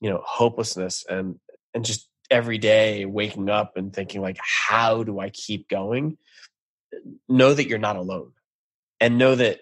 you 0.00 0.08
know 0.08 0.22
hopelessness 0.24 1.04
and 1.08 1.40
and 1.74 1.84
just 1.84 2.08
every 2.30 2.58
day 2.58 3.04
waking 3.04 3.50
up 3.50 3.76
and 3.76 3.92
thinking 3.92 4.20
like 4.20 4.38
how 4.40 5.02
do 5.02 5.18
i 5.18 5.28
keep 5.30 5.68
going 5.68 6.16
know 7.28 7.52
that 7.52 7.66
you're 7.66 7.78
not 7.78 7.96
alone 7.96 8.32
and 9.00 9.18
know 9.18 9.34
that 9.34 9.60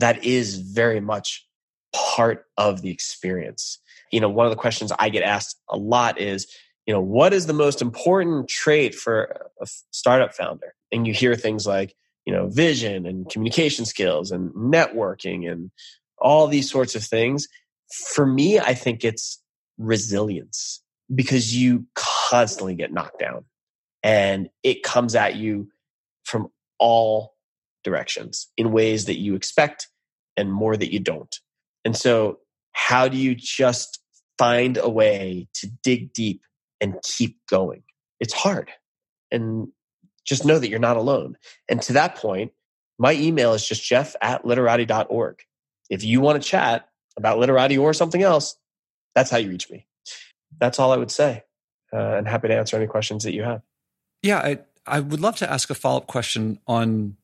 that 0.00 0.24
is 0.24 0.56
very 0.56 1.00
much 1.00 1.46
part 1.94 2.46
of 2.56 2.82
the 2.82 2.90
experience. 2.90 3.78
You 4.12 4.20
know 4.20 4.28
one 4.28 4.46
of 4.46 4.50
the 4.50 4.56
questions 4.56 4.92
i 4.98 5.08
get 5.08 5.22
asked 5.22 5.60
a 5.68 5.76
lot 5.76 6.20
is 6.20 6.46
you 6.86 6.92
know 6.92 7.00
what 7.00 7.32
is 7.32 7.46
the 7.46 7.52
most 7.52 7.80
important 7.80 8.48
trait 8.48 8.94
for 8.94 9.50
a 9.60 9.66
startup 9.92 10.34
founder? 10.34 10.74
And 10.90 11.06
you 11.06 11.12
hear 11.12 11.34
things 11.36 11.66
like 11.66 11.94
you 12.26 12.32
know 12.32 12.48
vision 12.48 13.06
and 13.06 13.28
communication 13.30 13.84
skills 13.84 14.32
and 14.32 14.50
networking 14.52 15.50
and 15.50 15.70
all 16.18 16.48
these 16.48 16.70
sorts 16.70 16.94
of 16.94 17.04
things. 17.04 17.46
For 18.14 18.26
me 18.26 18.58
i 18.58 18.74
think 18.74 19.04
it's 19.04 19.42
resilience 19.78 20.82
because 21.12 21.56
you 21.56 21.86
constantly 21.94 22.74
get 22.74 22.92
knocked 22.92 23.18
down 23.18 23.44
and 24.02 24.48
it 24.62 24.82
comes 24.82 25.14
at 25.14 25.36
you 25.36 25.68
from 26.24 26.48
all 26.78 27.34
directions 27.84 28.48
in 28.56 28.72
ways 28.72 29.06
that 29.06 29.18
you 29.18 29.34
expect 29.34 29.88
and 30.36 30.52
more 30.52 30.76
that 30.76 30.92
you 30.92 31.00
don't. 31.00 31.34
And 31.84 31.96
so, 31.96 32.38
how 32.72 33.08
do 33.08 33.16
you 33.16 33.34
just 33.34 34.00
find 34.38 34.76
a 34.76 34.88
way 34.88 35.48
to 35.54 35.66
dig 35.82 36.12
deep 36.12 36.42
and 36.80 36.96
keep 37.02 37.38
going? 37.48 37.82
It's 38.20 38.32
hard. 38.32 38.70
And 39.30 39.68
just 40.24 40.44
know 40.44 40.58
that 40.58 40.68
you're 40.68 40.78
not 40.78 40.96
alone. 40.96 41.36
And 41.68 41.80
to 41.82 41.94
that 41.94 42.16
point, 42.16 42.52
my 42.98 43.14
email 43.14 43.54
is 43.54 43.66
just 43.66 43.82
jeff 43.82 44.14
at 44.20 44.44
litterati.org. 44.44 45.42
If 45.88 46.04
you 46.04 46.20
want 46.20 46.40
to 46.40 46.48
chat 46.48 46.88
about 47.16 47.38
Litterati 47.38 47.80
or 47.80 47.92
something 47.92 48.22
else, 48.22 48.56
that's 49.14 49.30
how 49.30 49.38
you 49.38 49.48
reach 49.48 49.70
me 49.70 49.86
that's 50.58 50.78
all 50.78 50.92
I 50.92 50.96
would 50.96 51.10
say. 51.10 51.44
Uh, 51.92 52.16
and 52.16 52.28
happy 52.28 52.48
to 52.48 52.56
answer 52.56 52.76
any 52.76 52.86
questions 52.86 53.24
that 53.24 53.34
you 53.34 53.42
have. 53.42 53.62
Yeah, 54.22 54.38
I, 54.38 54.58
I 54.86 55.00
would 55.00 55.20
love 55.20 55.36
to 55.36 55.50
ask 55.50 55.70
a 55.70 55.74
follow 55.74 55.98
up 55.98 56.06
question 56.06 56.60
on 56.66 57.16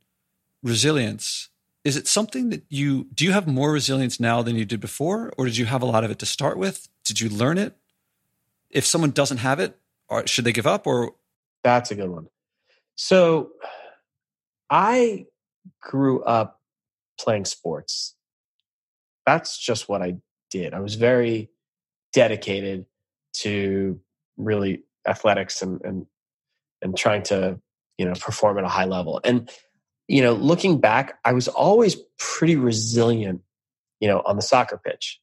resilience. 0.62 1.48
Is 1.84 1.96
it 1.96 2.08
something 2.08 2.50
that 2.50 2.64
you 2.68 3.04
do 3.14 3.24
you 3.24 3.32
have 3.32 3.46
more 3.46 3.72
resilience 3.72 4.18
now 4.18 4.42
than 4.42 4.56
you 4.56 4.64
did 4.64 4.80
before, 4.80 5.32
or 5.38 5.44
did 5.44 5.56
you 5.56 5.66
have 5.66 5.82
a 5.82 5.86
lot 5.86 6.04
of 6.04 6.10
it 6.10 6.18
to 6.20 6.26
start 6.26 6.58
with? 6.58 6.88
Did 7.04 7.20
you 7.20 7.28
learn 7.28 7.58
it? 7.58 7.76
If 8.70 8.84
someone 8.84 9.10
doesn't 9.12 9.38
have 9.38 9.60
it, 9.60 9.78
or 10.08 10.26
should 10.26 10.44
they 10.44 10.52
give 10.52 10.66
up? 10.66 10.86
Or 10.86 11.14
that's 11.62 11.90
a 11.90 11.94
good 11.94 12.10
one. 12.10 12.26
So, 12.96 13.50
I 14.70 15.26
grew 15.80 16.22
up 16.24 16.60
playing 17.20 17.44
sports. 17.44 18.14
That's 19.24 19.58
just 19.58 19.88
what 19.88 20.02
I 20.02 20.16
did. 20.50 20.74
I 20.74 20.80
was 20.80 20.94
very 20.94 21.50
dedicated 22.12 22.86
to 23.34 24.00
really 24.36 24.84
athletics 25.06 25.62
and 25.62 25.80
and 25.84 26.06
and 26.82 26.96
trying 26.96 27.22
to 27.22 27.60
you 27.98 28.04
know 28.04 28.14
perform 28.14 28.58
at 28.58 28.64
a 28.64 28.68
high 28.68 28.84
level 28.84 29.20
and 29.24 29.50
you 30.08 30.22
know 30.22 30.32
looking 30.32 30.80
back 30.80 31.18
i 31.24 31.32
was 31.32 31.48
always 31.48 31.96
pretty 32.18 32.56
resilient 32.56 33.40
you 34.00 34.08
know 34.08 34.22
on 34.24 34.36
the 34.36 34.42
soccer 34.42 34.80
pitch 34.82 35.20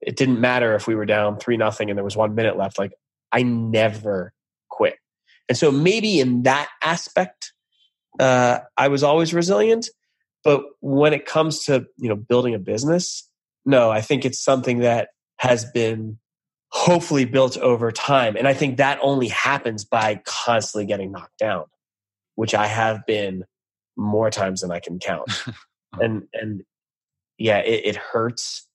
it 0.00 0.16
didn't 0.16 0.40
matter 0.40 0.74
if 0.74 0.86
we 0.86 0.94
were 0.94 1.06
down 1.06 1.38
three 1.38 1.56
nothing 1.56 1.90
and 1.90 1.96
there 1.96 2.04
was 2.04 2.16
one 2.16 2.34
minute 2.34 2.56
left 2.56 2.78
like 2.78 2.92
i 3.32 3.42
never 3.42 4.32
quit 4.70 4.96
and 5.48 5.56
so 5.56 5.70
maybe 5.70 6.20
in 6.20 6.42
that 6.42 6.68
aspect 6.82 7.52
uh, 8.20 8.58
i 8.76 8.88
was 8.88 9.02
always 9.02 9.32
resilient 9.32 9.88
but 10.44 10.62
when 10.80 11.12
it 11.12 11.26
comes 11.26 11.64
to 11.64 11.86
you 11.96 12.08
know 12.08 12.16
building 12.16 12.54
a 12.54 12.58
business 12.58 13.28
no 13.64 13.90
i 13.90 14.00
think 14.00 14.24
it's 14.24 14.42
something 14.42 14.78
that 14.78 15.08
has 15.38 15.64
been 15.66 16.18
hopefully 16.70 17.24
built 17.24 17.56
over 17.58 17.90
time. 17.90 18.36
And 18.36 18.46
I 18.46 18.54
think 18.54 18.76
that 18.76 18.98
only 19.02 19.28
happens 19.28 19.84
by 19.84 20.20
constantly 20.24 20.86
getting 20.86 21.12
knocked 21.12 21.38
down, 21.38 21.64
which 22.34 22.54
I 22.54 22.66
have 22.66 23.06
been 23.06 23.44
more 23.98 24.30
times 24.30 24.62
than 24.62 24.70
I 24.70 24.80
can 24.80 24.98
count. 24.98 25.30
Oh. 25.94 26.04
and 26.04 26.24
and 26.34 26.64
yeah, 27.38 27.60
it, 27.60 27.86
it 27.86 27.96
hurts 27.96 28.68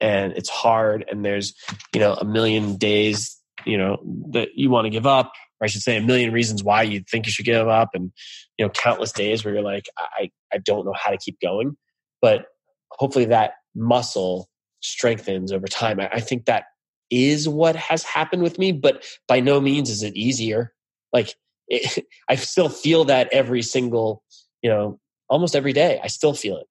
and 0.00 0.32
it's 0.32 0.48
hard 0.48 1.04
and 1.08 1.24
there's, 1.24 1.54
you 1.94 2.00
know, 2.00 2.14
a 2.14 2.24
million 2.24 2.76
days, 2.76 3.40
you 3.64 3.78
know, 3.78 3.98
that 4.32 4.48
you 4.56 4.68
want 4.68 4.86
to 4.86 4.90
give 4.90 5.06
up. 5.06 5.32
Or 5.60 5.64
I 5.64 5.68
should 5.68 5.82
say 5.82 5.96
a 5.96 6.02
million 6.02 6.32
reasons 6.32 6.64
why 6.64 6.82
you 6.82 7.04
think 7.08 7.26
you 7.26 7.30
should 7.30 7.46
give 7.46 7.68
up 7.68 7.90
and, 7.94 8.10
you 8.58 8.66
know, 8.66 8.70
countless 8.70 9.12
days 9.12 9.44
where 9.44 9.54
you're 9.54 9.62
like, 9.62 9.88
I, 9.96 10.30
I 10.52 10.58
don't 10.58 10.84
know 10.84 10.92
how 10.92 11.12
to 11.12 11.18
keep 11.18 11.38
going. 11.40 11.76
But 12.20 12.46
hopefully 12.90 13.26
that 13.26 13.52
muscle 13.76 14.48
strengthens 14.80 15.52
over 15.52 15.66
time. 15.66 16.00
I, 16.00 16.08
I 16.14 16.20
think 16.20 16.46
that 16.46 16.64
is 17.10 17.48
what 17.48 17.76
has 17.76 18.02
happened 18.02 18.42
with 18.42 18.58
me, 18.58 18.72
but 18.72 19.04
by 19.28 19.40
no 19.40 19.60
means 19.60 19.90
is 19.90 20.02
it 20.02 20.16
easier. 20.16 20.72
Like 21.12 21.34
it, 21.68 22.04
I 22.28 22.36
still 22.36 22.68
feel 22.68 23.04
that 23.06 23.28
every 23.32 23.62
single, 23.62 24.22
you 24.66 24.72
know, 24.72 24.98
almost 25.28 25.54
every 25.54 25.72
day. 25.72 26.00
I 26.02 26.08
still 26.08 26.34
feel 26.34 26.56
it. 26.56 26.66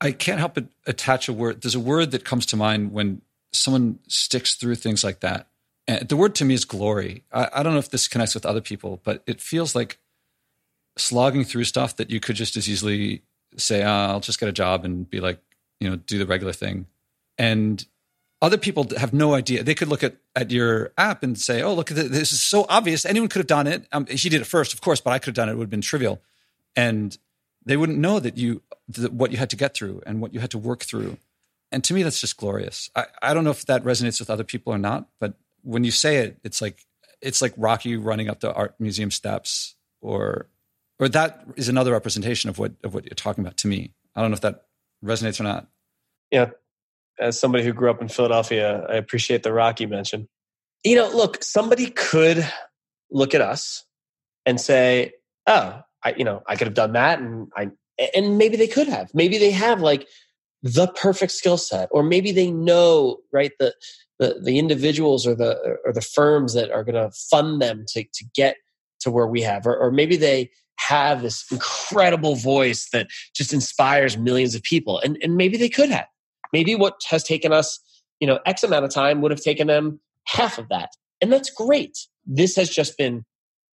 I 0.00 0.12
can't 0.12 0.38
help 0.38 0.54
but 0.54 0.68
attach 0.86 1.28
a 1.28 1.32
word. 1.34 1.60
There's 1.60 1.74
a 1.74 1.80
word 1.80 2.10
that 2.12 2.24
comes 2.24 2.46
to 2.46 2.56
mind 2.56 2.92
when 2.92 3.20
someone 3.52 3.98
sticks 4.08 4.54
through 4.54 4.76
things 4.76 5.04
like 5.04 5.20
that. 5.20 5.48
And 5.86 6.08
the 6.08 6.16
word 6.16 6.34
to 6.36 6.46
me 6.46 6.54
is 6.54 6.64
glory. 6.64 7.24
I, 7.30 7.48
I 7.52 7.62
don't 7.62 7.74
know 7.74 7.80
if 7.80 7.90
this 7.90 8.08
connects 8.08 8.34
with 8.34 8.46
other 8.46 8.62
people, 8.62 9.02
but 9.04 9.22
it 9.26 9.42
feels 9.42 9.74
like 9.74 9.98
slogging 10.96 11.44
through 11.44 11.64
stuff 11.64 11.96
that 11.96 12.10
you 12.10 12.18
could 12.18 12.36
just 12.36 12.56
as 12.56 12.66
easily 12.66 13.20
say, 13.58 13.82
oh, 13.82 13.90
I'll 13.90 14.20
just 14.20 14.40
get 14.40 14.48
a 14.48 14.52
job 14.52 14.86
and 14.86 15.08
be 15.08 15.20
like, 15.20 15.42
you 15.80 15.90
know, 15.90 15.96
do 15.96 16.18
the 16.18 16.26
regular 16.26 16.54
thing. 16.54 16.86
And 17.36 17.84
other 18.40 18.56
people 18.56 18.86
have 18.96 19.12
no 19.12 19.34
idea. 19.34 19.62
They 19.62 19.74
could 19.74 19.88
look 19.88 20.02
at, 20.02 20.16
at 20.34 20.50
your 20.50 20.92
app 20.96 21.22
and 21.22 21.38
say, 21.38 21.60
"Oh, 21.60 21.74
look, 21.74 21.88
this 21.88 22.32
is 22.32 22.40
so 22.40 22.66
obvious. 22.68 23.04
Anyone 23.04 23.28
could 23.28 23.40
have 23.40 23.48
done 23.48 23.66
it. 23.66 23.86
Um, 23.90 24.06
he 24.06 24.28
did 24.28 24.40
it 24.40 24.46
first, 24.46 24.72
of 24.72 24.80
course, 24.80 25.00
but 25.00 25.12
I 25.12 25.18
could 25.18 25.30
have 25.30 25.34
done 25.34 25.48
it. 25.48 25.52
It 25.52 25.54
would 25.56 25.64
have 25.64 25.70
been 25.70 25.80
trivial." 25.80 26.22
And 26.76 27.16
they 27.64 27.76
wouldn't 27.76 27.98
know 27.98 28.20
that 28.20 28.36
you 28.36 28.62
what 29.10 29.30
you 29.30 29.36
had 29.36 29.50
to 29.50 29.56
get 29.56 29.74
through 29.74 30.02
and 30.06 30.20
what 30.20 30.32
you 30.32 30.40
had 30.40 30.50
to 30.52 30.58
work 30.58 30.82
through. 30.82 31.18
And 31.70 31.84
to 31.84 31.92
me, 31.92 32.02
that's 32.02 32.20
just 32.20 32.38
glorious. 32.38 32.88
I, 32.96 33.06
I 33.20 33.34
don't 33.34 33.44
know 33.44 33.50
if 33.50 33.66
that 33.66 33.84
resonates 33.84 34.18
with 34.20 34.30
other 34.30 34.44
people 34.44 34.72
or 34.72 34.78
not, 34.78 35.06
but 35.20 35.34
when 35.62 35.84
you 35.84 35.90
say 35.90 36.18
it, 36.18 36.38
it's 36.42 36.62
like 36.62 36.86
it's 37.20 37.42
like 37.42 37.52
Rocky 37.56 37.96
running 37.96 38.28
up 38.28 38.40
the 38.40 38.52
art 38.52 38.74
museum 38.78 39.10
steps, 39.10 39.74
or 40.00 40.48
or 40.98 41.08
that 41.10 41.44
is 41.56 41.68
another 41.68 41.92
representation 41.92 42.48
of 42.48 42.58
what 42.58 42.72
of 42.82 42.94
what 42.94 43.04
you're 43.04 43.14
talking 43.14 43.44
about. 43.44 43.58
To 43.58 43.68
me, 43.68 43.92
I 44.16 44.22
don't 44.22 44.30
know 44.30 44.36
if 44.36 44.40
that 44.40 44.64
resonates 45.04 45.40
or 45.40 45.44
not. 45.44 45.66
Yeah, 46.30 46.50
as 47.18 47.38
somebody 47.38 47.64
who 47.64 47.72
grew 47.72 47.90
up 47.90 48.00
in 48.00 48.08
Philadelphia, 48.08 48.86
I 48.88 48.94
appreciate 48.94 49.42
the 49.42 49.52
Rocky 49.52 49.84
mention. 49.84 50.28
You 50.84 50.96
know, 50.96 51.08
look, 51.08 51.42
somebody 51.42 51.90
could 51.90 52.48
look 53.10 53.34
at 53.34 53.40
us 53.40 53.84
and 54.46 54.60
say, 54.60 55.12
"Oh, 55.46 55.82
I, 56.08 56.14
you 56.16 56.24
know, 56.24 56.42
I 56.46 56.56
could 56.56 56.66
have 56.66 56.74
done 56.74 56.92
that," 56.92 57.20
and 57.20 57.48
I, 57.56 57.70
and 58.14 58.38
maybe 58.38 58.56
they 58.56 58.68
could 58.68 58.88
have. 58.88 59.10
Maybe 59.14 59.38
they 59.38 59.50
have 59.50 59.80
like 59.80 60.06
the 60.62 60.88
perfect 60.88 61.32
skill 61.32 61.56
set, 61.56 61.88
or 61.92 62.02
maybe 62.02 62.32
they 62.32 62.50
know 62.50 63.18
right 63.32 63.52
the 63.58 63.74
the 64.18 64.40
the 64.42 64.58
individuals 64.58 65.26
or 65.26 65.34
the 65.34 65.78
or 65.84 65.92
the 65.92 66.00
firms 66.00 66.54
that 66.54 66.70
are 66.70 66.84
going 66.84 66.94
to 66.94 67.10
fund 67.30 67.62
them 67.62 67.84
to 67.88 68.04
to 68.04 68.24
get 68.34 68.56
to 69.00 69.10
where 69.10 69.28
we 69.28 69.42
have, 69.42 69.66
or, 69.66 69.76
or 69.76 69.90
maybe 69.90 70.16
they 70.16 70.50
have 70.76 71.22
this 71.22 71.44
incredible 71.52 72.34
voice 72.34 72.88
that 72.92 73.06
just 73.34 73.52
inspires 73.52 74.16
millions 74.16 74.54
of 74.54 74.62
people, 74.62 74.98
and 75.00 75.18
and 75.22 75.36
maybe 75.36 75.56
they 75.56 75.68
could 75.68 75.90
have 75.90 76.06
Maybe 76.52 76.74
what 76.74 77.00
has 77.08 77.22
taken 77.22 77.52
us, 77.52 77.78
you 78.20 78.26
know, 78.26 78.38
X 78.46 78.62
amount 78.62 78.84
of 78.84 78.92
time 78.92 79.20
would 79.20 79.30
have 79.30 79.40
taken 79.40 79.66
them 79.66 80.00
half 80.26 80.58
of 80.58 80.68
that. 80.68 80.90
And 81.20 81.32
that's 81.32 81.50
great. 81.50 81.98
This 82.26 82.56
has 82.56 82.70
just 82.70 82.96
been 82.96 83.24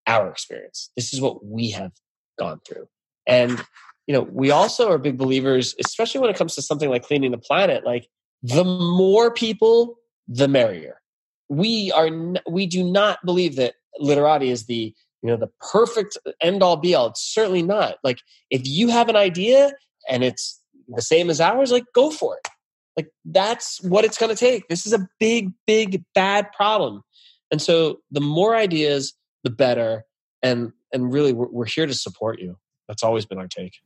our 0.06 0.28
experience. 0.28 0.90
This 0.96 1.12
is 1.12 1.20
what 1.20 1.44
we 1.44 1.70
have 1.70 1.92
gone 2.38 2.60
through. 2.66 2.88
And, 3.26 3.64
you 4.06 4.14
know, 4.14 4.22
we 4.22 4.50
also 4.50 4.90
are 4.90 4.98
big 4.98 5.16
believers, 5.16 5.74
especially 5.84 6.20
when 6.20 6.30
it 6.30 6.36
comes 6.36 6.54
to 6.54 6.62
something 6.62 6.90
like 6.90 7.04
cleaning 7.04 7.30
the 7.30 7.38
planet, 7.38 7.84
like 7.84 8.08
the 8.42 8.64
more 8.64 9.32
people, 9.32 9.96
the 10.28 10.48
merrier. 10.48 11.00
We 11.48 11.92
are, 11.92 12.08
we 12.48 12.66
do 12.66 12.84
not 12.84 13.24
believe 13.24 13.56
that 13.56 13.74
Litterati 14.00 14.48
is 14.48 14.66
the, 14.66 14.94
you 15.22 15.30
know, 15.30 15.36
the 15.36 15.50
perfect 15.72 16.18
end 16.40 16.62
all 16.62 16.76
be 16.76 16.94
all. 16.94 17.06
It's 17.06 17.22
certainly 17.22 17.62
not. 17.62 17.96
Like 18.02 18.18
if 18.50 18.62
you 18.64 18.88
have 18.88 19.08
an 19.08 19.16
idea 19.16 19.72
and 20.08 20.22
it's 20.22 20.60
the 20.88 21.02
same 21.02 21.30
as 21.30 21.40
ours, 21.40 21.72
like 21.72 21.84
go 21.94 22.10
for 22.10 22.36
it. 22.36 22.48
Like 22.96 23.10
that's 23.24 23.82
what 23.82 24.04
it's 24.04 24.18
going 24.18 24.30
to 24.30 24.38
take. 24.38 24.68
This 24.68 24.86
is 24.86 24.92
a 24.92 25.08
big, 25.18 25.52
big, 25.66 26.04
bad 26.14 26.52
problem. 26.52 27.02
And 27.50 27.60
so 27.60 28.00
the 28.10 28.20
more 28.20 28.54
ideas, 28.54 29.14
the 29.42 29.50
better. 29.50 30.04
And 30.42 30.72
and 30.94 31.12
really, 31.12 31.34
we're, 31.34 31.48
we're 31.48 31.66
here 31.66 31.86
to 31.86 31.92
support 31.92 32.40
you. 32.40 32.56
That's 32.88 33.02
always 33.02 33.26
been 33.26 33.38
our 33.38 33.48
take. 33.48 33.80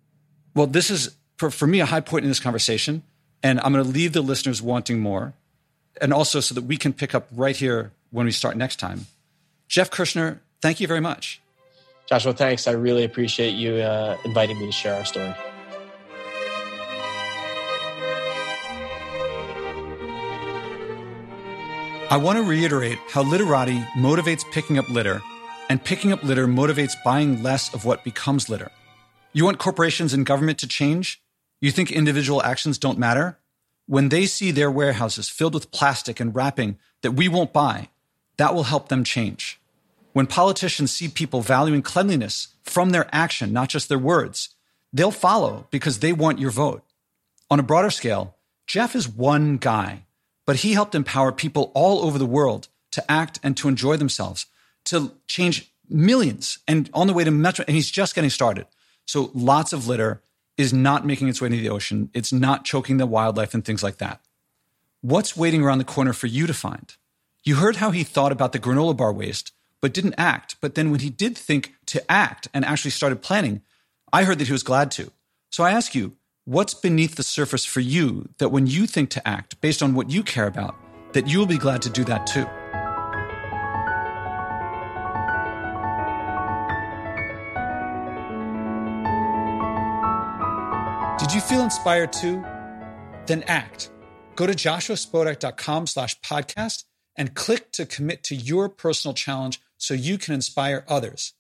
Well, 0.55 0.67
this 0.67 0.91
is 0.91 1.17
for, 1.37 1.51
for 1.51 1.67
me 1.67 1.81
a 1.81 1.87
high 1.87 2.01
point 2.01 2.25
in 2.25 2.31
this 2.31 2.41
conversation, 2.41 3.03
and 3.43 3.59
I'm 3.61 3.73
going 3.73 3.85
to 3.85 3.91
leave 3.91 4.13
the 4.13 4.23
listeners 4.23 4.63
wanting 4.63 5.01
more, 5.01 5.35
and 6.01 6.13
also 6.13 6.39
so 6.41 6.55
that 6.55 6.65
we 6.65 6.77
can 6.77 6.93
pick 6.93 7.15
up 7.15 7.27
right 7.33 7.57
here 7.57 7.93
when 8.11 8.27
we 8.27 8.33
start 8.33 8.57
next 8.57 8.77
time. 8.77 9.07
Jeff 9.69 9.91
Kirschner, 9.91 10.41
thank 10.63 10.81
you 10.81 10.87
very 10.87 11.01
much. 11.01 11.41
Joshua, 12.09 12.33
thanks. 12.33 12.67
I 12.67 12.73
really 12.73 13.05
appreciate 13.05 13.55
you 13.55 13.75
uh, 13.75 14.17
inviting 14.25 14.59
me 14.59 14.67
to 14.67 14.73
share 14.73 14.95
our 14.95 15.05
story. 15.05 15.35
I 22.11 22.17
want 22.17 22.39
to 22.39 22.43
reiterate 22.43 22.99
how 23.11 23.23
Litterati 23.23 23.87
motivates 23.89 24.43
picking 24.51 24.79
up 24.79 24.89
litter, 24.89 25.21
and 25.69 25.85
picking 25.85 26.13
up 26.13 26.23
litter 26.23 26.47
motivates 26.47 26.95
buying 27.05 27.43
less 27.43 27.73
of 27.73 27.85
what 27.85 28.05
becomes 28.05 28.49
litter. 28.49 28.71
You 29.33 29.45
want 29.45 29.59
corporations 29.59 30.13
and 30.13 30.27
government 30.27 30.59
to 30.59 30.69
change? 30.69 31.23
You 31.61 31.71
think 31.71 31.91
individual 31.91 32.43
actions 32.43 32.79
don't 32.79 32.99
matter? 32.99 33.39
When 33.87 34.09
they 34.09 34.27
see 34.27 34.51
their 34.51 34.71
warehouses 34.71 35.29
filled 35.29 35.55
with 35.55 35.71
plastic 35.71 36.21
and 36.21 36.35
wrapping 36.35 36.79
that 37.03 37.13
we 37.13 37.29
won't 37.29 37.53
buy, 37.53 37.89
that 38.37 38.55
will 38.55 38.65
help 38.65 38.89
them 38.89 39.05
change. 39.05 39.61
When 40.13 40.27
politicians 40.27 40.93
see 40.93 41.09
people 41.09 41.41
valuing 41.41 41.83
cleanliness 41.83 42.49
from 42.63 42.91
their 42.91 43.09
action, 43.13 43.53
not 43.53 43.69
just 43.69 43.89
their 43.89 43.99
words, 43.99 44.51
they'll 44.93 45.11
follow 45.11 45.67
because 45.71 45.99
they 45.99 46.13
want 46.13 46.39
your 46.39 46.51
vote. 46.51 46.83
On 47.51 47.61
a 47.61 47.63
broader 47.63 47.91
scale, 47.91 48.37
Jeff 48.67 48.95
is 48.95 49.09
one 49.09 49.57
guy 49.57 50.05
but 50.49 50.57
he 50.57 50.73
helped 50.73 50.95
empower 50.95 51.31
people 51.31 51.71
all 51.75 52.07
over 52.07 52.17
the 52.17 52.25
world 52.25 52.69
to 52.91 53.05
act 53.13 53.39
and 53.43 53.55
to 53.55 53.69
enjoy 53.69 53.99
themselves, 53.99 54.47
to 54.91 55.13
change 55.27 55.73
millions 55.89 56.59
and 56.69 56.91
on 56.93 57.07
the 57.07 57.13
way 57.13 57.25
to 57.25 57.31
metro. 57.31 57.65
And 57.67 57.75
he's 57.75 57.91
just 57.91 58.15
getting 58.15 58.31
started. 58.31 58.67
So 59.07 59.31
lots 59.35 59.73
of 59.73 59.87
litter 59.87 60.23
is 60.57 60.73
not 60.73 61.07
making 61.07 61.29
its 61.29 61.41
way 61.41 61.47
into 61.47 61.59
the 61.59 61.71
ocean. 61.71 62.11
It's 62.13 62.33
not 62.33 62.65
choking 62.65 62.97
the 62.97 63.07
wildlife 63.07 63.55
and 63.55 63.65
things 63.65 63.83
like 63.83 63.99
that. 63.99 64.21
What's 65.01 65.37
waiting 65.37 65.63
around 65.63 65.79
the 65.79 65.85
corner 65.85 66.13
for 66.13 66.27
you 66.27 66.47
to 66.47 66.55
find? 66.55 66.95
You 67.45 67.57
heard 67.57 67.77
how 67.77 67.93
he 67.93 68.03
thought 68.03 68.33
about 68.33 68.53
the 68.53 68.59
granola 68.59 68.97
bar 68.97 69.13
waste, 69.13 69.53
but 69.81 69.95
didn't 69.95 70.17
act. 70.19 70.57
But 70.61 70.75
then 70.75 70.91
when 70.91 71.01
he 71.01 71.11
did 71.11 71.39
think 71.39 71.75
to 71.87 72.11
act 72.11 72.49
and 72.53 72.65
actually 72.65 72.91
started 72.91 73.23
planning, 73.23 73.63
I 74.13 74.25
heard 74.25 74.39
that 74.41 74.49
he 74.49 74.53
was 74.53 74.65
glad 74.65 74.91
to. 74.93 75.13
So 75.51 75.63
I 75.65 75.71
ask 75.71 75.95
you, 75.95 76.17
What's 76.49 76.73
beneath 76.73 77.17
the 77.17 77.23
surface 77.23 77.67
for 77.67 77.81
you 77.81 78.31
that 78.39 78.49
when 78.49 78.67
you 78.67 78.87
think 78.87 79.11
to 79.11 79.29
act 79.29 79.61
based 79.61 79.83
on 79.83 79.93
what 79.93 80.09
you 80.09 80.23
care 80.23 80.47
about, 80.47 80.75
that 81.13 81.29
you 81.29 81.39
will 81.39 81.45
be 81.45 81.59
glad 81.59 81.83
to 81.83 81.91
do 81.91 82.05
that 82.05 82.27
too? 82.27 82.47
Did 91.19 91.35
you 91.35 91.41
feel 91.41 91.63
inspired 91.65 92.13
too? 92.13 92.45
Then 93.27 93.43
act. 93.49 93.91
Go 94.37 94.47
to 94.47 94.53
joshuaspodek.com 94.53 95.89
slash 95.89 96.21
podcast 96.21 96.85
and 97.17 97.35
click 97.35 97.73
to 97.73 97.87
commit 97.87 98.23
to 98.25 98.37
your 98.37 98.69
personal 98.69 99.15
challenge 99.15 99.61
so 99.77 99.95
you 99.95 100.17
can 100.17 100.33
inspire 100.33 100.85
others. 100.87 101.35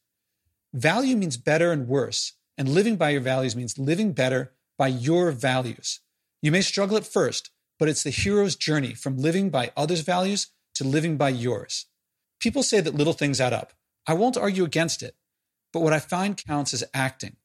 Value 0.75 1.17
means 1.17 1.37
better 1.37 1.71
and 1.71 1.87
worse, 1.87 2.33
and 2.59 2.69
living 2.69 2.97
by 2.97 3.11
your 3.11 3.21
values 3.21 3.55
means 3.55 3.79
living 3.79 4.11
better 4.11 4.53
by 4.77 4.89
your 4.89 5.31
values. 5.31 6.01
You 6.43 6.51
may 6.51 6.61
struggle 6.61 6.97
at 6.97 7.07
first, 7.07 7.51
but 7.79 7.89
it's 7.89 8.03
the 8.03 8.11
hero's 8.11 8.57
journey 8.57 8.95
from 8.95 9.17
living 9.17 9.49
by 9.49 9.71
others' 9.77 10.01
values 10.01 10.49
to 10.75 10.83
living 10.83 11.17
by 11.17 11.29
yours. 11.29 11.87
People 12.41 12.65
say 12.65 12.81
that 12.81 12.97
little 12.97 13.13
things 13.13 13.41
add 13.41 13.53
up. 13.53 13.73
I 14.09 14.15
won't 14.15 14.37
argue 14.37 14.65
against 14.65 15.05
it, 15.05 15.15
but 15.73 15.81
what 15.83 15.93
I 15.93 16.01
find 16.01 16.37
counts 16.37 16.75
is 16.75 16.83
acting. 16.93 17.37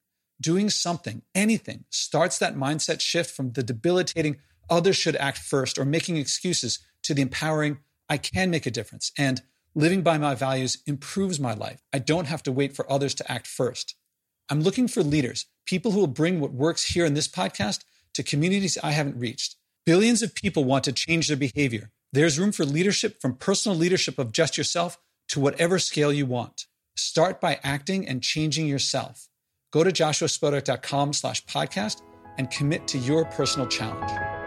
Doing 0.43 0.69
something, 0.69 1.21
anything, 1.33 1.85
starts 1.89 2.37
that 2.39 2.53
mindset 2.53 2.99
shift 2.99 3.33
from 3.33 3.53
the 3.53 3.63
debilitating 3.63 4.39
others 4.69 4.97
should 4.97 5.15
act 5.15 5.37
first 5.37 5.77
or 5.77 5.85
making 5.85 6.17
excuses 6.17 6.79
to 7.03 7.13
the 7.13 7.21
empowering 7.21 7.77
I 8.09 8.17
can 8.17 8.51
make 8.51 8.65
a 8.65 8.71
difference 8.71 9.13
and 9.17 9.41
living 9.73 10.01
by 10.01 10.17
my 10.17 10.35
values 10.35 10.83
improves 10.85 11.39
my 11.39 11.53
life. 11.53 11.81
I 11.93 11.99
don't 11.99 12.27
have 12.27 12.43
to 12.43 12.51
wait 12.51 12.75
for 12.75 12.91
others 12.91 13.15
to 13.15 13.31
act 13.31 13.47
first. 13.47 13.95
I'm 14.49 14.59
looking 14.59 14.89
for 14.89 15.01
leaders, 15.01 15.45
people 15.65 15.91
who 15.91 15.99
will 15.99 16.07
bring 16.07 16.41
what 16.41 16.51
works 16.51 16.91
here 16.91 17.05
in 17.05 17.13
this 17.13 17.29
podcast 17.29 17.85
to 18.13 18.21
communities 18.21 18.77
I 18.83 18.91
haven't 18.91 19.17
reached. 19.17 19.55
Billions 19.85 20.21
of 20.21 20.35
people 20.35 20.65
want 20.65 20.83
to 20.83 20.91
change 20.91 21.29
their 21.29 21.37
behavior. 21.37 21.89
There's 22.11 22.37
room 22.37 22.51
for 22.51 22.65
leadership 22.65 23.21
from 23.21 23.37
personal 23.37 23.77
leadership 23.77 24.19
of 24.19 24.33
just 24.33 24.57
yourself 24.57 24.97
to 25.29 25.39
whatever 25.39 25.79
scale 25.79 26.11
you 26.11 26.25
want. 26.25 26.65
Start 26.97 27.39
by 27.39 27.61
acting 27.63 28.05
and 28.05 28.21
changing 28.21 28.67
yourself. 28.67 29.29
Go 29.73 29.83
to 29.83 29.91
joshuaspodek.com 29.91 31.13
slash 31.13 31.43
podcast 31.45 32.03
and 32.37 32.49
commit 32.51 32.87
to 32.89 32.99
your 32.99 33.25
personal 33.25 33.67
challenge. 33.67 34.42